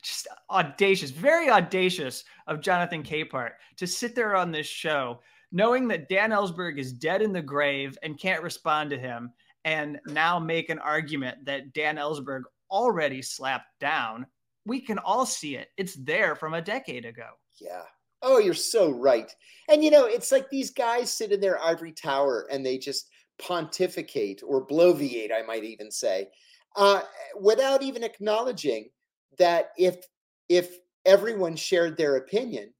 just 0.00 0.28
audacious, 0.50 1.10
very 1.10 1.50
audacious 1.50 2.24
of 2.46 2.60
Jonathan 2.60 3.02
Capehart 3.02 3.52
to 3.76 3.86
sit 3.86 4.14
there 4.14 4.36
on 4.36 4.50
this 4.50 4.66
show 4.66 5.20
knowing 5.52 5.88
that 5.88 6.08
Dan 6.08 6.30
Ellsberg 6.30 6.78
is 6.78 6.92
dead 6.92 7.22
in 7.22 7.32
the 7.32 7.42
grave 7.42 7.98
and 8.02 8.18
can't 8.18 8.42
respond 8.42 8.90
to 8.90 8.98
him, 8.98 9.32
and 9.64 9.98
now 10.06 10.38
make 10.38 10.70
an 10.70 10.78
argument 10.78 11.44
that 11.44 11.72
Dan 11.72 11.96
Ellsberg 11.96 12.42
already 12.70 13.20
slapped 13.20 13.78
down, 13.80 14.26
we 14.64 14.80
can 14.80 14.98
all 14.98 15.26
see 15.26 15.56
it. 15.56 15.68
It's 15.76 15.94
there 15.94 16.36
from 16.36 16.54
a 16.54 16.62
decade 16.62 17.04
ago. 17.04 17.28
Yeah. 17.60 17.82
Oh, 18.22 18.38
you're 18.38 18.54
so 18.54 18.90
right. 18.90 19.34
And 19.68 19.82
you 19.82 19.90
know, 19.90 20.06
it's 20.06 20.30
like 20.30 20.48
these 20.50 20.70
guys 20.70 21.10
sit 21.10 21.32
in 21.32 21.40
their 21.40 21.62
ivory 21.62 21.92
tower 21.92 22.46
and 22.50 22.64
they 22.64 22.78
just 22.78 23.08
pontificate 23.38 24.42
or 24.46 24.66
bloviate, 24.66 25.32
I 25.32 25.42
might 25.42 25.64
even 25.64 25.90
say, 25.90 26.28
uh, 26.76 27.00
without 27.40 27.82
even 27.82 28.04
acknowledging 28.04 28.90
that 29.38 29.72
if 29.76 30.06
if 30.48 30.78
everyone 31.04 31.56
shared 31.56 31.96
their 31.96 32.16
opinion, 32.16 32.72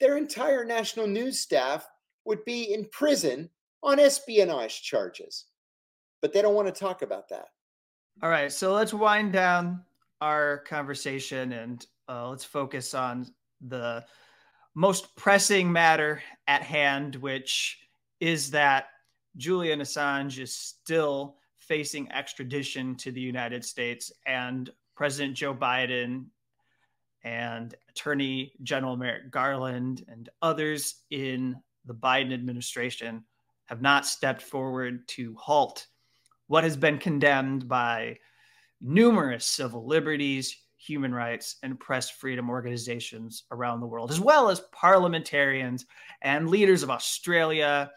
their 0.00 0.16
entire 0.16 0.64
national 0.64 1.06
news 1.06 1.38
staff 1.38 1.88
would 2.24 2.44
be 2.44 2.72
in 2.72 2.86
prison 2.92 3.48
on 3.82 3.98
espionage 3.98 4.82
charges. 4.82 5.46
But 6.20 6.32
they 6.32 6.42
don't 6.42 6.54
want 6.54 6.72
to 6.72 6.78
talk 6.78 7.02
about 7.02 7.28
that. 7.30 7.46
All 8.22 8.28
right, 8.28 8.52
so 8.52 8.74
let's 8.74 8.92
wind 8.92 9.32
down 9.32 9.82
our 10.20 10.58
conversation 10.58 11.52
and 11.52 11.86
uh, 12.08 12.28
let's 12.28 12.44
focus 12.44 12.92
on 12.92 13.26
the 13.66 14.04
most 14.74 15.16
pressing 15.16 15.72
matter 15.72 16.22
at 16.46 16.62
hand, 16.62 17.16
which 17.16 17.78
is 18.20 18.50
that 18.50 18.88
Julian 19.36 19.80
Assange 19.80 20.38
is 20.38 20.52
still 20.52 21.36
facing 21.56 22.10
extradition 22.12 22.96
to 22.96 23.12
the 23.12 23.20
United 23.20 23.64
States, 23.64 24.12
and 24.26 24.70
President 25.00 25.34
Joe 25.34 25.54
Biden 25.54 26.26
and 27.24 27.74
Attorney 27.88 28.52
General 28.62 28.98
Merrick 28.98 29.30
Garland 29.30 30.04
and 30.08 30.28
others 30.42 30.96
in 31.10 31.56
the 31.86 31.94
Biden 31.94 32.34
administration 32.34 33.24
have 33.64 33.80
not 33.80 34.04
stepped 34.04 34.42
forward 34.42 35.08
to 35.08 35.34
halt 35.36 35.86
what 36.48 36.64
has 36.64 36.76
been 36.76 36.98
condemned 36.98 37.66
by 37.66 38.18
numerous 38.82 39.46
civil 39.46 39.86
liberties, 39.86 40.54
human 40.76 41.14
rights, 41.14 41.56
and 41.62 41.80
press 41.80 42.10
freedom 42.10 42.50
organizations 42.50 43.44
around 43.52 43.80
the 43.80 43.86
world, 43.86 44.10
as 44.10 44.20
well 44.20 44.50
as 44.50 44.60
parliamentarians 44.70 45.86
and 46.20 46.50
leaders 46.50 46.82
of 46.82 46.90
Australia. 46.90 47.90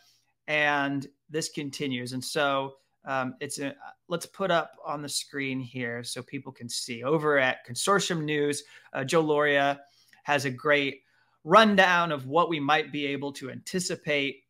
And 0.47 1.05
this 1.29 1.49
continues. 1.49 2.13
And 2.13 2.23
so 2.23 2.75
um, 3.05 3.35
it's 3.39 3.59
a, 3.59 3.75
let's 4.07 4.25
put 4.25 4.51
up 4.51 4.73
on 4.85 5.01
the 5.01 5.09
screen 5.09 5.59
here 5.59 6.03
so 6.03 6.21
people 6.21 6.51
can 6.51 6.69
see. 6.69 7.03
Over 7.03 7.37
at 7.37 7.65
Consortium 7.67 8.23
News, 8.23 8.63
uh, 8.93 9.03
Joe 9.03 9.23
Lauria 9.23 9.79
has 10.23 10.45
a 10.45 10.49
great 10.49 11.01
rundown 11.43 12.11
of 12.11 12.27
what 12.27 12.49
we 12.49 12.59
might 12.59 12.91
be 12.91 13.05
able 13.07 13.33
to 13.33 13.51
anticipate. 13.51 14.43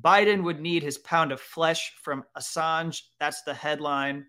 Biden 0.00 0.42
would 0.42 0.60
need 0.60 0.82
his 0.82 0.98
pound 0.98 1.32
of 1.32 1.40
flesh 1.40 1.92
from 2.02 2.24
Assange. 2.36 3.02
That's 3.20 3.42
the 3.42 3.54
headline. 3.54 4.26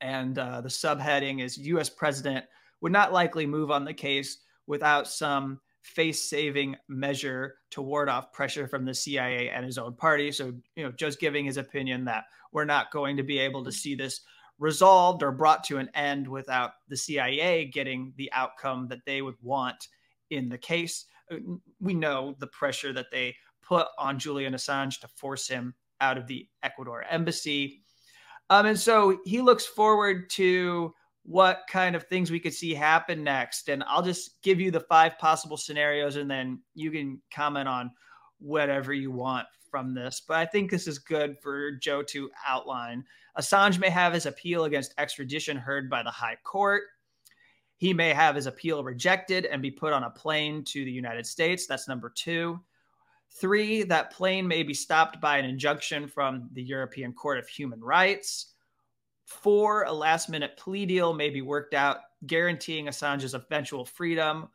And 0.00 0.38
uh, 0.38 0.60
the 0.60 0.68
subheading 0.68 1.42
is 1.42 1.58
U.S. 1.58 1.88
president 1.88 2.44
would 2.80 2.92
not 2.92 3.12
likely 3.12 3.46
move 3.46 3.70
on 3.70 3.84
the 3.84 3.94
case 3.94 4.38
without 4.66 5.08
some 5.08 5.60
face 5.86 6.28
saving 6.28 6.76
measure 6.88 7.54
to 7.70 7.80
ward 7.80 8.08
off 8.08 8.32
pressure 8.32 8.66
from 8.66 8.84
the 8.84 8.94
CIA 8.94 9.48
and 9.50 9.64
his 9.64 9.78
own 9.78 9.94
party. 9.94 10.32
So, 10.32 10.52
you 10.74 10.84
know, 10.84 10.90
just 10.90 11.20
giving 11.20 11.44
his 11.44 11.56
opinion 11.56 12.04
that 12.06 12.24
we're 12.52 12.64
not 12.64 12.90
going 12.90 13.16
to 13.16 13.22
be 13.22 13.38
able 13.38 13.64
to 13.64 13.72
see 13.72 13.94
this 13.94 14.20
resolved 14.58 15.22
or 15.22 15.30
brought 15.30 15.62
to 15.64 15.78
an 15.78 15.88
end 15.94 16.26
without 16.26 16.72
the 16.88 16.96
CIA 16.96 17.66
getting 17.66 18.12
the 18.16 18.30
outcome 18.32 18.88
that 18.88 19.04
they 19.06 19.22
would 19.22 19.36
want 19.42 19.88
in 20.30 20.48
the 20.48 20.58
case. 20.58 21.06
We 21.80 21.94
know 21.94 22.34
the 22.38 22.48
pressure 22.48 22.92
that 22.92 23.10
they 23.12 23.36
put 23.62 23.86
on 23.98 24.18
Julian 24.18 24.54
Assange 24.54 25.00
to 25.00 25.08
force 25.08 25.46
him 25.46 25.74
out 26.00 26.18
of 26.18 26.26
the 26.26 26.48
Ecuador 26.62 27.04
embassy. 27.08 27.82
Um, 28.50 28.66
and 28.66 28.78
so 28.78 29.18
he 29.24 29.40
looks 29.40 29.66
forward 29.66 30.30
to 30.30 30.92
what 31.26 31.62
kind 31.68 31.96
of 31.96 32.04
things 32.04 32.30
we 32.30 32.38
could 32.38 32.54
see 32.54 32.72
happen 32.72 33.24
next. 33.24 33.68
And 33.68 33.82
I'll 33.88 34.02
just 34.02 34.40
give 34.42 34.60
you 34.60 34.70
the 34.70 34.80
five 34.80 35.18
possible 35.18 35.56
scenarios 35.56 36.14
and 36.16 36.30
then 36.30 36.60
you 36.74 36.92
can 36.92 37.20
comment 37.32 37.68
on 37.68 37.90
whatever 38.38 38.92
you 38.92 39.10
want 39.10 39.46
from 39.68 39.92
this. 39.92 40.22
But 40.26 40.36
I 40.36 40.46
think 40.46 40.70
this 40.70 40.86
is 40.86 41.00
good 41.00 41.36
for 41.42 41.72
Joe 41.72 42.02
to 42.04 42.30
outline. 42.46 43.04
Assange 43.36 43.78
may 43.80 43.90
have 43.90 44.12
his 44.12 44.26
appeal 44.26 44.64
against 44.64 44.94
extradition 44.98 45.56
heard 45.56 45.90
by 45.90 46.04
the 46.04 46.10
High 46.12 46.38
Court. 46.44 46.84
He 47.76 47.92
may 47.92 48.14
have 48.14 48.36
his 48.36 48.46
appeal 48.46 48.84
rejected 48.84 49.46
and 49.46 49.60
be 49.60 49.70
put 49.70 49.92
on 49.92 50.04
a 50.04 50.10
plane 50.10 50.62
to 50.66 50.84
the 50.84 50.92
United 50.92 51.26
States. 51.26 51.66
That's 51.66 51.88
number 51.88 52.08
two. 52.08 52.60
Three, 53.32 53.82
that 53.82 54.12
plane 54.12 54.46
may 54.46 54.62
be 54.62 54.72
stopped 54.72 55.20
by 55.20 55.38
an 55.38 55.44
injunction 55.44 56.06
from 56.06 56.48
the 56.52 56.62
European 56.62 57.12
Court 57.12 57.38
of 57.38 57.48
Human 57.48 57.80
Rights. 57.80 58.54
Four, 59.26 59.82
a 59.84 59.92
last 59.92 60.28
minute 60.28 60.56
plea 60.56 60.86
deal 60.86 61.12
may 61.12 61.30
be 61.30 61.42
worked 61.42 61.74
out, 61.74 61.98
guaranteeing 62.26 62.86
Assange's 62.86 63.34
eventual 63.34 63.84
freedom. 63.84 64.48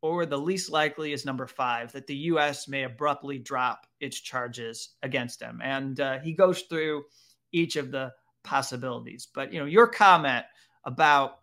Or 0.00 0.26
the 0.26 0.38
least 0.38 0.70
likely 0.70 1.12
is 1.12 1.24
number 1.24 1.48
five, 1.48 1.90
that 1.92 2.06
the 2.06 2.14
U.S. 2.14 2.68
may 2.68 2.84
abruptly 2.84 3.36
drop 3.38 3.84
its 3.98 4.20
charges 4.20 4.90
against 5.02 5.42
him. 5.42 5.60
And 5.60 5.98
uh, 5.98 6.20
he 6.20 6.34
goes 6.34 6.62
through 6.62 7.02
each 7.50 7.74
of 7.74 7.90
the 7.90 8.12
possibilities. 8.44 9.26
But, 9.34 9.52
you 9.52 9.58
know, 9.58 9.66
your 9.66 9.88
comment 9.88 10.44
about 10.84 11.38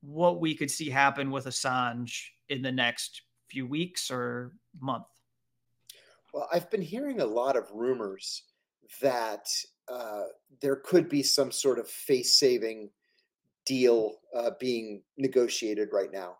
what 0.00 0.40
we 0.40 0.56
could 0.56 0.70
see 0.70 0.90
happen 0.90 1.30
with 1.30 1.46
Assange 1.46 2.24
in 2.48 2.62
the 2.62 2.72
next 2.72 3.22
few 3.48 3.66
weeks 3.66 4.10
or 4.10 4.52
month? 4.80 5.06
Well, 6.32 6.48
I've 6.52 6.70
been 6.70 6.82
hearing 6.82 7.20
a 7.20 7.26
lot 7.26 7.56
of 7.56 7.70
rumors 7.72 8.42
that 9.02 9.48
uh, 9.90 10.24
there 10.62 10.76
could 10.76 11.08
be 11.08 11.22
some 11.22 11.50
sort 11.50 11.78
of 11.78 11.88
face 11.88 12.38
saving 12.38 12.90
deal 13.66 14.16
uh, 14.34 14.50
being 14.58 15.02
negotiated 15.18 15.88
right 15.92 16.12
now. 16.12 16.36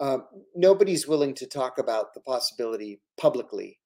Um, 0.00 0.26
nobody's 0.54 1.08
willing 1.08 1.34
to 1.34 1.46
talk 1.46 1.78
about 1.78 2.14
the 2.14 2.20
possibility 2.20 3.00
publicly, 3.16 3.78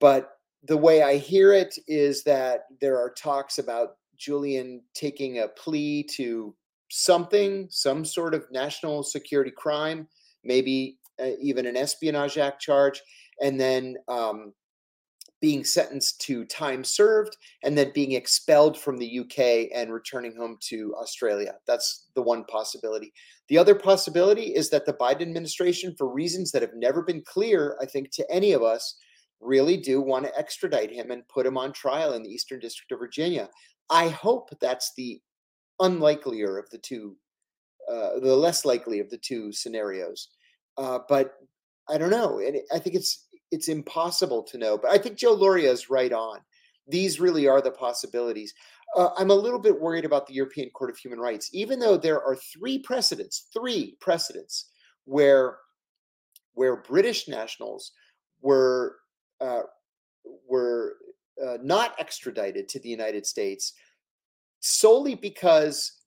but 0.00 0.32
the 0.64 0.76
way 0.76 1.02
I 1.02 1.16
hear 1.16 1.52
it 1.52 1.76
is 1.88 2.22
that 2.24 2.66
there 2.80 2.98
are 2.98 3.10
talks 3.10 3.58
about 3.58 3.96
Julian 4.16 4.82
taking 4.94 5.38
a 5.38 5.48
plea 5.48 6.04
to 6.16 6.54
something, 6.90 7.66
some 7.70 8.04
sort 8.04 8.34
of 8.34 8.46
national 8.52 9.02
security 9.02 9.50
crime, 9.50 10.06
maybe 10.44 10.98
uh, 11.20 11.30
even 11.40 11.66
an 11.66 11.76
Espionage 11.76 12.36
Act 12.36 12.60
charge, 12.60 13.00
and 13.40 13.58
then 13.58 13.96
um, 14.08 14.52
being 15.40 15.64
sentenced 15.64 16.20
to 16.20 16.44
time 16.44 16.84
served 16.84 17.36
and 17.62 17.76
then 17.76 17.90
being 17.94 18.12
expelled 18.12 18.78
from 18.78 18.98
the 18.98 19.20
UK 19.20 19.70
and 19.74 19.92
returning 19.92 20.36
home 20.36 20.58
to 20.60 20.94
Australia. 20.96 21.54
That's 21.66 22.08
the 22.14 22.22
one 22.22 22.44
possibility. 22.44 23.12
The 23.48 23.58
other 23.58 23.74
possibility 23.74 24.54
is 24.54 24.68
that 24.70 24.84
the 24.84 24.92
Biden 24.92 25.22
administration, 25.22 25.94
for 25.96 26.08
reasons 26.08 26.52
that 26.52 26.62
have 26.62 26.74
never 26.74 27.02
been 27.02 27.22
clear, 27.22 27.76
I 27.80 27.86
think, 27.86 28.10
to 28.12 28.30
any 28.30 28.52
of 28.52 28.62
us, 28.62 28.96
really 29.40 29.78
do 29.78 30.02
want 30.02 30.26
to 30.26 30.38
extradite 30.38 30.92
him 30.92 31.10
and 31.10 31.26
put 31.28 31.46
him 31.46 31.56
on 31.56 31.72
trial 31.72 32.12
in 32.12 32.22
the 32.22 32.30
Eastern 32.30 32.60
District 32.60 32.92
of 32.92 32.98
Virginia. 32.98 33.48
I 33.88 34.08
hope 34.08 34.50
that's 34.60 34.92
the 34.96 35.20
unlikelier 35.80 36.58
of 36.58 36.68
the 36.70 36.78
two, 36.78 37.16
uh, 37.90 38.20
the 38.20 38.36
less 38.36 38.66
likely 38.66 39.00
of 39.00 39.08
the 39.08 39.18
two 39.18 39.52
scenarios. 39.52 40.28
Uh, 40.76 40.98
but 41.08 41.36
I 41.88 41.96
don't 41.98 42.10
know. 42.10 42.38
And 42.38 42.58
I 42.72 42.78
think 42.78 42.94
it's 42.94 43.26
it's 43.50 43.68
impossible 43.68 44.42
to 44.44 44.58
know. 44.58 44.78
But 44.78 44.90
I 44.90 44.98
think 44.98 45.18
Joe 45.18 45.36
Lauria 45.36 45.70
is 45.70 45.90
right 45.90 46.12
on. 46.12 46.40
These 46.88 47.20
really 47.20 47.46
are 47.46 47.60
the 47.60 47.70
possibilities. 47.70 48.54
Uh, 48.96 49.10
I'm 49.16 49.30
a 49.30 49.34
little 49.34 49.58
bit 49.58 49.80
worried 49.80 50.04
about 50.04 50.26
the 50.26 50.34
European 50.34 50.70
Court 50.70 50.90
of 50.90 50.98
Human 50.98 51.20
Rights, 51.20 51.50
even 51.52 51.78
though 51.78 51.96
there 51.96 52.22
are 52.22 52.36
three 52.36 52.78
precedents, 52.78 53.46
three 53.52 53.96
precedents 54.00 54.70
where 55.04 55.58
where 56.54 56.76
British 56.76 57.28
nationals 57.28 57.92
were 58.42 58.96
uh, 59.40 59.62
were 60.48 60.96
uh, 61.44 61.58
not 61.62 61.98
extradited 61.98 62.68
to 62.68 62.80
the 62.80 62.88
United 62.88 63.24
States 63.24 63.72
solely 64.60 65.14
because 65.14 66.00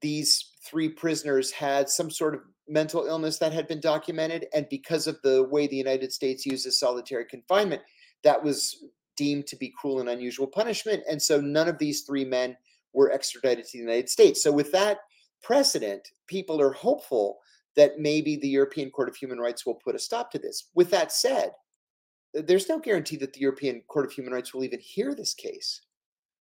these 0.00 0.52
three 0.64 0.88
prisoners 0.88 1.50
had 1.50 1.88
some 1.88 2.10
sort 2.10 2.34
of 2.34 2.42
mental 2.68 3.04
illness 3.06 3.38
that 3.38 3.52
had 3.52 3.68
been 3.68 3.80
documented. 3.80 4.46
And 4.54 4.66
because 4.68 5.06
of 5.06 5.20
the 5.22 5.44
way 5.44 5.66
the 5.66 5.76
United 5.76 6.12
States 6.12 6.46
uses 6.46 6.78
solitary 6.78 7.24
confinement, 7.26 7.82
that 8.22 8.42
was 8.42 8.84
deemed 9.16 9.46
to 9.46 9.56
be 9.56 9.72
cruel 9.78 10.00
and 10.00 10.08
unusual 10.08 10.46
punishment. 10.46 11.02
And 11.08 11.20
so 11.20 11.40
none 11.40 11.68
of 11.68 11.78
these 11.78 12.02
three 12.02 12.24
men 12.24 12.56
were 12.92 13.12
extradited 13.12 13.66
to 13.66 13.78
the 13.78 13.82
United 13.82 14.08
States. 14.08 14.42
So, 14.42 14.52
with 14.52 14.72
that 14.72 14.98
precedent, 15.42 16.08
people 16.26 16.60
are 16.60 16.72
hopeful 16.72 17.38
that 17.76 17.98
maybe 17.98 18.36
the 18.36 18.48
European 18.48 18.90
Court 18.90 19.08
of 19.08 19.16
Human 19.16 19.38
Rights 19.38 19.66
will 19.66 19.74
put 19.74 19.96
a 19.96 19.98
stop 19.98 20.30
to 20.30 20.38
this. 20.38 20.70
With 20.74 20.90
that 20.90 21.12
said, 21.12 21.50
there's 22.32 22.68
no 22.68 22.78
guarantee 22.78 23.16
that 23.16 23.32
the 23.32 23.40
European 23.40 23.82
Court 23.88 24.06
of 24.06 24.12
Human 24.12 24.32
Rights 24.32 24.54
will 24.54 24.64
even 24.64 24.80
hear 24.80 25.14
this 25.14 25.34
case. 25.34 25.80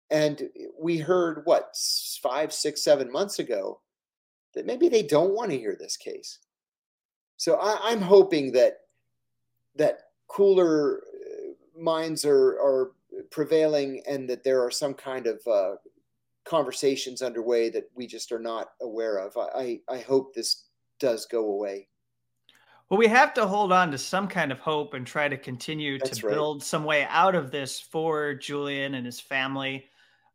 And 0.09 0.49
we 0.80 0.97
heard 0.97 1.41
what 1.45 1.76
five, 2.24 2.53
six, 2.53 2.82
seven 2.82 3.11
months 3.11 3.39
ago 3.39 3.82
that 4.58 4.66
maybe 4.66 4.89
they 4.89 5.03
don't 5.03 5.34
want 5.34 5.51
to 5.51 5.58
hear 5.58 5.76
this 5.80 5.97
case. 5.97 6.39
So 7.38 7.55
I, 7.55 7.91
am 7.91 8.01
hoping 8.01 8.51
that 8.53 8.80
that 9.76 9.99
cooler 10.28 10.97
uh, 10.97 11.80
minds 11.80 12.26
are 12.26 12.60
are 12.60 12.91
prevailing 13.32 14.01
and 14.08 14.30
that 14.30 14.43
there 14.43 14.64
are 14.64 14.72
some 14.72 14.93
kind 14.93 15.28
of 15.28 15.39
uh, 15.47 15.76
conversations 16.45 17.22
underway 17.22 17.70
that 17.70 17.89
we 17.95 18.08
just 18.08 18.32
are 18.32 18.39
not 18.39 18.70
aware 18.82 19.18
of. 19.18 19.38
I, 19.38 19.80
I 19.89 19.99
hope 19.99 20.34
this 20.34 20.66
does 20.99 21.26
go 21.26 21.45
away. 21.45 21.88
Well, 22.89 22.97
we 22.97 23.08
have 23.08 23.34
to 23.34 23.45
hold 23.45 23.74
on 23.74 23.91
to 23.91 23.97
some 23.97 24.28
kind 24.28 24.51
of 24.51 24.60
hope 24.60 24.93
and 24.93 25.05
try 25.05 25.28
to 25.28 25.38
continue 25.38 25.99
That's 25.99 26.20
to 26.20 26.28
right. 26.28 26.34
build 26.34 26.64
some 26.64 26.86
way 26.86 27.05
out 27.10 27.36
of 27.36 27.51
this 27.51 27.82
for 27.82 28.34
Julian 28.34 28.93
and 28.93 29.05
his 29.05 29.20
family. 29.20 29.86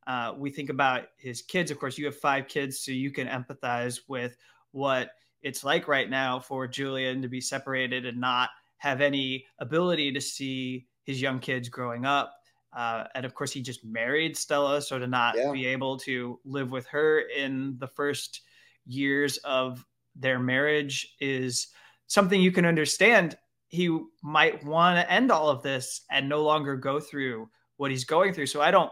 Uh, 0.06 0.34
we 0.36 0.50
think 0.50 0.70
about 0.70 1.04
his 1.16 1.42
kids. 1.42 1.70
Of 1.70 1.78
course, 1.78 1.98
you 1.98 2.06
have 2.06 2.16
five 2.16 2.48
kids, 2.48 2.80
so 2.80 2.92
you 2.92 3.10
can 3.10 3.28
empathize 3.28 4.00
with 4.08 4.36
what 4.72 5.10
it's 5.42 5.64
like 5.64 5.88
right 5.88 6.08
now 6.08 6.40
for 6.40 6.66
Julian 6.66 7.22
to 7.22 7.28
be 7.28 7.40
separated 7.40 8.06
and 8.06 8.20
not 8.20 8.50
have 8.78 9.00
any 9.00 9.44
ability 9.58 10.12
to 10.12 10.20
see 10.20 10.86
his 11.04 11.20
young 11.20 11.38
kids 11.38 11.68
growing 11.68 12.04
up. 12.04 12.34
Uh, 12.72 13.04
and 13.14 13.24
of 13.24 13.34
course, 13.34 13.52
he 13.52 13.60
just 13.60 13.84
married 13.84 14.36
Stella, 14.36 14.80
so 14.80 14.98
to 14.98 15.06
not 15.06 15.36
yeah. 15.36 15.52
be 15.52 15.66
able 15.66 15.98
to 15.98 16.40
live 16.44 16.70
with 16.70 16.86
her 16.86 17.20
in 17.20 17.76
the 17.78 17.86
first 17.86 18.42
years 18.86 19.36
of 19.38 19.84
their 20.16 20.38
marriage 20.38 21.14
is 21.20 21.68
something 22.06 22.40
you 22.40 22.52
can 22.52 22.64
understand. 22.64 23.36
He 23.68 23.98
might 24.22 24.64
want 24.64 24.98
to 24.98 25.10
end 25.10 25.30
all 25.30 25.48
of 25.48 25.62
this 25.62 26.02
and 26.10 26.28
no 26.28 26.42
longer 26.42 26.76
go 26.76 26.98
through 26.98 27.48
what 27.76 27.90
he's 27.90 28.04
going 28.04 28.32
through. 28.32 28.46
So 28.46 28.60
I 28.60 28.70
don't 28.70 28.90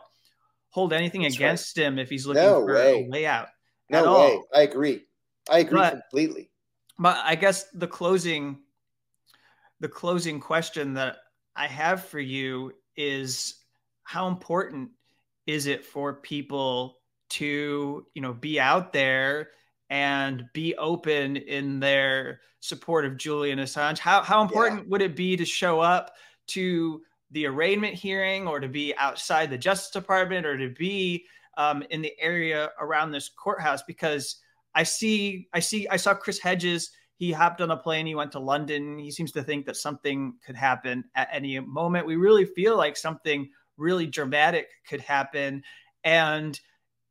hold 0.70 0.92
anything 0.92 1.22
That's 1.22 1.36
against 1.36 1.76
right. 1.76 1.86
him 1.86 1.98
if 1.98 2.08
he's 2.08 2.26
looking 2.26 2.42
no 2.42 2.64
for 2.64 2.74
way. 2.74 3.04
a 3.04 3.10
way 3.10 3.26
out. 3.26 3.48
No 3.90 4.02
way. 4.02 4.34
All. 4.34 4.44
I 4.54 4.62
agree. 4.62 5.02
I 5.50 5.58
agree 5.60 5.78
but, 5.78 5.90
completely. 5.90 6.50
But 6.98 7.18
I 7.24 7.34
guess 7.34 7.64
the 7.74 7.86
closing 7.86 8.60
the 9.80 9.88
closing 9.88 10.40
question 10.40 10.94
that 10.94 11.16
I 11.56 11.66
have 11.66 12.04
for 12.04 12.20
you 12.20 12.72
is 12.96 13.56
how 14.04 14.28
important 14.28 14.90
is 15.46 15.66
it 15.66 15.84
for 15.84 16.14
people 16.14 16.98
to, 17.30 18.06
you 18.14 18.22
know, 18.22 18.34
be 18.34 18.60
out 18.60 18.92
there 18.92 19.48
and 19.88 20.44
be 20.52 20.74
open 20.76 21.36
in 21.36 21.80
their 21.80 22.40
support 22.60 23.04
of 23.04 23.16
Julian 23.16 23.58
Assange? 23.58 23.98
How 23.98 24.22
how 24.22 24.42
important 24.42 24.82
yeah. 24.82 24.88
would 24.88 25.02
it 25.02 25.16
be 25.16 25.36
to 25.36 25.44
show 25.44 25.80
up 25.80 26.12
to 26.48 27.00
the 27.30 27.46
arraignment 27.46 27.94
hearing 27.94 28.46
or 28.46 28.60
to 28.60 28.68
be 28.68 28.94
outside 28.96 29.50
the 29.50 29.58
Justice 29.58 29.90
Department 29.90 30.46
or 30.46 30.58
to 30.58 30.70
be 30.70 31.24
um, 31.56 31.82
in 31.90 32.02
the 32.02 32.14
area 32.20 32.70
around 32.80 33.10
this 33.10 33.28
courthouse 33.28 33.82
because 33.82 34.36
I 34.74 34.82
see 34.82 35.48
I 35.52 35.60
see 35.60 35.88
I 35.88 35.96
saw 35.96 36.14
Chris 36.14 36.38
Hedges. 36.38 36.90
He 37.16 37.32
hopped 37.32 37.60
on 37.60 37.70
a 37.70 37.76
plane. 37.76 38.06
He 38.06 38.14
went 38.14 38.32
to 38.32 38.38
London. 38.38 38.98
He 38.98 39.10
seems 39.10 39.32
to 39.32 39.42
think 39.42 39.66
that 39.66 39.76
something 39.76 40.34
could 40.44 40.56
happen 40.56 41.04
at 41.14 41.28
any 41.30 41.58
moment. 41.60 42.06
We 42.06 42.16
really 42.16 42.46
feel 42.46 42.76
like 42.76 42.96
something 42.96 43.50
really 43.76 44.06
dramatic 44.06 44.68
could 44.88 45.00
happen. 45.00 45.62
And 46.02 46.58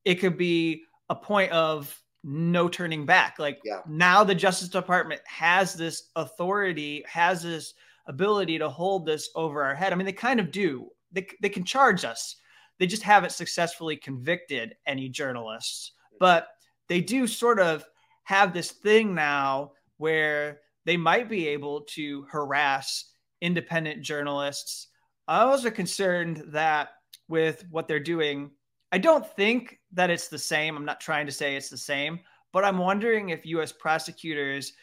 it 0.06 0.16
could 0.16 0.38
be 0.38 0.84
a 1.10 1.16
point 1.16 1.52
of 1.52 1.96
no 2.24 2.68
turning 2.68 3.06
back. 3.06 3.38
Like 3.40 3.60
yeah. 3.64 3.82
now 3.88 4.24
the 4.24 4.36
Justice 4.36 4.70
Department 4.70 5.22
has 5.26 5.74
this 5.74 6.10
authority 6.16 7.04
has 7.08 7.44
this 7.44 7.74
ability 8.10 8.58
to 8.58 8.68
hold 8.68 9.06
this 9.06 9.30
over 9.36 9.64
our 9.64 9.76
head. 9.76 9.94
I 9.94 9.96
mean, 9.96 10.06
they 10.06 10.12
kind 10.12 10.40
of 10.40 10.52
do. 10.52 10.90
They, 11.12 11.28
they 11.42 11.50
can 11.50 11.64
charge 11.64 12.04
us. 12.04 12.36
They 12.80 12.88
just 12.88 13.04
haven't 13.04 13.32
successfully 13.32 13.96
convicted 13.96 14.76
any 14.86 15.08
journalists. 15.08 15.94
But 16.20 16.48
they 16.88 17.00
do 17.00 17.28
sort 17.28 17.60
of 17.60 17.86
have 18.24 18.52
this 18.52 18.72
thing 18.72 19.16
now 19.16 19.72
where 19.98 20.62
they 20.86 20.98
might 20.98 21.30
be 21.30 21.48
able 21.48 21.82
to 21.82 22.26
harass 22.30 23.06
independent 23.42 24.02
journalists. 24.02 24.88
I 25.28 25.46
was 25.46 25.64
concerned 25.70 26.44
that 26.48 26.90
with 27.28 27.64
what 27.70 27.88
they're 27.88 28.00
doing, 28.00 28.50
I 28.92 28.98
don't 28.98 29.26
think 29.36 29.80
that 29.94 30.10
it's 30.10 30.30
the 30.30 30.40
same. 30.40 30.76
I'm 30.76 30.86
not 30.86 31.00
trying 31.00 31.28
to 31.28 31.32
say 31.32 31.56
it's 31.56 31.70
the 31.70 31.78
same, 31.78 32.20
but 32.52 32.66
I'm 32.66 32.80
wondering 32.80 33.30
if 33.30 33.46
US 33.46 33.72
prosecutors 33.72 34.74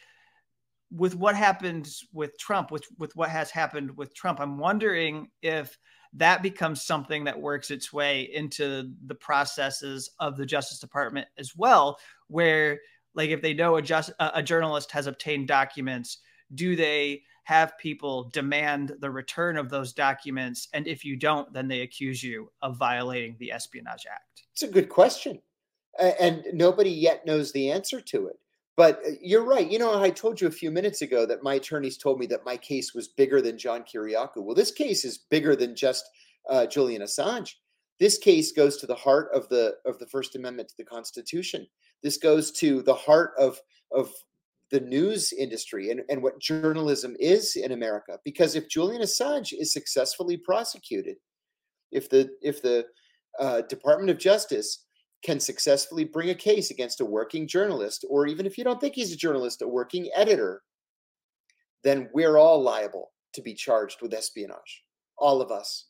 with 0.91 1.15
what 1.15 1.35
happens 1.35 2.03
with 2.13 2.37
Trump, 2.37 2.71
with 2.71 2.85
with 2.97 3.15
what 3.15 3.29
has 3.29 3.51
happened 3.51 3.95
with 3.97 4.15
Trump, 4.15 4.39
I'm 4.39 4.57
wondering 4.57 5.29
if 5.41 5.77
that 6.13 6.41
becomes 6.41 6.83
something 6.83 7.25
that 7.25 7.39
works 7.39 7.69
its 7.69 7.91
way 7.91 8.29
into 8.33 8.91
the 9.05 9.15
processes 9.15 10.09
of 10.19 10.37
the 10.37 10.45
Justice 10.45 10.79
Department 10.79 11.27
as 11.37 11.53
well, 11.55 11.99
where 12.27 12.79
like 13.13 13.29
if 13.29 13.41
they 13.41 13.53
know 13.53 13.75
a 13.75 13.81
just 13.81 14.11
a 14.19 14.41
journalist 14.41 14.91
has 14.91 15.07
obtained 15.07 15.47
documents, 15.47 16.19
do 16.53 16.75
they 16.75 17.23
have 17.43 17.77
people 17.77 18.29
demand 18.33 18.93
the 18.99 19.09
return 19.09 19.57
of 19.57 19.69
those 19.69 19.93
documents? 19.93 20.67
And 20.73 20.87
if 20.87 21.05
you 21.05 21.15
don't, 21.15 21.51
then 21.53 21.67
they 21.67 21.81
accuse 21.81 22.21
you 22.21 22.51
of 22.61 22.77
violating 22.77 23.35
the 23.39 23.51
Espionage 23.51 24.05
Act. 24.11 24.43
It's 24.53 24.63
a 24.63 24.67
good 24.67 24.89
question. 24.89 25.41
And 25.97 26.43
nobody 26.53 26.91
yet 26.91 27.25
knows 27.25 27.51
the 27.51 27.71
answer 27.71 28.01
to 28.01 28.27
it. 28.27 28.35
But 28.77 29.01
uh, 29.05 29.11
you're 29.21 29.43
right. 29.43 29.69
You 29.69 29.79
know, 29.79 30.01
I 30.01 30.11
told 30.11 30.39
you 30.39 30.47
a 30.47 30.51
few 30.51 30.71
minutes 30.71 31.01
ago 31.01 31.25
that 31.25 31.43
my 31.43 31.55
attorneys 31.55 31.97
told 31.97 32.19
me 32.19 32.27
that 32.27 32.45
my 32.45 32.55
case 32.55 32.93
was 32.93 33.09
bigger 33.09 33.41
than 33.41 33.57
John 33.57 33.83
Kiriakou. 33.83 34.37
Well, 34.37 34.55
this 34.55 34.71
case 34.71 35.03
is 35.03 35.17
bigger 35.17 35.55
than 35.55 35.75
just 35.75 36.07
uh, 36.49 36.67
Julian 36.67 37.01
Assange. 37.01 37.55
This 37.99 38.17
case 38.17 38.51
goes 38.51 38.77
to 38.77 38.85
the 38.85 38.95
heart 38.95 39.29
of 39.33 39.49
the 39.49 39.75
of 39.85 39.97
the 39.97 40.05
First 40.05 40.35
Amendment 40.35 40.69
to 40.69 40.77
the 40.77 40.85
Constitution. 40.85 41.67
This 42.03 42.17
goes 42.17 42.51
to 42.53 42.83
the 42.83 42.93
heart 42.93 43.31
of 43.39 43.59
of 43.91 44.11
the 44.69 44.79
news 44.81 45.33
industry 45.33 45.91
and, 45.91 46.01
and 46.09 46.21
what 46.21 46.39
journalism 46.39 47.15
is 47.19 47.55
in 47.55 47.71
America. 47.71 48.19
Because 48.23 48.55
if 48.55 48.69
Julian 48.69 49.01
Assange 49.01 49.53
is 49.57 49.73
successfully 49.73 50.37
prosecuted, 50.37 51.17
if 51.91 52.09
the 52.09 52.29
if 52.43 52.61
the 52.61 52.85
uh, 53.39 53.61
Department 53.61 54.11
of 54.11 54.19
Justice 54.19 54.85
can 55.23 55.39
successfully 55.39 56.03
bring 56.03 56.29
a 56.29 56.35
case 56.35 56.71
against 56.71 57.01
a 57.01 57.05
working 57.05 57.47
journalist, 57.47 58.05
or 58.09 58.27
even 58.27 58.45
if 58.45 58.57
you 58.57 58.63
don't 58.63 58.79
think 58.79 58.95
he's 58.95 59.11
a 59.11 59.17
journalist, 59.17 59.61
a 59.61 59.67
working 59.67 60.09
editor, 60.15 60.61
then 61.83 62.09
we're 62.13 62.37
all 62.37 62.61
liable 62.61 63.11
to 63.33 63.41
be 63.41 63.53
charged 63.53 64.01
with 64.01 64.13
espionage, 64.13 64.83
all 65.17 65.41
of 65.41 65.51
us. 65.51 65.85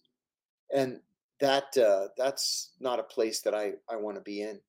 And 0.74 1.00
that 1.40 1.78
uh, 1.78 2.08
that's 2.18 2.72
not 2.80 3.00
a 3.00 3.04
place 3.04 3.42
that 3.42 3.54
I, 3.54 3.74
I 3.90 3.96
want 3.96 4.18
to 4.18 4.22
be 4.22 4.42
in. 4.42 4.60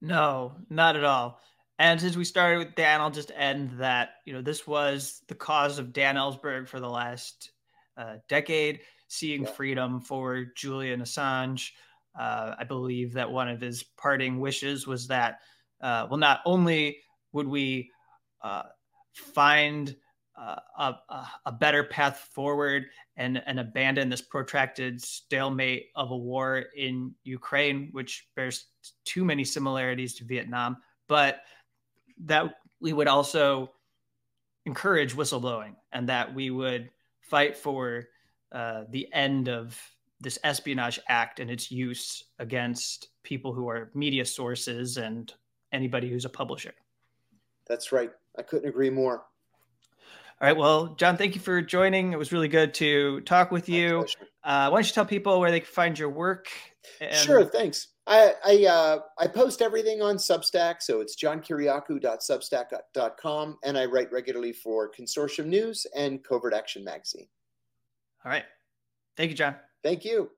No, 0.00 0.52
not 0.70 0.96
at 0.96 1.04
all. 1.04 1.40
And 1.78 2.00
since 2.00 2.16
we 2.16 2.24
started 2.24 2.58
with 2.58 2.74
Dan, 2.76 3.00
I'll 3.00 3.10
just 3.10 3.32
end 3.34 3.72
that. 3.78 4.16
You 4.24 4.32
know, 4.32 4.42
this 4.42 4.66
was 4.66 5.22
the 5.28 5.34
cause 5.34 5.78
of 5.78 5.92
Dan 5.92 6.16
Ellsberg 6.16 6.68
for 6.68 6.78
the 6.78 6.88
last 6.88 7.50
uh, 7.96 8.16
decade, 8.28 8.80
seeing 9.08 9.42
yeah. 9.42 9.50
freedom 9.50 10.00
for 10.00 10.46
Julian 10.56 11.00
Assange. 11.00 11.70
Uh, 12.18 12.54
I 12.58 12.64
believe 12.64 13.12
that 13.14 13.30
one 13.30 13.48
of 13.48 13.60
his 13.60 13.82
parting 13.82 14.38
wishes 14.38 14.86
was 14.86 15.08
that, 15.08 15.40
uh, 15.80 16.06
well, 16.08 16.18
not 16.18 16.40
only 16.44 16.98
would 17.32 17.48
we 17.48 17.90
uh, 18.42 18.62
find 19.14 19.94
uh, 20.36 20.56
a, 20.78 21.26
a, 21.46 21.52
better 21.52 21.84
path 21.84 22.28
forward 22.32 22.86
and, 23.16 23.40
and 23.46 23.60
abandon 23.60 24.08
this 24.08 24.20
protracted 24.20 25.00
stalemate 25.00 25.86
of 25.94 26.10
a 26.10 26.16
war 26.16 26.64
in 26.76 27.14
Ukraine, 27.22 27.88
which 27.92 28.26
bears 28.34 28.66
too 29.04 29.24
many 29.24 29.44
similarities 29.44 30.14
to 30.16 30.24
Vietnam, 30.24 30.76
but 31.08 31.42
that 32.24 32.56
we 32.80 32.92
would 32.92 33.06
also 33.06 33.70
encourage 34.66 35.14
whistleblowing 35.14 35.76
and 35.92 36.08
that 36.08 36.34
we 36.34 36.50
would 36.50 36.90
fight 37.20 37.56
for 37.56 38.04
uh, 38.52 38.84
the 38.90 39.12
end 39.12 39.48
of 39.48 39.80
this 40.24 40.38
espionage 40.42 40.98
act 41.08 41.38
and 41.38 41.48
its 41.50 41.70
use 41.70 42.24
against 42.40 43.10
people 43.22 43.52
who 43.52 43.68
are 43.68 43.92
media 43.94 44.24
sources 44.24 44.96
and 44.96 45.32
anybody 45.72 46.08
who's 46.08 46.24
a 46.24 46.28
publisher. 46.28 46.74
That's 47.68 47.92
right. 47.92 48.10
I 48.36 48.42
couldn't 48.42 48.68
agree 48.68 48.90
more. 48.90 49.22
All 50.40 50.48
right. 50.48 50.56
Well, 50.56 50.96
John, 50.96 51.16
thank 51.16 51.36
you 51.36 51.40
for 51.40 51.62
joining. 51.62 52.12
It 52.12 52.18
was 52.18 52.32
really 52.32 52.48
good 52.48 52.74
to 52.74 53.20
talk 53.20 53.52
with 53.52 53.68
you. 53.68 54.04
Uh, 54.42 54.68
why 54.68 54.78
don't 54.78 54.86
you 54.86 54.92
tell 54.92 55.06
people 55.06 55.38
where 55.38 55.52
they 55.52 55.60
can 55.60 55.68
find 55.68 55.96
your 55.98 56.10
work? 56.10 56.48
And... 57.00 57.14
Sure. 57.14 57.44
Thanks. 57.44 57.88
I 58.06 58.34
I, 58.44 58.66
uh, 58.66 58.98
I 59.18 59.26
post 59.28 59.62
everything 59.62 60.02
on 60.02 60.16
Substack, 60.16 60.82
so 60.82 61.00
it's 61.00 61.16
johnkiriakou.substack.com, 61.16 63.58
and 63.64 63.78
I 63.78 63.86
write 63.86 64.12
regularly 64.12 64.52
for 64.52 64.90
Consortium 64.90 65.46
News 65.46 65.86
and 65.96 66.22
Covert 66.22 66.52
Action 66.52 66.84
Magazine. 66.84 67.26
All 68.24 68.30
right. 68.30 68.44
Thank 69.16 69.30
you, 69.30 69.36
John. 69.36 69.56
Thank 69.84 70.04
you. 70.04 70.30